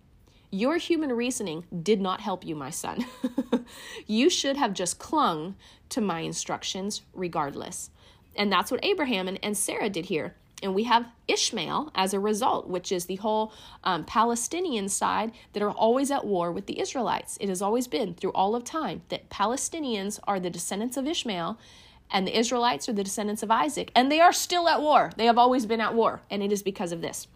Your 0.51 0.79
human 0.79 1.13
reasoning 1.13 1.65
did 1.81 2.01
not 2.01 2.21
help 2.21 2.45
you, 2.45 2.57
my 2.57 2.71
son. 2.71 3.07
you 4.09 4.29
should 4.29 4.57
have 4.57 4.75
just 4.75 4.99
clung 4.99 5.55
to 5.91 6.01
my 6.01 6.23
instructions 6.23 7.03
regardless. 7.15 7.91
And 8.35 8.51
that's 8.51 8.73
what 8.73 8.85
Abraham 8.85 9.29
and, 9.29 9.39
and 9.45 9.57
Sarah 9.57 9.89
did 9.89 10.07
here. 10.07 10.35
And 10.63 10.75
we 10.75 10.85
have 10.85 11.07
Ishmael 11.27 11.91
as 11.95 12.13
a 12.13 12.21
result, 12.21 12.69
which 12.69 12.93
is 12.93 13.07
the 13.07 13.17
whole 13.17 13.53
um, 13.85 14.05
Palestinian 14.05 14.89
side 14.89 15.33
that 15.53 15.63
are 15.63 15.71
always 15.71 16.11
at 16.11 16.27
war 16.27 16.53
with 16.53 16.67
the 16.67 16.81
Israelites. 16.81 17.39
It 17.41 17.49
has 17.49 17.63
always 17.63 17.87
been 17.87 18.15
through 18.15 18.33
all 18.33 18.55
of 18.55 18.65
time 18.65 19.03
that 19.09 19.31
Palestinians 19.31 20.19
are 20.25 20.39
the 20.39 20.51
descendants 20.51 20.97
of 20.97 21.07
Ishmael 21.07 21.59
and 22.11 22.27
the 22.27 22.37
Israelites 22.37 22.89
are 22.89 22.93
the 22.93 23.05
descendants 23.05 23.43
of 23.43 23.51
Isaac. 23.51 23.91
And 23.95 24.11
they 24.11 24.21
are 24.21 24.33
still 24.33 24.69
at 24.69 24.83
war. 24.83 25.13
They 25.17 25.27
have 25.27 25.39
always 25.39 25.67
been 25.67 25.81
at 25.81 25.95
war. 25.95 26.23
And 26.31 26.43
it 26.43 26.53
is 26.53 26.63
because 26.63 26.93
of 26.93 27.01
this. 27.01 27.29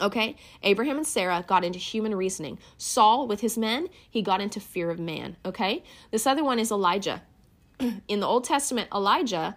Okay, 0.00 0.36
Abraham 0.62 0.96
and 0.96 1.06
Sarah 1.06 1.44
got 1.46 1.64
into 1.64 1.78
human 1.78 2.14
reasoning. 2.14 2.58
Saul, 2.76 3.28
with 3.28 3.40
his 3.40 3.56
men, 3.56 3.88
he 4.10 4.22
got 4.22 4.40
into 4.40 4.58
fear 4.58 4.90
of 4.90 4.98
man. 4.98 5.36
Okay, 5.44 5.84
this 6.10 6.26
other 6.26 6.42
one 6.42 6.58
is 6.58 6.72
Elijah. 6.72 7.22
In 8.08 8.20
the 8.20 8.26
Old 8.26 8.44
Testament, 8.44 8.88
Elijah 8.92 9.56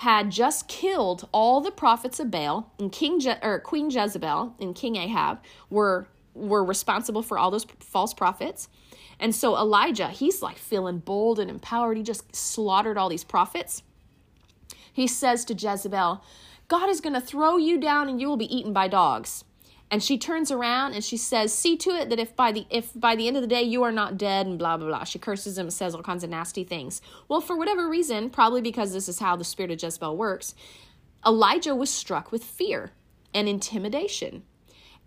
had 0.00 0.30
just 0.30 0.66
killed 0.66 1.28
all 1.30 1.60
the 1.60 1.70
prophets 1.70 2.18
of 2.18 2.30
Baal, 2.30 2.72
and 2.78 2.90
King 2.90 3.20
Je- 3.20 3.36
or 3.42 3.60
Queen 3.60 3.90
Jezebel 3.90 4.54
and 4.58 4.74
King 4.74 4.96
Ahab 4.96 5.40
were 5.68 6.08
were 6.32 6.64
responsible 6.64 7.22
for 7.22 7.36
all 7.38 7.50
those 7.50 7.66
false 7.80 8.14
prophets. 8.14 8.70
And 9.18 9.34
so 9.34 9.54
Elijah, 9.58 10.08
he's 10.08 10.40
like 10.40 10.56
feeling 10.56 11.00
bold 11.00 11.38
and 11.38 11.50
empowered. 11.50 11.98
He 11.98 12.02
just 12.02 12.34
slaughtered 12.34 12.96
all 12.96 13.10
these 13.10 13.24
prophets. 13.24 13.82
He 14.90 15.06
says 15.06 15.44
to 15.44 15.54
Jezebel, 15.54 16.24
God 16.68 16.88
is 16.88 17.02
going 17.02 17.12
to 17.12 17.20
throw 17.20 17.58
you 17.58 17.78
down 17.78 18.08
and 18.08 18.18
you 18.18 18.28
will 18.28 18.38
be 18.38 18.56
eaten 18.56 18.72
by 18.72 18.88
dogs 18.88 19.44
and 19.90 20.02
she 20.02 20.16
turns 20.18 20.50
around 20.50 20.94
and 20.94 21.02
she 21.02 21.16
says 21.16 21.52
see 21.52 21.76
to 21.76 21.90
it 21.90 22.08
that 22.10 22.18
if 22.18 22.36
by 22.36 22.52
the 22.52 22.66
if 22.70 22.92
by 22.94 23.16
the 23.16 23.26
end 23.26 23.36
of 23.36 23.42
the 23.42 23.48
day 23.48 23.62
you 23.62 23.82
are 23.82 23.92
not 23.92 24.16
dead 24.16 24.46
and 24.46 24.58
blah 24.58 24.76
blah 24.76 24.86
blah. 24.86 25.04
She 25.04 25.18
curses 25.18 25.58
him 25.58 25.66
and 25.66 25.72
says 25.72 25.94
all 25.94 26.02
kinds 26.02 26.24
of 26.24 26.30
nasty 26.30 26.64
things. 26.64 27.02
Well 27.28 27.40
for 27.40 27.56
whatever 27.56 27.88
reason 27.88 28.30
probably 28.30 28.60
because 28.60 28.92
this 28.92 29.08
is 29.08 29.18
how 29.18 29.36
the 29.36 29.44
spirit 29.44 29.72
of 29.72 29.82
jezebel 29.82 30.16
works 30.16 30.54
elijah 31.26 31.74
was 31.74 31.90
struck 31.90 32.32
with 32.32 32.44
fear 32.44 32.92
and 33.34 33.48
intimidation. 33.48 34.42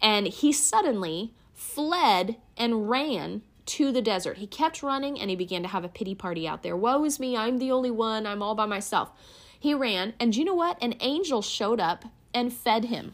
And 0.01 0.27
he 0.27 0.51
suddenly 0.51 1.33
fled 1.53 2.37
and 2.57 2.89
ran 2.89 3.41
to 3.65 3.91
the 3.91 4.01
desert. 4.01 4.37
He 4.37 4.47
kept 4.47 4.83
running 4.83 5.19
and 5.19 5.29
he 5.29 5.35
began 5.35 5.61
to 5.63 5.69
have 5.69 5.85
a 5.85 5.89
pity 5.89 6.13
party 6.13 6.47
out 6.47 6.63
there. 6.63 6.75
Woe 6.75 7.03
is 7.05 7.19
me. 7.19 7.37
I'm 7.37 7.57
the 7.57 7.71
only 7.71 7.91
one. 7.91 8.27
I'm 8.27 8.41
all 8.41 8.55
by 8.55 8.65
myself. 8.65 9.11
He 9.57 9.73
ran. 9.73 10.13
And 10.19 10.35
you 10.35 10.43
know 10.43 10.53
what? 10.53 10.77
An 10.81 10.95
angel 10.99 11.41
showed 11.41 11.79
up 11.79 12.05
and 12.33 12.51
fed 12.51 12.85
him 12.85 13.13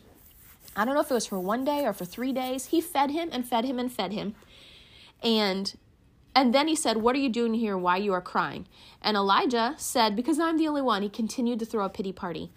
I 0.75 0.85
don't 0.85 0.93
know 0.93 1.01
if 1.01 1.11
it 1.11 1.13
was 1.13 1.25
for 1.25 1.39
one 1.39 1.65
day 1.65 1.85
or 1.85 1.93
for 1.93 2.05
three 2.05 2.31
days. 2.31 2.67
He 2.67 2.81
fed 2.81 3.11
him 3.11 3.29
and 3.31 3.47
fed 3.47 3.65
him 3.65 3.79
and 3.79 3.91
fed 3.91 4.13
him. 4.13 4.35
And 5.21 5.75
and 6.35 6.53
then 6.53 6.67
he 6.67 6.75
said, 6.75 6.97
What 6.97 7.15
are 7.15 7.19
you 7.19 7.29
doing 7.29 7.53
here? 7.53 7.77
Why 7.77 7.97
you 7.97 8.13
are 8.13 8.21
crying? 8.21 8.67
And 9.01 9.17
Elijah 9.17 9.75
said, 9.77 10.15
Because 10.15 10.39
I'm 10.39 10.57
the 10.57 10.67
only 10.67 10.81
one. 10.81 11.01
He 11.01 11.09
continued 11.09 11.59
to 11.59 11.65
throw 11.65 11.85
a 11.85 11.89
pity 11.89 12.13
party. 12.13 12.51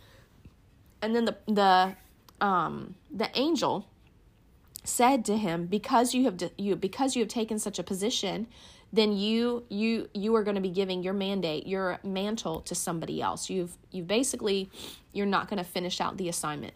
And 1.01 1.16
then 1.16 1.25
the 1.25 1.37
the 1.46 1.96
um 2.44 2.94
the 3.11 3.31
angel 3.37 3.88
said 4.85 5.25
to 5.25 5.37
him, 5.37 5.66
Because 5.66 6.14
you 6.14 6.25
have 6.25 6.38
you 6.59 6.77
because 6.77 7.16
you 7.16 7.22
have 7.22 7.29
taken 7.29 7.59
such 7.59 7.79
a 7.79 7.83
position, 7.83 8.46
then 8.92 9.12
you 9.12 9.64
you 9.68 10.09
you 10.12 10.35
are 10.37 10.44
going 10.44 10.55
to 10.55 10.61
be 10.61 10.70
giving 10.70 11.03
your 11.03 11.14
mandate, 11.14 11.66
your 11.66 11.98
mantle 12.05 12.61
to 12.62 12.75
somebody 12.75 13.22
else. 13.22 13.48
You've 13.48 13.77
you've 13.90 14.07
basically 14.07 14.70
you're 15.12 15.27
not 15.27 15.48
going 15.48 15.59
to 15.59 15.68
finish 15.68 16.01
out 16.01 16.18
the 16.18 16.29
assignment. 16.29 16.75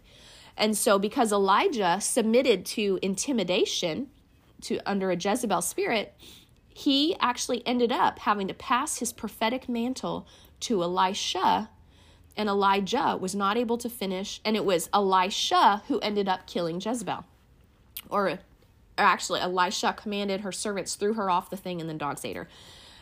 And 0.56 0.76
so, 0.76 0.98
because 0.98 1.32
Elijah 1.32 1.98
submitted 2.00 2.64
to 2.66 2.98
intimidation 3.02 4.08
to 4.62 4.80
under 4.86 5.10
a 5.10 5.16
Jezebel 5.16 5.60
spirit, 5.62 6.14
he 6.68 7.16
actually 7.20 7.66
ended 7.66 7.92
up 7.92 8.20
having 8.20 8.48
to 8.48 8.54
pass 8.54 8.98
his 8.98 9.12
prophetic 9.12 9.68
mantle 9.68 10.26
to 10.60 10.82
Elisha, 10.82 11.70
and 12.36 12.48
Elijah 12.48 13.16
was 13.20 13.34
not 13.34 13.56
able 13.56 13.78
to 13.78 13.88
finish, 13.88 14.40
and 14.44 14.56
it 14.56 14.64
was 14.64 14.88
Elisha 14.92 15.82
who 15.88 15.98
ended 16.00 16.28
up 16.28 16.46
killing 16.46 16.80
Jezebel. 16.80 17.24
Or, 18.08 18.28
or 18.28 18.38
actually, 18.98 19.40
Elisha 19.40 19.94
commanded 19.94 20.42
her 20.42 20.52
servants, 20.52 20.94
threw 20.94 21.14
her 21.14 21.30
off 21.30 21.50
the 21.50 21.56
thing, 21.56 21.80
and 21.80 21.88
then 21.88 21.98
dogs 21.98 22.24
ate 22.24 22.36
her. 22.36 22.48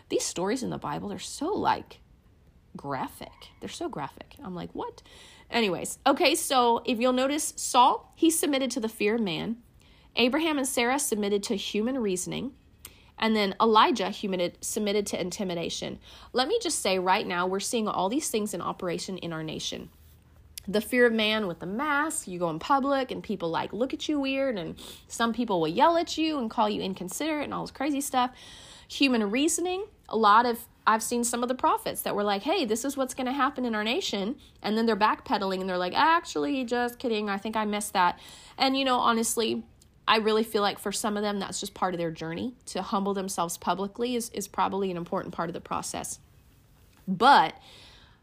These 0.09 0.25
stories 0.25 0.63
in 0.63 0.71
the 0.71 0.79
Bible 0.79 1.13
are 1.13 1.19
so 1.19 1.53
like 1.53 1.99
graphic. 2.77 3.51
They're 3.61 3.69
so 3.69 3.89
graphic. 3.89 4.37
I'm 4.43 4.55
like, 4.55 4.71
what? 4.73 5.03
Anyways, 5.55 6.01
okay, 6.05 6.35
so 6.35 6.83
if 6.85 6.99
you'll 6.99 7.13
notice, 7.13 7.55
Saul, 7.57 8.13
he 8.17 8.29
submitted 8.29 8.73
to 8.73 8.81
the 8.81 8.89
fear 8.89 9.15
of 9.15 9.21
man. 9.21 9.59
Abraham 10.17 10.59
and 10.59 10.67
Sarah 10.67 10.99
submitted 10.99 11.45
to 11.45 11.55
human 11.55 11.99
reasoning. 11.99 12.53
And 13.17 13.37
then 13.37 13.55
Elijah 13.61 14.13
submitted 14.13 15.07
to 15.07 15.21
intimidation. 15.21 16.01
Let 16.33 16.49
me 16.49 16.59
just 16.61 16.81
say 16.81 16.99
right 16.99 17.25
now, 17.25 17.47
we're 17.47 17.61
seeing 17.61 17.87
all 17.87 18.09
these 18.09 18.29
things 18.29 18.53
in 18.53 18.61
operation 18.61 19.17
in 19.19 19.33
our 19.33 19.45
nation. 19.45 19.91
The 20.67 20.81
fear 20.81 21.07
of 21.07 21.13
man 21.13 21.47
with 21.47 21.61
the 21.61 21.67
mask, 21.67 22.27
you 22.27 22.41
go 22.41 22.51
in 22.51 22.59
public 22.59 23.13
and 23.13 23.23
people 23.23 23.51
like 23.51 23.73
look 23.73 23.95
at 23.95 24.09
you 24.09 24.19
weird, 24.19 24.59
and 24.59 24.75
some 25.07 25.33
people 25.33 25.61
will 25.61 25.69
yell 25.69 25.97
at 25.97 26.19
you 26.19 26.39
and 26.39 26.51
call 26.51 26.69
you 26.69 26.83
inconsiderate 26.83 27.45
and 27.45 27.55
all 27.55 27.63
this 27.63 27.71
crazy 27.71 28.01
stuff. 28.01 28.33
Human 28.89 29.31
reasoning, 29.31 29.85
a 30.09 30.17
lot 30.17 30.47
of 30.47 30.67
I've 30.87 31.03
seen 31.03 31.25
some 31.25 31.43
of 31.43 31.49
the 31.49 31.55
prophets 31.55 32.03
that 32.03 32.15
were 32.15 32.23
like, 32.23 32.43
hey, 32.43 32.65
this 32.65 32.85
is 32.85 32.97
what's 32.97 33.15
going 33.15 33.27
to 33.27 33.33
happen 33.33 33.65
in 33.65 33.75
our 33.75 33.85
nation. 33.85 34.37
And 34.63 34.77
then 34.77 34.85
they're 34.85 34.97
backpedaling 34.97 35.61
and 35.61 35.69
they're 35.69 35.79
like, 35.79 35.95
actually, 35.95 36.65
just 36.65 36.99
kidding. 36.99 37.31
I 37.31 37.39
think 37.39 37.57
I 37.57 37.65
missed 37.65 37.95
that. 37.95 38.19
And, 38.59 38.77
you 38.77 38.85
know, 38.85 38.99
honestly, 38.99 39.65
I 40.07 40.19
really 40.19 40.45
feel 40.45 40.61
like 40.61 40.79
for 40.79 40.93
some 40.93 41.17
of 41.17 41.23
them, 41.23 41.39
that's 41.39 41.61
just 41.61 41.73
part 41.73 41.95
of 41.95 41.99
their 41.99 42.11
journey. 42.11 42.55
To 42.67 42.83
humble 42.83 43.15
themselves 43.15 43.57
publicly 43.57 44.15
is, 44.15 44.29
is 44.31 44.47
probably 44.47 44.91
an 44.91 44.99
important 44.99 45.35
part 45.35 45.49
of 45.49 45.55
the 45.55 45.61
process. 45.61 46.19
But 47.09 47.55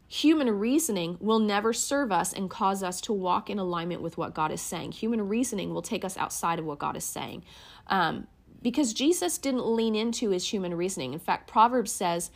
human 0.06 0.58
reasoning 0.58 1.16
will 1.20 1.40
never 1.40 1.72
serve 1.72 2.12
us 2.12 2.32
and 2.32 2.48
cause 2.48 2.82
us 2.82 3.00
to 3.00 3.12
walk 3.12 3.50
in 3.50 3.58
alignment 3.58 4.02
with 4.02 4.16
what 4.16 4.34
God 4.34 4.52
is 4.52 4.60
saying. 4.60 4.92
Human 4.92 5.26
reasoning 5.26 5.74
will 5.74 5.82
take 5.82 6.04
us 6.04 6.16
outside 6.16 6.58
of 6.58 6.64
what 6.64 6.78
God 6.78 6.96
is 6.96 7.04
saying. 7.04 7.42
Um, 7.88 8.28
because 8.62 8.92
Jesus 8.92 9.38
didn't 9.38 9.66
lean 9.66 9.94
into 9.94 10.30
his 10.30 10.48
human 10.52 10.74
reasoning. 10.74 11.12
In 11.12 11.18
fact, 11.18 11.50
Proverbs 11.50 11.92
says, 11.92 12.30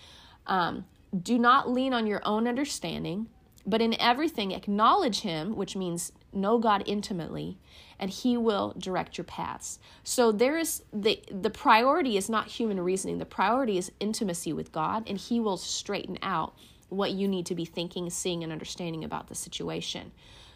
um, 0.47 0.85
Do 1.23 1.39
not 1.39 1.71
lean 1.71 1.93
on 1.93 2.07
your 2.07 2.21
own 2.25 2.49
understanding, 2.49 3.29
but 3.67 3.81
in 3.81 4.01
everything 4.01 4.53
acknowledge 4.53 5.21
him, 5.21 5.57
which 5.57 5.77
means 5.77 6.13
know 6.33 6.59
God 6.59 6.83
intimately, 6.87 7.59
and 7.99 8.11
he 8.11 8.37
will 8.37 8.75
direct 8.79 9.19
your 9.19 9.25
paths. 9.25 9.79
So 10.05 10.31
there 10.31 10.59
is 10.59 10.83
the 10.93 11.23
the 11.31 11.51
priority 11.51 12.17
is 12.17 12.29
not 12.29 12.47
human 12.47 12.81
reasoning. 12.81 13.19
The 13.19 13.25
priority 13.25 13.79
is 13.79 13.91
intimacy 13.99 14.53
with 14.53 14.73
God, 14.73 15.05
and 15.09 15.19
he 15.19 15.41
will 15.41 15.57
straighten 15.57 16.19
out 16.23 16.55
what 16.89 17.13
you 17.13 17.27
need 17.27 17.47
to 17.47 17.55
be 17.55 17.65
thinking, 17.65 18.11
seeing, 18.11 18.45
and 18.45 18.53
understanding 18.53 19.03
about 19.03 19.29
the 19.29 19.35
situation. 19.35 20.13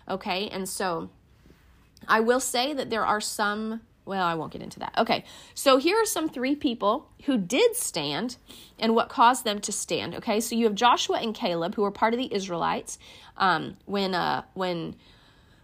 Okay, 0.09 0.49
and 0.49 0.69
so 0.69 1.11
I 2.07 2.21
will 2.21 2.41
say 2.41 2.73
that 2.73 2.91
there 2.91 3.05
are 3.05 3.21
some 3.21 3.81
well, 4.05 4.25
I 4.25 4.35
won't 4.35 4.53
get 4.53 4.63
into 4.63 4.79
that. 4.81 4.95
Okay, 4.99 5.25
so 5.55 5.77
here 5.77 5.97
are 5.97 6.07
some 6.07 6.29
three 6.29 6.57
people 6.57 7.09
who 7.27 7.39
did 7.39 7.77
stand 7.77 8.37
and 8.79 8.95
what 8.95 9.09
caused 9.09 9.45
them 9.45 9.61
to 9.61 9.73
stand. 9.73 10.15
Okay, 10.17 10.41
so 10.41 10.55
you 10.55 10.65
have 10.65 10.75
Joshua 10.75 11.19
and 11.19 11.35
Caleb 11.35 11.75
who 11.75 11.83
were 11.83 11.91
part 11.91 12.15
of 12.15 12.19
the 12.19 12.33
Israelites 12.35 12.99
um, 13.37 13.77
when 13.87 14.15
uh, 14.15 14.43
when 14.55 14.97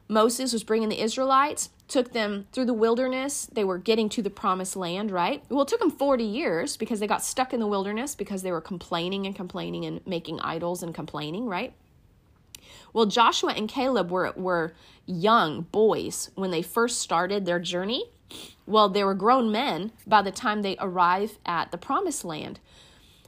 Moses 0.09 0.53
was 0.53 0.63
bringing 0.63 0.89
the 0.89 1.01
Israelites, 1.01 1.71
took 1.89 2.13
them 2.13 2.47
through 2.53 2.67
the 2.67 2.75
wilderness. 2.75 3.47
They 3.53 3.65
were 3.65 3.79
getting 3.79 4.09
to 4.11 4.23
the 4.23 4.31
promised 4.31 4.77
land, 4.77 5.11
right? 5.11 5.43
Well, 5.49 5.63
it 5.63 5.69
took 5.69 5.81
them 5.81 5.91
40 5.91 6.25
years 6.25 6.77
because 6.77 7.01
they 7.01 7.07
got 7.07 7.23
stuck 7.23 7.53
in 7.53 7.61
the 7.61 7.67
wilderness 7.67 8.15
because 8.15 8.43
they 8.43 8.53
were 8.53 8.61
complaining 8.61 9.27
and 9.27 9.35
complaining 9.35 9.85
and 9.85 10.05
making 10.07 10.41
idols 10.41 10.83
and 10.83 10.95
complaining, 10.95 11.47
right? 11.47 11.73
Well, 12.93 13.07
Joshua 13.07 13.53
and 13.53 13.69
Caleb 13.69 14.11
were, 14.11 14.33
were 14.37 14.75
young 15.07 15.63
boys 15.63 16.31
when 16.35 16.51
they 16.51 16.63
first 16.63 17.01
started 17.01 17.45
their 17.45 17.61
journey. 17.61 18.05
Well, 18.67 18.89
they 18.89 19.05
were 19.05 19.15
grown 19.15 19.53
men 19.53 19.93
by 20.07 20.23
the 20.23 20.33
time 20.33 20.63
they 20.63 20.77
arrive 20.81 21.39
at 21.47 21.71
the 21.71 21.79
promised 21.79 22.25
land. 22.25 22.59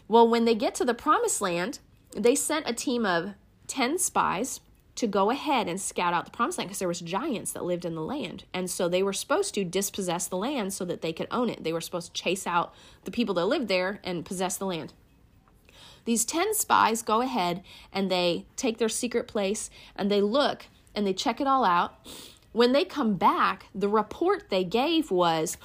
Well, 0.09 0.29
when 0.29 0.45
they 0.45 0.55
get 0.55 0.75
to 0.77 0.85
the 0.85 0.95
promised 0.95 1.41
land, 1.41 1.79
they 2.17 2.35
sent 2.35 2.69
a 2.69 2.73
team 2.73 3.07
of 3.07 3.35
10 3.69 3.99
spies 3.99 4.61
to 4.97 5.07
go 5.07 5.31
ahead 5.31 5.69
and 5.69 5.81
scout 5.81 6.13
out 6.13 6.25
the 6.25 6.33
promised 6.33 6.59
land 6.59 6.69
because 6.69 6.81
there 6.81 6.89
was 6.89 7.01
giants 7.01 7.53
that 7.53 7.65
lived 7.65 7.85
in 7.85 7.95
the 7.95 8.03
land. 8.03 8.45
And 8.53 8.69
so 8.69 8.89
they 8.89 9.03
were 9.03 9.13
supposed 9.13 9.55
to 9.55 9.65
dispossess 9.65 10.27
the 10.27 10.37
land 10.37 10.73
so 10.73 10.85
that 10.87 11.03
they 11.03 11.13
could 11.13 11.29
own 11.31 11.49
it. 11.49 11.63
They 11.63 11.73
were 11.73 11.81
supposed 11.81 12.15
to 12.15 12.21
chase 12.21 12.47
out 12.47 12.75
the 13.05 13.13
people 13.13 13.35
that 13.37 13.45
lived 13.45 13.69
there 13.69 14.01
and 14.03 14.25
possess 14.25 14.57
the 14.57 14.67
land. 14.67 14.93
These 16.05 16.25
10 16.25 16.55
spies 16.55 17.03
go 17.03 17.21
ahead 17.21 17.63
and 17.93 18.11
they 18.11 18.47
take 18.57 18.79
their 18.79 18.89
secret 18.89 19.29
place 19.29 19.71
and 19.95 20.11
they 20.11 20.21
look 20.21 20.67
and 20.95 21.07
they 21.07 21.13
check 21.13 21.41
it 21.41 21.47
all 21.47 21.65
out 21.65 21.95
when 22.59 22.73
they 22.73 22.85
come 22.85 23.15
back 23.15 23.67
the 23.73 23.89
report 23.89 24.51
they 24.51 24.65
gave 24.65 25.13
was 25.13 25.57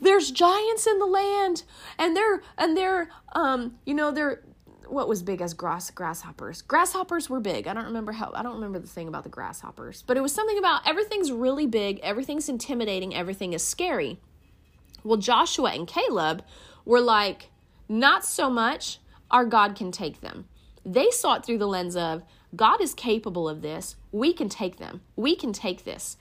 there's 0.00 0.32
giants 0.32 0.88
in 0.88 0.98
the 0.98 1.06
land 1.06 1.62
and 1.98 2.16
they're 2.16 2.42
and 2.58 2.76
they're 2.76 3.08
um 3.34 3.78
you 3.86 3.94
know 3.94 4.10
they're 4.10 4.42
what 4.88 5.08
was 5.08 5.22
big 5.22 5.40
as 5.40 5.54
grass 5.54 5.90
grasshoppers. 5.90 6.60
Grasshoppers 6.60 7.30
were 7.30 7.40
big. 7.40 7.66
I 7.66 7.72
don't 7.72 7.86
remember 7.86 8.12
how 8.12 8.30
I 8.34 8.42
don't 8.42 8.56
remember 8.56 8.78
the 8.78 8.88
thing 8.88 9.08
about 9.08 9.22
the 9.22 9.30
grasshoppers, 9.30 10.02
but 10.06 10.16
it 10.16 10.20
was 10.20 10.34
something 10.34 10.58
about 10.58 10.86
everything's 10.86 11.32
really 11.32 11.66
big, 11.66 11.98
everything's 12.00 12.48
intimidating, 12.48 13.14
everything 13.14 13.54
is 13.54 13.66
scary. 13.66 14.18
Well, 15.02 15.16
Joshua 15.16 15.70
and 15.70 15.86
Caleb 15.86 16.44
were 16.84 17.00
like, 17.00 17.50
not 17.88 18.24
so 18.24 18.50
much, 18.50 18.98
our 19.30 19.44
God 19.44 19.74
can 19.74 19.92
take 19.92 20.20
them. 20.20 20.46
They 20.84 21.10
saw 21.10 21.34
it 21.34 21.44
through 21.46 21.58
the 21.58 21.66
lens 21.66 21.96
of 21.96 22.22
God 22.54 22.82
is 22.82 22.92
capable 22.92 23.48
of 23.48 23.62
this. 23.62 23.96
We 24.12 24.32
can 24.32 24.48
take 24.48 24.76
them. 24.76 25.00
We 25.16 25.34
can 25.34 25.52
take 25.52 25.84
this. 25.84 26.16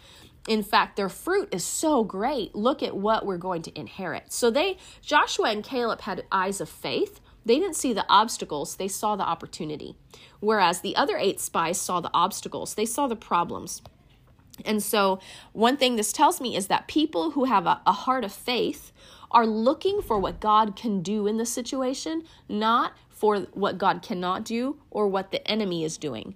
In 0.47 0.63
fact, 0.63 0.95
their 0.95 1.09
fruit 1.09 1.49
is 1.53 1.63
so 1.63 2.03
great. 2.03 2.55
Look 2.55 2.81
at 2.81 2.97
what 2.97 3.25
we're 3.25 3.37
going 3.37 3.61
to 3.63 3.79
inherit. 3.79 4.33
So 4.33 4.49
they 4.49 4.77
Joshua 5.01 5.51
and 5.51 5.63
Caleb 5.63 6.01
had 6.01 6.25
eyes 6.31 6.59
of 6.59 6.69
faith 6.69 7.19
they 7.45 7.59
didn't 7.59 7.75
see 7.75 7.93
the 7.93 8.05
obstacles, 8.07 8.75
they 8.75 8.87
saw 8.87 9.15
the 9.15 9.23
opportunity. 9.23 9.95
Whereas 10.39 10.81
the 10.81 10.95
other 10.95 11.17
eight 11.17 11.39
spies 11.39 11.79
saw 11.79 11.99
the 11.99 12.11
obstacles, 12.13 12.75
they 12.75 12.85
saw 12.85 13.07
the 13.07 13.15
problems. 13.15 13.81
And 14.65 14.83
so, 14.83 15.19
one 15.53 15.77
thing 15.77 15.95
this 15.95 16.11
tells 16.11 16.39
me 16.39 16.55
is 16.55 16.67
that 16.67 16.87
people 16.87 17.31
who 17.31 17.45
have 17.45 17.65
a, 17.65 17.81
a 17.87 17.93
heart 17.93 18.23
of 18.23 18.31
faith 18.31 18.91
are 19.31 19.47
looking 19.47 20.01
for 20.01 20.19
what 20.19 20.39
God 20.39 20.75
can 20.75 21.01
do 21.01 21.25
in 21.25 21.37
the 21.37 21.45
situation, 21.45 22.23
not 22.47 22.93
for 23.21 23.41
what 23.53 23.77
God 23.77 24.01
cannot 24.01 24.43
do 24.43 24.77
or 24.89 25.07
what 25.07 25.29
the 25.29 25.47
enemy 25.47 25.83
is 25.83 25.99
doing. 25.99 26.35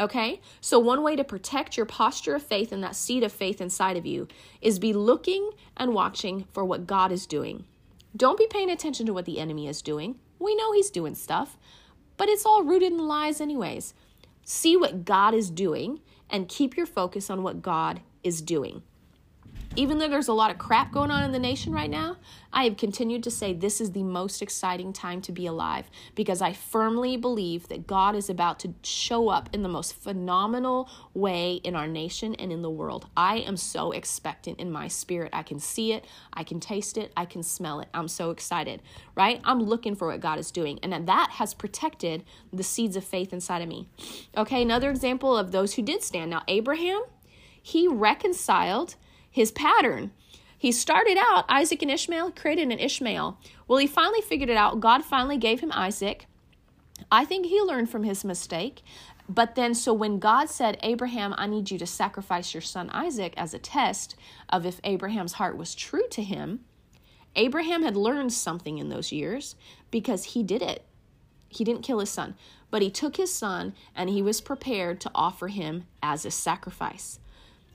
Okay? 0.00 0.40
So, 0.62 0.78
one 0.78 1.02
way 1.02 1.14
to 1.14 1.24
protect 1.24 1.76
your 1.76 1.84
posture 1.84 2.34
of 2.34 2.42
faith 2.42 2.72
and 2.72 2.82
that 2.82 2.96
seed 2.96 3.22
of 3.22 3.30
faith 3.30 3.60
inside 3.60 3.98
of 3.98 4.06
you 4.06 4.28
is 4.62 4.78
be 4.78 4.94
looking 4.94 5.50
and 5.76 5.92
watching 5.92 6.46
for 6.50 6.64
what 6.64 6.86
God 6.86 7.12
is 7.12 7.26
doing. 7.26 7.66
Don't 8.16 8.38
be 8.38 8.46
paying 8.46 8.70
attention 8.70 9.04
to 9.04 9.12
what 9.12 9.26
the 9.26 9.38
enemy 9.38 9.68
is 9.68 9.82
doing. 9.82 10.14
We 10.38 10.54
know 10.54 10.72
he's 10.72 10.88
doing 10.88 11.14
stuff, 11.14 11.58
but 12.16 12.30
it's 12.30 12.46
all 12.46 12.62
rooted 12.62 12.92
in 12.92 13.06
lies, 13.06 13.38
anyways. 13.38 13.92
See 14.42 14.74
what 14.74 15.04
God 15.04 15.34
is 15.34 15.50
doing 15.50 16.00
and 16.30 16.48
keep 16.48 16.78
your 16.78 16.86
focus 16.86 17.28
on 17.28 17.42
what 17.42 17.60
God 17.60 18.00
is 18.24 18.40
doing. 18.40 18.82
Even 19.74 19.96
though 19.98 20.08
there's 20.08 20.28
a 20.28 20.34
lot 20.34 20.50
of 20.50 20.58
crap 20.58 20.92
going 20.92 21.10
on 21.10 21.24
in 21.24 21.32
the 21.32 21.38
nation 21.38 21.72
right 21.72 21.88
now, 21.88 22.18
I 22.52 22.64
have 22.64 22.76
continued 22.76 23.22
to 23.22 23.30
say 23.30 23.54
this 23.54 23.80
is 23.80 23.92
the 23.92 24.02
most 24.02 24.42
exciting 24.42 24.92
time 24.92 25.22
to 25.22 25.32
be 25.32 25.46
alive 25.46 25.90
because 26.14 26.42
I 26.42 26.52
firmly 26.52 27.16
believe 27.16 27.68
that 27.68 27.86
God 27.86 28.14
is 28.14 28.28
about 28.28 28.58
to 28.60 28.74
show 28.82 29.30
up 29.30 29.48
in 29.54 29.62
the 29.62 29.70
most 29.70 29.94
phenomenal 29.94 30.90
way 31.14 31.54
in 31.54 31.74
our 31.74 31.86
nation 31.86 32.34
and 32.34 32.52
in 32.52 32.60
the 32.60 32.68
world. 32.68 33.06
I 33.16 33.38
am 33.38 33.56
so 33.56 33.92
expectant 33.92 34.60
in 34.60 34.70
my 34.70 34.88
spirit. 34.88 35.30
I 35.32 35.42
can 35.42 35.58
see 35.58 35.94
it, 35.94 36.04
I 36.34 36.44
can 36.44 36.60
taste 36.60 36.98
it, 36.98 37.10
I 37.16 37.24
can 37.24 37.42
smell 37.42 37.80
it. 37.80 37.88
I'm 37.94 38.08
so 38.08 38.30
excited, 38.30 38.82
right? 39.14 39.40
I'm 39.42 39.62
looking 39.62 39.94
for 39.94 40.08
what 40.08 40.20
God 40.20 40.38
is 40.38 40.50
doing, 40.50 40.80
and 40.82 40.92
that 41.08 41.30
has 41.30 41.54
protected 41.54 42.24
the 42.52 42.62
seeds 42.62 42.94
of 42.94 43.04
faith 43.04 43.32
inside 43.32 43.62
of 43.62 43.68
me. 43.68 43.88
Okay, 44.36 44.60
another 44.60 44.90
example 44.90 45.34
of 45.34 45.50
those 45.50 45.74
who 45.74 45.82
did 45.82 46.02
stand. 46.02 46.30
Now, 46.30 46.42
Abraham, 46.46 47.02
he 47.62 47.88
reconciled 47.88 48.96
his 49.32 49.50
pattern. 49.50 50.12
He 50.56 50.70
started 50.70 51.18
out, 51.18 51.44
Isaac 51.48 51.82
and 51.82 51.90
Ishmael, 51.90 52.30
created 52.32 52.70
an 52.70 52.78
Ishmael. 52.78 53.36
Well, 53.66 53.78
he 53.80 53.88
finally 53.88 54.20
figured 54.20 54.50
it 54.50 54.56
out. 54.56 54.78
God 54.78 55.04
finally 55.04 55.36
gave 55.36 55.58
him 55.58 55.72
Isaac. 55.72 56.26
I 57.10 57.24
think 57.24 57.46
he 57.46 57.60
learned 57.60 57.90
from 57.90 58.04
his 58.04 58.24
mistake. 58.24 58.82
But 59.28 59.54
then, 59.54 59.74
so 59.74 59.92
when 59.92 60.18
God 60.18 60.50
said, 60.50 60.78
Abraham, 60.82 61.34
I 61.36 61.46
need 61.46 61.70
you 61.70 61.78
to 61.78 61.86
sacrifice 61.86 62.54
your 62.54 62.60
son 62.60 62.90
Isaac 62.90 63.34
as 63.36 63.54
a 63.54 63.58
test 63.58 64.14
of 64.48 64.66
if 64.66 64.80
Abraham's 64.84 65.34
heart 65.34 65.56
was 65.56 65.74
true 65.74 66.06
to 66.10 66.22
him, 66.22 66.60
Abraham 67.34 67.82
had 67.82 67.96
learned 67.96 68.32
something 68.32 68.78
in 68.78 68.88
those 68.88 69.10
years 69.10 69.56
because 69.90 70.24
he 70.24 70.42
did 70.42 70.60
it. 70.60 70.84
He 71.48 71.64
didn't 71.64 71.82
kill 71.82 71.98
his 71.98 72.10
son, 72.10 72.34
but 72.70 72.82
he 72.82 72.90
took 72.90 73.16
his 73.16 73.32
son 73.32 73.74
and 73.94 74.10
he 74.10 74.22
was 74.22 74.40
prepared 74.40 75.00
to 75.00 75.10
offer 75.14 75.48
him 75.48 75.84
as 76.02 76.24
a 76.24 76.30
sacrifice. 76.30 77.18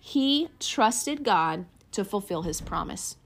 He 0.08 0.48
trusted 0.62 1.26
God 1.26 1.66
to 1.92 2.06
fulfill 2.06 2.44
his 2.44 2.62
promise. 2.62 3.18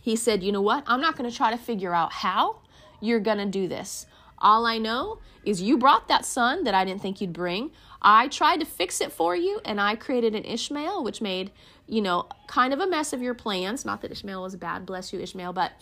He 0.00 0.16
said, 0.16 0.42
You 0.42 0.52
know 0.52 0.62
what? 0.62 0.84
I'm 0.86 1.02
not 1.02 1.18
going 1.18 1.28
to 1.28 1.36
try 1.36 1.50
to 1.50 1.58
figure 1.58 1.92
out 1.92 2.14
how 2.14 2.60
you're 2.98 3.20
going 3.20 3.36
to 3.36 3.44
do 3.44 3.68
this. 3.68 4.06
All 4.38 4.64
I 4.64 4.78
know 4.78 5.18
is 5.44 5.60
you 5.60 5.76
brought 5.76 6.08
that 6.08 6.24
son 6.24 6.64
that 6.64 6.72
I 6.72 6.86
didn't 6.86 7.02
think 7.02 7.20
you'd 7.20 7.34
bring. 7.34 7.72
I 8.00 8.28
tried 8.28 8.60
to 8.60 8.64
fix 8.64 9.02
it 9.02 9.12
for 9.12 9.36
you, 9.36 9.60
and 9.66 9.78
I 9.78 9.96
created 9.96 10.34
an 10.34 10.46
Ishmael, 10.46 11.04
which 11.04 11.20
made, 11.20 11.50
you 11.86 12.00
know, 12.00 12.26
kind 12.46 12.72
of 12.72 12.80
a 12.80 12.86
mess 12.86 13.12
of 13.12 13.20
your 13.20 13.34
plans. 13.34 13.84
Not 13.84 14.00
that 14.00 14.10
Ishmael 14.10 14.42
was 14.42 14.56
bad, 14.56 14.86
bless 14.86 15.12
you, 15.12 15.20
Ishmael, 15.20 15.52
but 15.52 15.72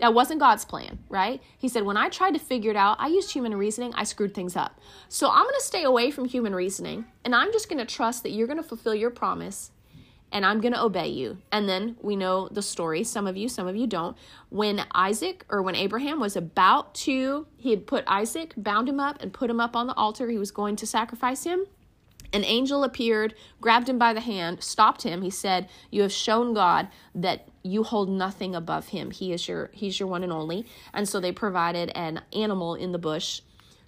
that 0.00 0.14
wasn't 0.14 0.40
God's 0.40 0.64
plan, 0.64 0.98
right? 1.08 1.42
He 1.58 1.68
said, 1.68 1.84
when 1.84 1.96
I 1.96 2.08
tried 2.08 2.32
to 2.32 2.38
figure 2.38 2.70
it 2.70 2.76
out, 2.76 2.96
I 2.98 3.08
used 3.08 3.32
human 3.32 3.54
reasoning, 3.56 3.92
I 3.94 4.04
screwed 4.04 4.34
things 4.34 4.56
up. 4.56 4.80
So 5.08 5.30
I'm 5.30 5.44
going 5.44 5.54
to 5.54 5.64
stay 5.64 5.84
away 5.84 6.10
from 6.10 6.24
human 6.24 6.54
reasoning, 6.54 7.04
and 7.24 7.34
I'm 7.34 7.52
just 7.52 7.68
going 7.68 7.78
to 7.78 7.94
trust 7.94 8.22
that 8.22 8.30
you're 8.30 8.46
going 8.46 8.56
to 8.56 8.62
fulfill 8.62 8.94
your 8.94 9.10
promise, 9.10 9.70
and 10.32 10.46
I'm 10.46 10.60
going 10.60 10.72
to 10.72 10.82
obey 10.82 11.08
you. 11.08 11.38
And 11.52 11.68
then 11.68 11.96
we 12.00 12.16
know 12.16 12.48
the 12.48 12.62
story, 12.62 13.04
some 13.04 13.26
of 13.26 13.36
you, 13.36 13.48
some 13.48 13.66
of 13.66 13.76
you 13.76 13.86
don't. 13.86 14.16
When 14.48 14.84
Isaac 14.94 15.44
or 15.50 15.60
when 15.62 15.74
Abraham 15.74 16.20
was 16.20 16.36
about 16.36 16.94
to, 16.96 17.46
he 17.56 17.70
had 17.70 17.86
put 17.86 18.04
Isaac, 18.06 18.54
bound 18.56 18.88
him 18.88 19.00
up, 19.00 19.20
and 19.20 19.32
put 19.32 19.50
him 19.50 19.60
up 19.60 19.76
on 19.76 19.86
the 19.86 19.94
altar, 19.94 20.30
he 20.30 20.38
was 20.38 20.50
going 20.50 20.76
to 20.76 20.86
sacrifice 20.86 21.44
him. 21.44 21.66
An 22.32 22.44
angel 22.44 22.84
appeared, 22.84 23.34
grabbed 23.60 23.88
him 23.88 23.98
by 23.98 24.12
the 24.12 24.20
hand, 24.20 24.62
stopped 24.62 25.02
him. 25.02 25.22
He 25.22 25.30
said, 25.30 25.68
"You 25.90 26.02
have 26.02 26.12
shown 26.12 26.54
God 26.54 26.88
that 27.14 27.48
you 27.62 27.82
hold 27.82 28.08
nothing 28.08 28.54
above 28.54 28.88
him. 28.88 29.10
He 29.10 29.32
is 29.32 29.48
your 29.48 29.70
he's 29.72 29.98
your 29.98 30.08
one 30.08 30.22
and 30.22 30.32
only." 30.32 30.66
And 30.92 31.08
so 31.08 31.18
they 31.18 31.32
provided 31.32 31.90
an 31.94 32.22
animal 32.32 32.74
in 32.74 32.92
the 32.92 32.98
bush 32.98 33.42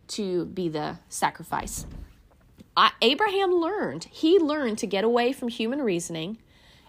to 0.08 0.46
be 0.46 0.68
the 0.68 0.98
sacrifice. 1.08 1.86
I, 2.76 2.92
Abraham 3.00 3.52
learned. 3.52 4.04
He 4.04 4.38
learned 4.38 4.78
to 4.78 4.86
get 4.86 5.04
away 5.04 5.32
from 5.32 5.48
human 5.48 5.82
reasoning 5.82 6.38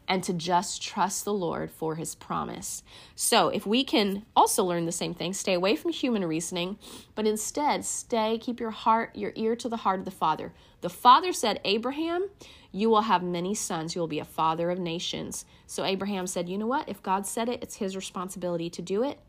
and 0.07 0.23
to 0.23 0.33
just 0.33 0.81
trust 0.81 1.25
the 1.25 1.33
Lord 1.33 1.71
for 1.71 1.95
his 1.95 2.15
promise. 2.15 2.83
So, 3.15 3.49
if 3.49 3.65
we 3.65 3.83
can 3.83 4.25
also 4.35 4.63
learn 4.63 4.85
the 4.85 4.91
same 4.91 5.13
thing, 5.13 5.33
stay 5.33 5.53
away 5.53 5.75
from 5.75 5.91
human 5.91 6.25
reasoning, 6.25 6.77
but 7.15 7.27
instead 7.27 7.85
stay, 7.85 8.37
keep 8.37 8.59
your 8.59 8.71
heart, 8.71 9.15
your 9.15 9.31
ear 9.35 9.55
to 9.55 9.69
the 9.69 9.77
heart 9.77 9.99
of 9.99 10.05
the 10.05 10.11
Father. 10.11 10.53
The 10.81 10.89
Father 10.89 11.31
said, 11.31 11.61
Abraham, 11.63 12.29
you 12.71 12.89
will 12.89 13.03
have 13.03 13.23
many 13.23 13.55
sons. 13.55 13.95
You 13.95 14.01
will 14.01 14.07
be 14.07 14.19
a 14.19 14.25
father 14.25 14.69
of 14.71 14.79
nations. 14.79 15.45
So, 15.67 15.85
Abraham 15.85 16.27
said, 16.27 16.49
You 16.49 16.57
know 16.57 16.67
what? 16.67 16.89
If 16.89 17.01
God 17.03 17.25
said 17.25 17.47
it, 17.47 17.63
it's 17.63 17.75
his 17.75 17.95
responsibility 17.95 18.69
to 18.71 18.81
do 18.81 19.03
it. 19.03 19.19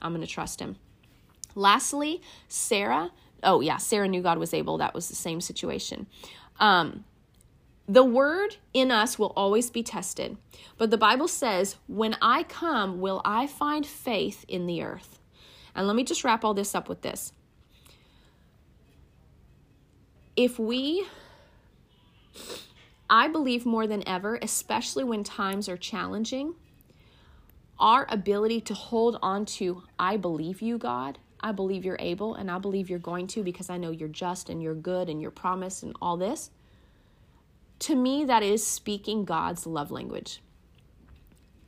I'm 0.00 0.12
going 0.12 0.26
to 0.26 0.32
trust 0.32 0.60
him. 0.60 0.76
Lastly, 1.54 2.22
Sarah. 2.48 3.10
Oh, 3.42 3.60
yeah, 3.60 3.76
Sarah 3.76 4.08
knew 4.08 4.22
God 4.22 4.38
was 4.38 4.54
able. 4.54 4.78
That 4.78 4.94
was 4.94 5.08
the 5.08 5.14
same 5.14 5.40
situation. 5.40 6.06
Um, 6.58 7.04
the 7.86 8.04
word 8.04 8.56
in 8.72 8.90
us 8.90 9.18
will 9.18 9.32
always 9.36 9.70
be 9.70 9.82
tested. 9.82 10.36
But 10.78 10.90
the 10.90 10.98
Bible 10.98 11.28
says, 11.28 11.76
When 11.86 12.16
I 12.22 12.44
come, 12.44 13.00
will 13.00 13.20
I 13.24 13.46
find 13.46 13.86
faith 13.86 14.44
in 14.48 14.66
the 14.66 14.82
earth? 14.82 15.20
And 15.74 15.86
let 15.86 15.96
me 15.96 16.04
just 16.04 16.24
wrap 16.24 16.44
all 16.44 16.54
this 16.54 16.74
up 16.74 16.88
with 16.88 17.02
this. 17.02 17.32
If 20.36 20.58
we, 20.58 21.06
I 23.08 23.28
believe 23.28 23.66
more 23.66 23.86
than 23.86 24.06
ever, 24.08 24.38
especially 24.40 25.04
when 25.04 25.22
times 25.22 25.68
are 25.68 25.76
challenging, 25.76 26.54
our 27.78 28.06
ability 28.08 28.60
to 28.62 28.74
hold 28.74 29.18
on 29.20 29.44
to, 29.44 29.82
I 29.98 30.16
believe 30.16 30.62
you, 30.62 30.78
God. 30.78 31.18
I 31.40 31.52
believe 31.52 31.84
you're 31.84 31.98
able, 32.00 32.34
and 32.34 32.50
I 32.50 32.58
believe 32.58 32.88
you're 32.88 32.98
going 32.98 33.26
to 33.28 33.42
because 33.42 33.68
I 33.68 33.76
know 33.76 33.90
you're 33.90 34.08
just 34.08 34.48
and 34.48 34.62
you're 34.62 34.74
good 34.74 35.10
and 35.10 35.20
you're 35.20 35.30
promised 35.30 35.82
and 35.82 35.94
all 36.00 36.16
this. 36.16 36.50
To 37.80 37.94
me, 37.94 38.24
that 38.24 38.42
is 38.42 38.66
speaking 38.66 39.24
God's 39.24 39.66
love 39.66 39.90
language. 39.90 40.40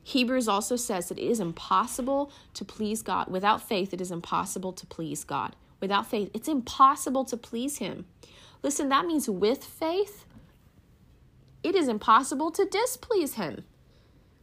Hebrews 0.03 0.47
also 0.47 0.77
says 0.77 1.09
that 1.09 1.19
it 1.19 1.27
is 1.27 1.41
impossible 1.41 2.31
to 2.53 2.63
please 2.63 3.01
God. 3.01 3.27
Without 3.27 3.67
faith, 3.67 3.93
it 3.93 3.99
is 3.99 4.09
impossible 4.09 4.71
to 4.73 4.85
please 4.85 5.25
God. 5.25 5.55
Without 5.81 6.07
faith, 6.07 6.31
it's 6.33 6.47
impossible 6.47 7.25
to 7.25 7.35
please 7.35 7.79
Him. 7.79 8.05
Listen, 8.63 8.89
that 8.89 9.05
means 9.05 9.29
with 9.29 9.63
faith, 9.63 10.25
it 11.61 11.75
is 11.75 11.87
impossible 11.87 12.51
to 12.51 12.65
displease 12.65 13.33
Him. 13.33 13.65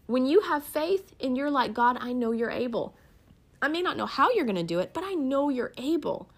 When 0.07 0.27
you 0.27 0.43
have 0.43 0.65
faith 0.65 1.15
and 1.19 1.35
you're 1.37 1.51
like, 1.51 1.73
God, 1.73 1.97
I 1.99 2.13
know 2.13 2.33
you're 2.33 2.51
able. 2.51 2.95
I 3.63 3.69
may 3.69 3.81
not 3.81 3.97
know 3.97 4.07
how 4.07 4.31
you're 4.33 4.45
going 4.45 4.57
to 4.57 4.63
do 4.63 4.81
it, 4.81 4.93
but 4.93 5.03
I 5.03 5.15
know 5.15 5.49
you're 5.49 5.73
able. 5.79 6.29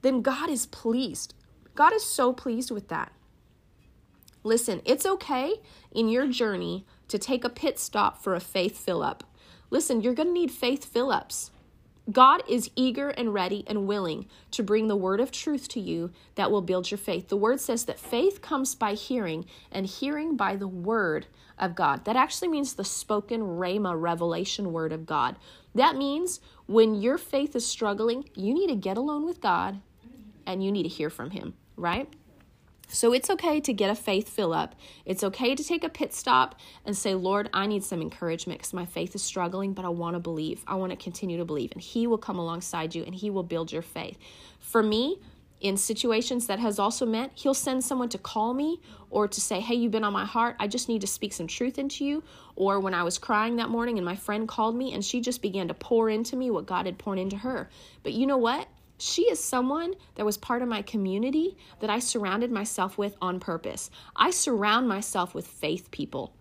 Then 0.00 0.22
God 0.22 0.48
is 0.48 0.64
pleased. 0.64 1.34
God 1.74 1.92
is 1.92 2.02
so 2.02 2.32
pleased 2.32 2.70
with 2.70 2.88
that. 2.88 3.12
Listen, 4.42 4.80
it's 4.84 5.06
okay 5.06 5.54
in 5.92 6.08
your 6.08 6.26
journey 6.26 6.86
to 7.08 7.18
take 7.18 7.44
a 7.44 7.50
pit 7.50 7.78
stop 7.78 8.22
for 8.22 8.34
a 8.34 8.40
faith 8.40 8.78
fill 8.78 9.02
up. 9.02 9.24
Listen, 9.70 10.00
you're 10.00 10.14
going 10.14 10.28
to 10.28 10.34
need 10.34 10.50
faith 10.50 10.84
fill 10.84 11.10
ups. 11.10 11.50
God 12.10 12.42
is 12.48 12.70
eager 12.74 13.10
and 13.10 13.32
ready 13.32 13.62
and 13.66 13.86
willing 13.86 14.26
to 14.52 14.62
bring 14.62 14.88
the 14.88 14.96
word 14.96 15.20
of 15.20 15.30
truth 15.30 15.68
to 15.68 15.80
you 15.80 16.10
that 16.34 16.50
will 16.50 16.62
build 16.62 16.90
your 16.90 16.98
faith. 16.98 17.28
The 17.28 17.36
word 17.36 17.60
says 17.60 17.84
that 17.84 18.00
faith 18.00 18.40
comes 18.40 18.74
by 18.74 18.94
hearing, 18.94 19.44
and 19.70 19.86
hearing 19.86 20.36
by 20.36 20.56
the 20.56 20.66
word 20.66 21.26
of 21.58 21.74
God. 21.74 22.04
That 22.06 22.16
actually 22.16 22.48
means 22.48 22.74
the 22.74 22.84
spoken 22.84 23.42
Rhema 23.42 24.00
revelation 24.00 24.72
word 24.72 24.92
of 24.92 25.06
God. 25.06 25.36
That 25.74 25.96
means 25.96 26.40
when 26.66 26.94
your 26.94 27.18
faith 27.18 27.54
is 27.54 27.66
struggling, 27.66 28.28
you 28.34 28.54
need 28.54 28.68
to 28.68 28.76
get 28.76 28.96
alone 28.96 29.24
with 29.24 29.40
God 29.40 29.80
and 30.46 30.64
you 30.64 30.72
need 30.72 30.84
to 30.84 30.88
hear 30.88 31.10
from 31.10 31.30
Him, 31.30 31.54
right? 31.76 32.08
So 32.92 33.12
it's 33.12 33.30
okay 33.30 33.60
to 33.60 33.72
get 33.72 33.90
a 33.90 33.94
faith 33.94 34.28
fill 34.28 34.52
up. 34.52 34.74
It's 35.04 35.22
okay 35.22 35.54
to 35.54 35.62
take 35.62 35.84
a 35.84 35.88
pit 35.88 36.12
stop 36.12 36.58
and 36.84 36.96
say, 36.96 37.14
Lord, 37.14 37.48
I 37.54 37.66
need 37.66 37.84
some 37.84 38.02
encouragement 38.02 38.58
because 38.58 38.72
my 38.72 38.84
faith 38.86 39.14
is 39.14 39.22
struggling, 39.22 39.72
but 39.74 39.84
I 39.84 39.88
want 39.88 40.14
to 40.14 40.20
believe. 40.20 40.64
I 40.66 40.74
want 40.74 40.90
to 40.90 40.96
continue 40.96 41.38
to 41.38 41.44
believe. 41.44 41.72
And 41.72 41.80
He 41.80 42.06
will 42.06 42.18
come 42.18 42.38
alongside 42.38 42.94
you 42.94 43.04
and 43.04 43.14
He 43.14 43.30
will 43.30 43.44
build 43.44 43.72
your 43.72 43.82
faith. 43.82 44.18
For 44.58 44.82
me, 44.82 45.18
in 45.60 45.76
situations 45.76 46.46
that 46.46 46.58
has 46.58 46.78
also 46.78 47.04
meant 47.04 47.32
he'll 47.34 47.54
send 47.54 47.84
someone 47.84 48.08
to 48.08 48.18
call 48.18 48.54
me 48.54 48.80
or 49.10 49.28
to 49.28 49.40
say 49.40 49.60
hey 49.60 49.74
you've 49.74 49.92
been 49.92 50.04
on 50.04 50.12
my 50.12 50.24
heart 50.24 50.56
i 50.58 50.66
just 50.66 50.88
need 50.88 51.02
to 51.02 51.06
speak 51.06 51.32
some 51.32 51.46
truth 51.46 51.78
into 51.78 52.02
you 52.02 52.22
or 52.56 52.80
when 52.80 52.94
i 52.94 53.02
was 53.02 53.18
crying 53.18 53.56
that 53.56 53.68
morning 53.68 53.98
and 53.98 54.04
my 54.04 54.16
friend 54.16 54.48
called 54.48 54.74
me 54.74 54.94
and 54.94 55.04
she 55.04 55.20
just 55.20 55.42
began 55.42 55.68
to 55.68 55.74
pour 55.74 56.08
into 56.08 56.34
me 56.34 56.50
what 56.50 56.64
god 56.64 56.86
had 56.86 56.96
poured 56.96 57.18
into 57.18 57.36
her 57.36 57.68
but 58.02 58.12
you 58.12 58.26
know 58.26 58.38
what 58.38 58.66
she 59.00 59.22
is 59.22 59.42
someone 59.42 59.94
that 60.16 60.26
was 60.26 60.36
part 60.36 60.62
of 60.62 60.68
my 60.68 60.82
community 60.82 61.56
that 61.80 61.90
I 61.90 61.98
surrounded 61.98 62.50
myself 62.50 62.98
with 62.98 63.16
on 63.20 63.40
purpose. 63.40 63.90
I 64.14 64.30
surround 64.30 64.88
myself 64.88 65.34
with 65.34 65.46
faith 65.46 65.90
people. 65.90 66.34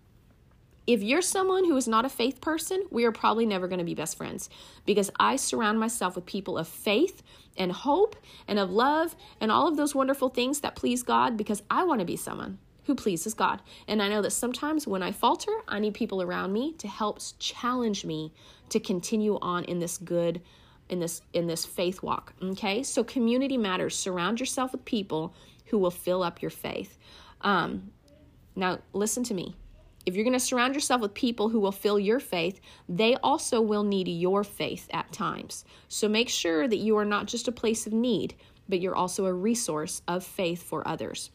If 0.85 1.03
you're 1.03 1.21
someone 1.21 1.65
who 1.65 1.77
is 1.77 1.87
not 1.87 2.05
a 2.05 2.09
faith 2.09 2.41
person, 2.41 2.83
we 2.89 3.05
are 3.05 3.11
probably 3.11 3.45
never 3.45 3.67
going 3.67 3.79
to 3.79 3.85
be 3.85 3.93
best 3.93 4.17
friends 4.17 4.49
because 4.85 5.11
I 5.19 5.35
surround 5.35 5.79
myself 5.79 6.15
with 6.15 6.25
people 6.25 6.57
of 6.57 6.67
faith 6.67 7.21
and 7.55 7.71
hope 7.71 8.15
and 8.47 8.57
of 8.57 8.71
love 8.71 9.15
and 9.39 9.51
all 9.51 9.67
of 9.67 9.77
those 9.77 9.93
wonderful 9.93 10.29
things 10.29 10.61
that 10.61 10.75
please 10.75 11.03
God 11.03 11.37
because 11.37 11.61
I 11.69 11.83
want 11.83 11.99
to 11.99 12.05
be 12.05 12.17
someone 12.17 12.57
who 12.85 12.95
pleases 12.95 13.35
God. 13.35 13.61
And 13.87 14.01
I 14.01 14.09
know 14.09 14.23
that 14.23 14.31
sometimes 14.31 14.87
when 14.87 15.03
I 15.03 15.11
falter, 15.11 15.51
I 15.67 15.77
need 15.77 15.93
people 15.93 16.23
around 16.23 16.53
me 16.53 16.73
to 16.79 16.87
help 16.87 17.19
challenge 17.37 18.03
me 18.03 18.33
to 18.69 18.79
continue 18.79 19.37
on 19.43 19.65
in 19.65 19.77
this 19.77 19.99
good 19.99 20.41
in 20.89 20.99
this 20.99 21.21
in 21.33 21.47
this 21.47 21.65
faith 21.65 22.01
walk 22.03 22.33
okay? 22.43 22.83
So 22.83 23.03
community 23.03 23.57
matters. 23.57 23.95
Surround 23.95 24.39
yourself 24.39 24.71
with 24.71 24.83
people 24.85 25.33
who 25.65 25.77
will 25.77 25.91
fill 25.91 26.23
up 26.23 26.41
your 26.41 26.51
faith. 26.51 26.97
Um, 27.41 27.91
now 28.55 28.79
listen 28.93 29.23
to 29.25 29.33
me. 29.33 29.55
If 30.05 30.15
you're 30.15 30.23
going 30.23 30.33
to 30.33 30.39
surround 30.39 30.73
yourself 30.73 31.01
with 31.01 31.13
people 31.13 31.49
who 31.49 31.59
will 31.59 31.71
fill 31.71 31.99
your 31.99 32.19
faith 32.19 32.59
they 32.87 33.15
also 33.17 33.61
will 33.61 33.83
need 33.83 34.07
your 34.07 34.43
faith 34.43 34.87
at 34.91 35.11
times. 35.11 35.65
So 35.87 36.09
make 36.09 36.29
sure 36.29 36.67
that 36.67 36.77
you 36.77 36.97
are 36.97 37.05
not 37.05 37.27
just 37.27 37.47
a 37.47 37.51
place 37.51 37.85
of 37.85 37.93
need 37.93 38.35
but 38.67 38.79
you're 38.79 38.95
also 38.95 39.25
a 39.25 39.33
resource 39.33 40.01
of 40.07 40.23
faith 40.23 40.61
for 40.63 40.87
others. 40.87 41.31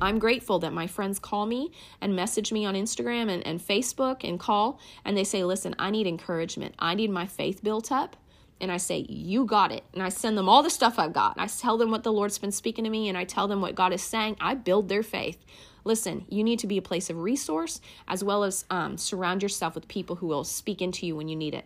I'm 0.00 0.18
grateful 0.18 0.58
that 0.60 0.72
my 0.72 0.86
friends 0.86 1.18
call 1.18 1.46
me 1.46 1.70
and 2.00 2.14
message 2.14 2.52
me 2.52 2.64
on 2.64 2.74
Instagram 2.74 3.30
and, 3.30 3.46
and 3.46 3.60
Facebook 3.60 4.28
and 4.28 4.38
call 4.38 4.78
and 5.04 5.16
they 5.16 5.24
say, 5.24 5.44
Listen, 5.44 5.74
I 5.78 5.90
need 5.90 6.06
encouragement. 6.06 6.74
I 6.78 6.94
need 6.94 7.10
my 7.10 7.26
faith 7.26 7.62
built 7.62 7.90
up 7.92 8.16
and 8.60 8.72
I 8.72 8.76
say, 8.76 9.06
You 9.08 9.44
got 9.44 9.72
it. 9.72 9.84
And 9.92 10.02
I 10.02 10.08
send 10.08 10.36
them 10.36 10.48
all 10.48 10.62
the 10.62 10.70
stuff 10.70 10.98
I've 10.98 11.12
got. 11.12 11.34
I 11.38 11.46
tell 11.46 11.76
them 11.76 11.90
what 11.90 12.02
the 12.02 12.12
Lord's 12.12 12.38
been 12.38 12.52
speaking 12.52 12.84
to 12.84 12.90
me 12.90 13.08
and 13.08 13.18
I 13.18 13.24
tell 13.24 13.48
them 13.48 13.60
what 13.60 13.74
God 13.74 13.92
is 13.92 14.02
saying. 14.02 14.36
I 14.40 14.54
build 14.54 14.88
their 14.88 15.02
faith. 15.02 15.44
Listen, 15.84 16.24
you 16.28 16.42
need 16.42 16.58
to 16.60 16.66
be 16.66 16.78
a 16.78 16.82
place 16.82 17.10
of 17.10 17.18
resource 17.18 17.80
as 18.08 18.24
well 18.24 18.42
as 18.42 18.64
um, 18.70 18.96
surround 18.96 19.42
yourself 19.42 19.74
with 19.74 19.86
people 19.86 20.16
who 20.16 20.26
will 20.26 20.44
speak 20.44 20.82
into 20.82 21.06
you 21.06 21.14
when 21.14 21.28
you 21.28 21.36
need 21.36 21.54
it. 21.54 21.64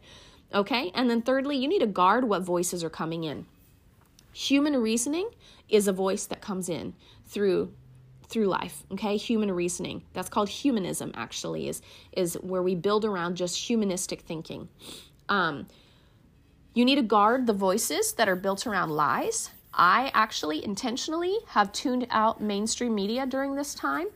Okay? 0.52 0.90
And 0.94 1.08
then 1.08 1.22
thirdly, 1.22 1.56
you 1.56 1.68
need 1.68 1.78
to 1.78 1.86
guard 1.86 2.24
what 2.24 2.42
voices 2.42 2.84
are 2.84 2.90
coming 2.90 3.24
in. 3.24 3.46
Human 4.32 4.76
reasoning 4.76 5.30
is 5.68 5.88
a 5.88 5.92
voice 5.92 6.26
that 6.26 6.40
comes 6.40 6.68
in 6.68 6.94
through 7.26 7.72
through 8.28 8.46
life 8.46 8.84
okay 8.92 9.16
human 9.16 9.50
reasoning 9.50 10.04
that's 10.12 10.28
called 10.28 10.48
humanism 10.48 11.10
actually 11.16 11.68
is 11.68 11.82
is 12.12 12.34
where 12.34 12.62
we 12.62 12.76
build 12.76 13.04
around 13.04 13.36
just 13.36 13.56
humanistic 13.56 14.20
thinking 14.20 14.68
um, 15.28 15.66
you 16.74 16.84
need 16.84 16.96
to 16.96 17.02
guard 17.02 17.46
the 17.46 17.52
voices 17.52 18.12
that 18.14 18.28
are 18.28 18.36
built 18.36 18.66
around 18.66 18.90
lies. 18.90 19.50
I 19.72 20.10
actually 20.14 20.64
intentionally 20.64 21.36
have 21.48 21.72
tuned 21.72 22.06
out 22.10 22.40
mainstream 22.40 22.94
media 22.94 23.26
during 23.26 23.54
this 23.54 23.74
time 23.74 24.08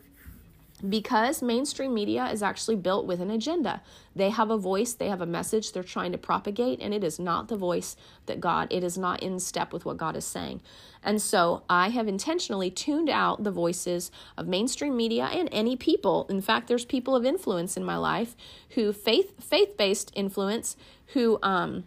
because 0.88 1.42
mainstream 1.42 1.94
media 1.94 2.26
is 2.26 2.42
actually 2.42 2.76
built 2.76 3.06
with 3.06 3.20
an 3.20 3.30
agenda. 3.30 3.80
They 4.14 4.30
have 4.30 4.50
a 4.50 4.58
voice, 4.58 4.92
they 4.92 5.08
have 5.08 5.20
a 5.20 5.26
message 5.26 5.72
they're 5.72 5.82
trying 5.82 6.12
to 6.12 6.18
propagate, 6.18 6.80
and 6.80 6.92
it 6.92 7.02
is 7.02 7.18
not 7.18 7.48
the 7.48 7.56
voice 7.56 7.96
that 8.26 8.40
God, 8.40 8.68
it 8.70 8.84
is 8.84 8.98
not 8.98 9.22
in 9.22 9.38
step 9.38 9.72
with 9.72 9.84
what 9.84 9.96
God 9.96 10.16
is 10.16 10.24
saying. 10.24 10.60
And 11.02 11.22
so 11.22 11.62
I 11.68 11.88
have 11.90 12.08
intentionally 12.08 12.70
tuned 12.70 13.08
out 13.08 13.44
the 13.44 13.50
voices 13.50 14.10
of 14.36 14.46
mainstream 14.46 14.96
media 14.96 15.24
and 15.24 15.48
any 15.52 15.76
people. 15.76 16.26
In 16.28 16.42
fact, 16.42 16.68
there's 16.68 16.84
people 16.84 17.16
of 17.16 17.24
influence 17.24 17.76
in 17.76 17.84
my 17.84 17.96
life 17.96 18.36
who 18.70 18.92
faith 18.92 19.42
faith-based 19.42 20.12
influence 20.14 20.76
who 21.08 21.38
um 21.42 21.84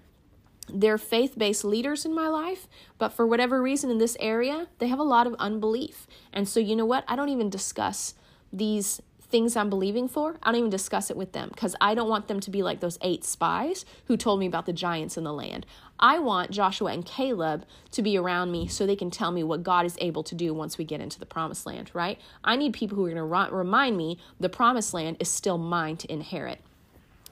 they're 0.68 0.98
faith 0.98 1.38
based 1.38 1.64
leaders 1.64 2.06
in 2.06 2.14
my 2.14 2.28
life, 2.28 2.68
but 2.98 3.10
for 3.10 3.26
whatever 3.26 3.62
reason 3.62 3.90
in 3.90 3.98
this 3.98 4.18
area, 4.20 4.68
they 4.80 4.88
have 4.88 5.00
a 5.00 5.04
lot 5.04 5.28
of 5.28 5.36
unbelief. 5.40 6.08
And 6.34 6.48
so, 6.48 6.60
you 6.60 6.76
know 6.76 6.86
what? 6.86 7.04
I 7.08 7.16
don't 7.16 7.30
even 7.30 7.50
discuss 7.50 8.14
these 8.52 9.02
things 9.30 9.56
I'm 9.56 9.70
believing 9.70 10.08
for. 10.08 10.38
I 10.42 10.52
don't 10.52 10.60
even 10.60 10.70
discuss 10.70 11.10
it 11.10 11.18
with 11.18 11.34
them 11.34 11.50
because 11.50 11.76
I 11.82 11.96
don't 11.96 12.10
want 12.10 12.28
them 12.28 12.40
to 12.40 12.50
be 12.50 12.64
like 12.64 12.80
those 12.80 12.98
eight 13.02 13.26
spies 13.26 13.86
who 14.06 14.16
told 14.16 14.40
me 14.40 14.46
about 14.46 14.66
the 14.66 14.74
giants 14.74 15.18
in 15.18 15.24
the 15.24 15.34
land. 15.34 15.66
I 16.00 16.20
want 16.20 16.52
Joshua 16.52 16.94
and 16.94 17.06
Caleb 17.06 17.66
to 17.92 18.02
be 18.02 18.18
around 18.18 18.52
me 18.52 18.68
so 18.68 18.86
they 18.86 18.96
can 18.96 19.12
tell 19.12 19.32
me 19.32 19.44
what 19.44 19.64
God 19.64 19.86
is 19.86 19.98
able 20.00 20.24
to 20.24 20.36
do 20.36 20.54
once 20.54 20.78
we 20.78 20.86
get 20.86 21.02
into 21.02 21.20
the 21.20 21.26
promised 21.26 21.66
land, 21.66 21.92
right? 21.94 22.20
I 22.44 22.56
need 22.56 22.74
people 22.74 22.96
who 22.96 23.06
are 23.06 23.14
going 23.14 23.48
to 23.50 23.56
remind 23.56 23.98
me 23.98 24.18
the 24.40 24.50
promised 24.50 24.94
land 24.94 25.18
is 25.20 25.30
still 25.30 25.58
mine 25.58 25.98
to 25.98 26.12
inherit. 26.12 26.62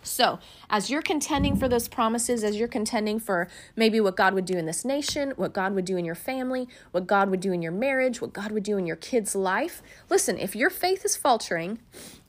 So, 0.06 0.40
as 0.70 0.90
you're 0.90 1.02
contending 1.02 1.56
for 1.56 1.68
those 1.68 1.88
promises, 1.88 2.44
as 2.44 2.58
you're 2.58 2.68
contending 2.68 3.20
for 3.20 3.48
maybe 3.76 4.00
what 4.00 4.16
God 4.16 4.36
would 4.36 4.46
do 4.46 4.58
in 4.58 4.66
this 4.66 4.86
nation, 4.86 5.34
what 5.36 5.52
God 5.52 5.74
would 5.74 5.86
do 5.86 5.98
in 5.98 6.06
your 6.06 6.16
family, 6.16 6.68
what 6.92 7.08
God 7.08 7.30
would 7.30 7.40
do 7.40 7.52
in 7.52 7.62
your 7.62 7.72
marriage, 7.72 8.22
what 8.22 8.32
God 8.32 8.52
would 8.52 8.64
do 8.64 8.78
in 8.78 8.86
your 8.86 8.96
kid's 8.96 9.36
life, 9.36 9.82
listen, 10.10 10.38
if 10.38 10.56
your 10.56 10.70
faith 10.70 11.04
is 11.04 11.16
faltering, 11.16 11.80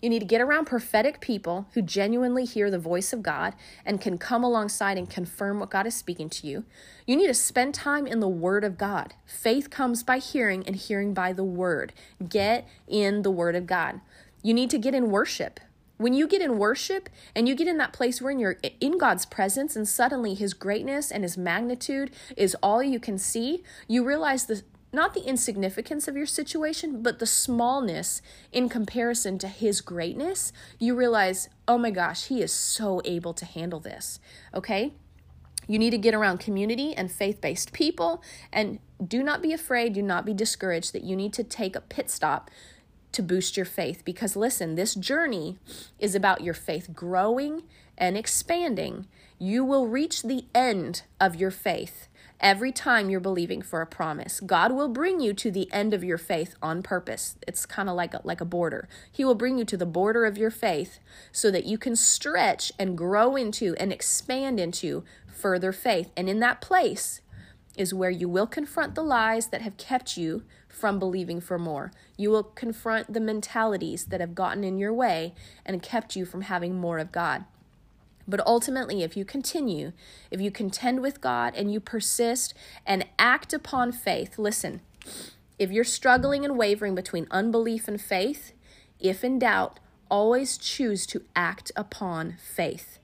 you 0.01 0.09
need 0.09 0.20
to 0.20 0.27
get 0.27 0.41
around 0.41 0.66
prophetic 0.66 1.20
people 1.20 1.66
who 1.74 1.83
genuinely 1.83 2.45
hear 2.45 2.70
the 2.70 2.79
voice 2.79 3.12
of 3.12 3.22
God 3.22 3.55
and 3.85 4.01
can 4.01 4.18
come 4.18 4.43
alongside 4.43 4.97
and 4.97 5.09
confirm 5.09 5.61
what 5.61 5.70
God 5.70 5.87
is 5.87 5.95
speaking 5.95 6.31
to 6.31 6.47
you. 6.47 6.64
You 7.07 7.16
need 7.16 7.27
to 7.27 7.35
spend 7.35 7.74
time 7.74 8.07
in 8.07 8.20
the 8.20 8.29
Word 8.29 8.64
of 8.64 8.79
God. 8.79 9.14
Faith 9.27 9.68
comes 9.68 10.03
by 10.03 10.18
hearing, 10.18 10.66
and 10.66 10.77
hearing 10.77 11.12
by 11.12 11.33
the 11.33 11.45
Word. 11.45 11.93
Get 12.27 12.66
in 12.89 13.22
the 13.22 13.31
Word 13.31 13.55
of 13.55 13.66
God. 13.66 14.01
You 14.43 14.55
need 14.55 14.70
to 14.70 14.79
get 14.79 14.95
in 14.95 15.11
worship. 15.11 15.61
When 15.99 16.13
you 16.13 16.27
get 16.29 16.43
in 16.43 16.59
worship 16.59 17.09
and 17.35 17.49
you 17.49 17.55
get 17.55 17.69
in 17.69 17.79
that 17.79 17.93
place 17.93 18.21
where 18.21 18.33
you're 18.33 18.59
in 18.81 18.99
God's 18.99 19.25
presence 19.25 19.77
and 19.77 19.89
suddenly 19.89 20.35
his 20.35 20.53
greatness 20.53 21.11
and 21.11 21.23
his 21.23 21.39
magnitude 21.39 22.11
is 22.37 22.55
all 22.63 22.83
you 22.83 23.01
can 23.01 23.19
see, 23.19 23.63
you 23.89 24.05
realize 24.05 24.47
the 24.47 24.63
not 24.93 25.15
the 25.15 25.27
insignificance 25.27 26.09
of 26.09 26.17
your 26.17 26.27
situation, 26.27 27.03
but 27.03 27.19
the 27.19 27.27
smallness 27.27 28.23
in 28.53 28.69
comparison 28.69 29.37
to 29.37 29.49
his 29.49 29.83
greatness. 29.83 30.53
You 30.79 30.95
realize, 30.95 31.51
"Oh 31.69 31.77
my 31.77 31.91
gosh, 31.91 32.27
he 32.27 32.41
is 32.41 32.53
so 32.53 33.03
able 33.05 33.35
to 33.35 33.45
handle 33.45 33.81
this." 33.81 34.21
Okay? 34.55 34.95
You 35.67 35.79
need 35.79 35.91
to 35.91 35.99
get 35.99 36.15
around 36.15 36.39
community 36.39 36.95
and 36.95 37.11
faith 37.11 37.41
based 37.41 37.73
people. 37.73 38.23
And 38.53 38.79
do 39.05 39.23
not 39.23 39.43
be 39.43 39.53
afraid, 39.53 39.93
do 39.93 40.03
not 40.03 40.25
be 40.25 40.33
discouraged 40.33 40.93
that 40.95 41.05
you 41.05 41.17
need 41.17 41.33
to 41.35 41.45
take 41.45 41.77
a 41.77 41.81
pit 41.81 42.09
stop 42.09 42.51
to 43.17 43.23
boost 43.23 43.57
your 43.57 43.67
faith. 43.67 44.03
Because 44.05 44.37
listen, 44.37 44.75
this 44.75 44.95
journey 44.95 45.59
is 45.99 46.14
about 46.14 46.43
your 46.43 46.55
faith 46.55 46.91
growing 46.95 47.62
and 47.99 48.17
expanding. 48.17 49.07
You 49.39 49.64
will 49.64 49.89
reach 49.89 50.23
the 50.23 50.45
end 50.55 51.03
of 51.21 51.35
your 51.37 51.51
faith 51.51 52.09
every 52.41 52.71
time 52.71 53.09
you're 53.09 53.21
believing 53.21 53.62
for 53.62 53.81
a 53.81 53.87
promise. 53.87 54.41
God 54.41 54.73
will 54.73 54.89
bring 54.89 55.21
you 55.21 55.33
to 55.35 55.51
the 55.51 55.73
end 55.73 55.95
of 55.95 56.05
your 56.05 56.19
faith 56.19 56.55
on 56.62 56.83
purpose. 56.83 57.37
It's 57.47 57.64
kind 57.67 57.89
of 57.89 57.97
like 57.97 58.14
a, 58.14 58.21
like 58.25 58.41
a 58.41 58.47
border. 58.47 58.89
He 59.11 59.25
will 59.25 59.35
bring 59.35 59.59
you 59.59 59.64
to 59.64 59.77
the 59.77 59.87
border 59.87 60.27
of 60.27 60.39
your 60.39 60.51
faith 60.51 60.99
so 61.33 61.51
that 61.51 61.64
you 61.64 61.79
can 61.79 61.97
stretch 61.97 62.73
and 62.79 62.97
grow 62.97 63.37
into 63.37 63.75
and 63.81 63.93
expand 63.93 64.61
into 64.61 65.05
further 65.27 65.73
faith. 65.73 66.11
And 66.17 66.29
in 66.29 66.41
that 66.41 66.61
place 66.61 67.21
is 67.77 67.95
where 67.95 68.11
you 68.11 68.29
will 68.29 68.47
confront 68.47 68.95
the 68.95 69.03
lies 69.03 69.49
that 69.49 69.62
have 69.62 69.77
kept 69.77 70.17
you 70.17 70.43
from 70.77 70.99
believing 70.99 71.41
for 71.41 71.59
more. 71.59 71.91
You 72.18 72.31
will 72.31 72.43
confront 72.43 73.12
the 73.12 73.20
mentalities 73.20 74.05
that 74.07 74.20
have 74.20 74.35
gotten 74.35 74.62
in 74.62 74.79
your 74.79 74.93
way 74.93 75.35
and 75.64 75.83
kept 75.83 76.16
you 76.16 76.27
from 76.27 76.43
having 76.43 76.79
more 76.79 76.99
of 76.99 77.12
God. 77.12 77.47
But 78.29 78.47
ultimately, 78.47 79.03
if 79.03 79.16
you 79.16 79.24
continue, 79.24 79.93
if 80.31 80.41
you 80.41 80.51
contend 80.51 81.01
with 81.01 81.20
God 81.20 81.55
and 81.57 81.72
you 81.72 81.81
persist 81.81 82.53
and 82.85 83.07
act 83.18 83.55
upon 83.55 83.91
faith, 83.91 84.39
listen, 84.39 84.83
if 85.59 85.70
you're 85.70 85.85
struggling 85.85 86.45
and 86.45 86.59
wavering 86.59 86.95
between 86.95 87.27
unbelief 87.31 87.89
and 87.89 88.01
faith, 88.01 88.53
if 89.01 89.24
in 89.24 89.39
doubt, 89.39 89.81
always 90.11 90.59
choose 90.59 91.07
to 91.07 91.22
act 91.35 91.72
upon 91.74 92.37
faith. 92.39 92.99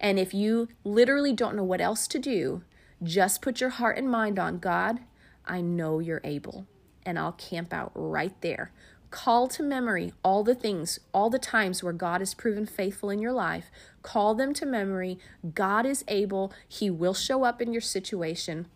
And 0.00 0.18
if 0.18 0.32
you 0.32 0.68
literally 0.84 1.34
don't 1.34 1.56
know 1.56 1.64
what 1.64 1.82
else 1.82 2.08
to 2.08 2.18
do, 2.18 2.62
just 3.02 3.42
put 3.42 3.60
your 3.60 3.70
heart 3.70 3.98
and 3.98 4.10
mind 4.10 4.38
on 4.38 4.58
God, 4.58 5.00
I 5.44 5.60
know 5.60 5.98
you're 5.98 6.22
able. 6.24 6.66
And 7.04 7.18
I'll 7.18 7.32
camp 7.32 7.72
out 7.72 7.92
right 7.94 8.34
there 8.40 8.72
Call 9.10 9.48
to 9.48 9.62
memory 9.64 10.12
all 10.22 10.44
the 10.44 10.54
things, 10.54 11.00
all 11.12 11.30
the 11.30 11.38
times 11.38 11.82
where 11.82 11.92
God 11.92 12.20
has 12.20 12.32
proven 12.32 12.64
faithful 12.64 13.10
in 13.10 13.20
your 13.20 13.32
life. 13.32 13.70
Call 14.02 14.34
them 14.34 14.54
to 14.54 14.64
memory. 14.64 15.18
God 15.52 15.84
is 15.84 16.04
able, 16.06 16.52
He 16.68 16.90
will 16.90 17.14
show 17.14 17.42
up 17.42 17.60
in 17.60 17.72
your 17.72 17.80
situation. 17.80 18.68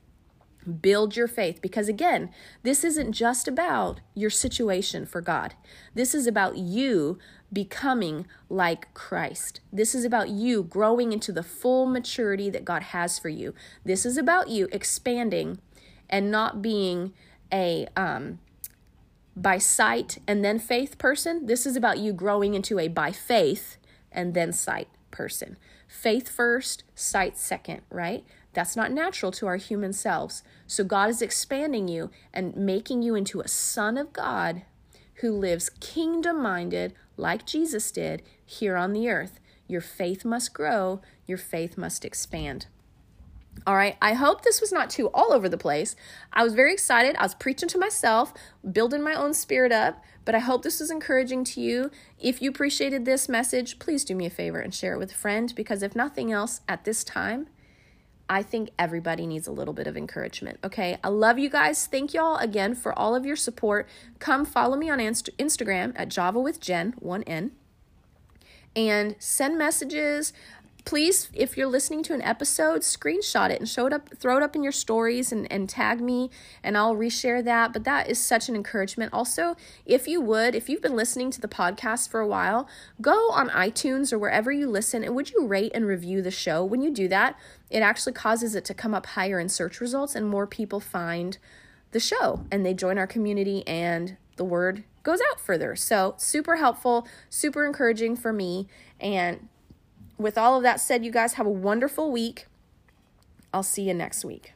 Build 0.81 1.15
your 1.15 1.29
faith 1.29 1.61
because, 1.63 1.89
again, 1.89 2.31
this 2.63 2.83
isn't 2.83 3.13
just 3.13 3.47
about 3.47 4.01
your 4.15 4.31
situation 4.31 5.07
for 5.07 5.21
God. 5.21 5.55
This 5.95 6.15
is 6.15 6.27
about 6.27 6.57
you 6.57 7.19
becoming 7.53 8.27
like 8.49 8.93
Christ. 8.93 9.61
This 9.73 9.95
is 9.95 10.05
about 10.05 10.31
you 10.31 10.65
growing 10.65 11.13
into 11.13 11.33
the 11.33 11.43
full 11.43 11.87
maturity 11.87 12.51
that 12.51 12.65
God 12.65 12.83
has 12.83 13.19
for 13.19 13.29
you. 13.29 13.55
This 13.85 14.05
is 14.05 14.17
about 14.17 14.49
you 14.49 14.69
expanding 14.73 15.59
and 16.11 16.31
not 16.31 16.63
being 16.63 17.13
a 17.53 17.87
um, 17.97 18.39
by 19.37 19.59
sight 19.59 20.19
and 20.27 20.45
then 20.45 20.59
faith 20.59 20.99
person. 20.99 21.47
This 21.47 21.67
is 21.67 21.77
about 21.77 21.99
you 21.99 22.13
growing 22.13 22.55
into 22.55 22.79
a 22.79 22.89
by 22.89 23.13
faith 23.13 23.77
and 24.13 24.35
then 24.35 24.53
sight 24.53 24.89
person. 25.11 25.57
Faith 25.89 26.29
first, 26.29 26.85
sight 26.95 27.37
second, 27.37 27.83
right? 27.91 28.25
That's 28.53 28.77
not 28.77 28.93
natural 28.93 29.33
to 29.33 29.47
our 29.47 29.57
human 29.57 29.93
selves. 29.93 30.43
So 30.67 30.85
God 30.85 31.11
is 31.11 31.21
expanding 31.21 31.89
you 31.89 32.11
and 32.33 32.57
making 32.57 33.03
you 33.03 33.15
into 33.15 33.41
a 33.41 33.49
son 33.49 33.99
of 33.99 34.13
God 34.13 34.63
who 35.17 35.33
lives 35.33 35.71
kingdom 35.81 36.41
minded 36.41 36.95
like 37.17 37.47
Jesus 37.47 37.91
did 37.91 38.23
here 38.45 38.77
on 38.77 38.93
the 38.93 39.09
earth. 39.09 39.41
Your 39.67 39.81
faith 39.81 40.25
must 40.25 40.55
grow, 40.55 41.01
your 41.27 41.39
faith 41.39 41.77
must 41.77 42.05
expand. 42.05 42.67
All 43.67 43.77
right, 43.77 43.97
I 44.03 44.13
hope 44.13 44.43
this 44.43 44.61
was 44.61 44.73
not 44.73 44.91
too 44.91 45.09
all 45.15 45.33
over 45.33 45.49
the 45.49 45.57
place. 45.57 45.97
I 46.33 46.45
was 46.45 46.55
very 46.55 46.73
excited. 46.73 47.17
I 47.17 47.23
was 47.23 47.35
preaching 47.35 47.69
to 47.71 47.79
myself, 47.79 48.35
building 48.71 49.03
my 49.03 49.15
own 49.15 49.33
spirit 49.33 49.73
up, 49.73 50.03
but 50.27 50.35
I 50.35 50.41
hope 50.41 50.63
this 50.63 50.81
was 50.81 50.91
encouraging 50.91 51.45
to 51.45 51.61
you. 51.63 51.91
If 52.19 52.43
you 52.43 52.51
appreciated 52.51 53.05
this 53.05 53.27
message, 53.27 53.79
please 53.79 54.05
do 54.05 54.15
me 54.15 54.27
a 54.27 54.31
favor 54.31 54.59
and 54.61 54.75
share 54.75 54.95
it 54.95 54.99
with 54.99 55.13
a 55.13 55.17
friend 55.17 55.53
because 55.57 55.83
if 55.83 55.97
nothing 55.97 56.31
else 56.31 56.61
at 56.69 56.85
this 56.85 57.05
time, 57.05 57.47
I 58.29 58.43
think 58.43 58.71
everybody 58.79 59.27
needs 59.27 59.47
a 59.47 59.53
little 59.53 59.75
bit 59.75 59.87
of 59.87 59.97
encouragement. 59.97 60.59
Okay, 60.65 60.99
I 61.05 61.09
love 61.09 61.39
you 61.39 61.51
guys. 61.51 61.87
Thank 61.87 62.15
you 62.15 62.21
all 62.21 62.37
again 62.37 62.75
for 62.75 62.99
all 62.99 63.15
of 63.15 63.27
your 63.27 63.37
support. 63.37 63.89
Come 64.19 64.45
follow 64.45 64.77
me 64.77 64.89
on 64.89 64.99
Inst- 65.01 65.37
Instagram 65.39 65.93
at 65.97 66.09
Java 66.09 66.41
with 66.41 66.61
Jen, 66.61 66.95
one 66.99 67.23
N, 67.25 67.53
and 68.75 69.17
send 69.19 69.59
messages 69.59 70.33
please 70.85 71.31
if 71.33 71.57
you're 71.57 71.67
listening 71.67 72.03
to 72.03 72.13
an 72.13 72.21
episode 72.23 72.83
screenshot 72.83 73.51
it 73.51 73.59
and 73.59 73.69
show 73.69 73.87
it 73.87 73.93
up 73.93 74.11
throw 74.17 74.37
it 74.37 74.43
up 74.43 74.55
in 74.55 74.63
your 74.63 74.73
stories 74.73 75.33
and, 75.33 75.51
and 75.51 75.69
tag 75.69 76.01
me 76.01 76.31
and 76.63 76.77
i'll 76.77 76.95
reshare 76.95 77.43
that. 77.43 77.73
But 77.73 77.85
that 77.85 78.09
is 78.09 78.19
such 78.19 78.49
an 78.49 78.55
encouragement. 78.55 79.13
Also 79.13 79.57
if 79.87 80.07
you 80.07 80.21
would 80.21 80.55
if 80.55 80.69
you've 80.69 80.83
been 80.83 80.97
listening 80.97 81.31
to 81.33 81.41
the 81.41 81.49
podcast 81.49 82.11
for 82.11 82.21
a 82.21 82.27
while 82.27 82.69
go 83.01 83.31
on 83.31 83.49
itunes 83.51 84.13
or 84.13 84.19
wherever 84.19 84.53
you 84.53 84.69
listen 84.69 85.03
and 85.03 85.15
would 85.15 85.31
you 85.31 85.47
rate 85.47 85.73
and 85.75 85.87
review 85.87 86.21
the 86.21 86.31
show? 86.31 86.65
When 86.65 86.83
you 86.83 86.91
do 86.91 87.09
that 87.09 87.39
it 87.71 87.81
actually 87.81 88.13
causes 88.13 88.55
it 88.55 88.65
to 88.67 88.75
come 88.75 88.95
up 88.95 89.07
higher 89.07 89.41
in 89.41 89.49
search 89.49 89.81
results 89.81 90.15
and 90.15 90.29
more 90.29 90.47
people 90.47 90.81
find 90.81 91.39
the 91.93 92.01
show 92.01 92.45
and 92.51 92.65
they 92.65 92.75
join 92.75 92.99
our 92.99 93.07
community 93.07 93.67
and 93.67 94.17
the 94.37 94.45
word 94.45 94.85
goes 95.03 95.21
out 95.31 95.41
further. 95.41 95.77
So 95.77 96.15
super 96.19 96.57
helpful 96.57 97.07
super 97.31 97.65
encouraging 97.65 98.17
for 98.17 98.33
me 98.33 98.69
and 99.01 99.49
with 100.19 100.39
all 100.39 100.57
of 100.57 100.63
that 100.63 100.81
said, 100.81 101.05
you 101.05 101.11
guys 101.11 101.35
have 101.35 101.47
a 101.47 101.51
wonderful 101.51 102.11
week. 102.11 102.47
I'll 103.53 103.63
see 103.63 103.83
you 103.83 103.95
next 103.95 104.25
week. 104.25 104.53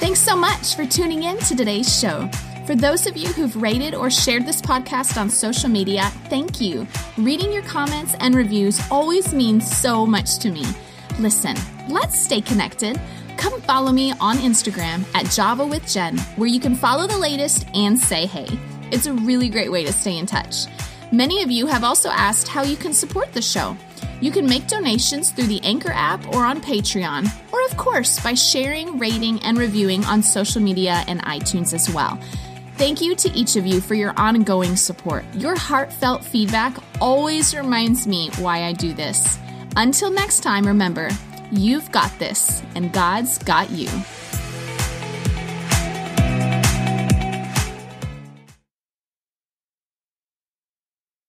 Thanks 0.00 0.20
so 0.20 0.36
much 0.36 0.76
for 0.76 0.84
tuning 0.86 1.22
in 1.22 1.38
to 1.38 1.56
today's 1.56 1.98
show. 1.98 2.28
For 2.66 2.74
those 2.74 3.06
of 3.06 3.16
you 3.16 3.28
who've 3.28 3.54
rated 3.60 3.94
or 3.94 4.10
shared 4.10 4.46
this 4.46 4.62
podcast 4.62 5.18
on 5.18 5.28
social 5.28 5.68
media, 5.68 6.04
thank 6.28 6.60
you. 6.60 6.86
Reading 7.18 7.52
your 7.52 7.62
comments 7.64 8.14
and 8.20 8.34
reviews 8.34 8.80
always 8.90 9.34
means 9.34 9.70
so 9.70 10.06
much 10.06 10.38
to 10.38 10.50
me. 10.50 10.64
Listen, 11.18 11.56
let's 11.88 12.18
stay 12.18 12.40
connected. 12.40 12.98
Come 13.36 13.60
follow 13.62 13.92
me 13.92 14.12
on 14.20 14.36
Instagram 14.38 15.04
at 15.14 15.30
Java 15.30 15.66
with 15.66 15.86
Jen, 15.86 16.16
where 16.36 16.48
you 16.48 16.60
can 16.60 16.74
follow 16.74 17.06
the 17.06 17.18
latest 17.18 17.66
and 17.74 17.98
say 17.98 18.24
hey. 18.24 18.48
It's 18.90 19.06
a 19.06 19.12
really 19.12 19.48
great 19.48 19.70
way 19.70 19.84
to 19.84 19.92
stay 19.92 20.16
in 20.16 20.24
touch. 20.24 20.66
Many 21.14 21.44
of 21.44 21.50
you 21.50 21.68
have 21.68 21.84
also 21.84 22.08
asked 22.08 22.48
how 22.48 22.64
you 22.64 22.74
can 22.76 22.92
support 22.92 23.32
the 23.32 23.40
show. 23.40 23.76
You 24.20 24.32
can 24.32 24.48
make 24.48 24.66
donations 24.66 25.30
through 25.30 25.46
the 25.46 25.62
Anchor 25.62 25.92
app 25.92 26.26
or 26.34 26.44
on 26.44 26.60
Patreon, 26.60 27.30
or 27.52 27.64
of 27.66 27.76
course 27.76 28.18
by 28.18 28.34
sharing, 28.34 28.98
rating, 28.98 29.40
and 29.44 29.56
reviewing 29.56 30.04
on 30.06 30.24
social 30.24 30.60
media 30.60 31.04
and 31.06 31.22
iTunes 31.22 31.72
as 31.72 31.88
well. 31.88 32.18
Thank 32.78 33.00
you 33.00 33.14
to 33.14 33.30
each 33.30 33.54
of 33.54 33.64
you 33.64 33.80
for 33.80 33.94
your 33.94 34.12
ongoing 34.16 34.74
support. 34.74 35.24
Your 35.34 35.56
heartfelt 35.56 36.24
feedback 36.24 36.76
always 37.00 37.54
reminds 37.54 38.08
me 38.08 38.30
why 38.40 38.64
I 38.64 38.72
do 38.72 38.92
this. 38.92 39.38
Until 39.76 40.10
next 40.10 40.40
time, 40.40 40.66
remember, 40.66 41.10
you've 41.52 41.92
got 41.92 42.10
this, 42.18 42.60
and 42.74 42.92
God's 42.92 43.38
got 43.38 43.70
you. 43.70 43.88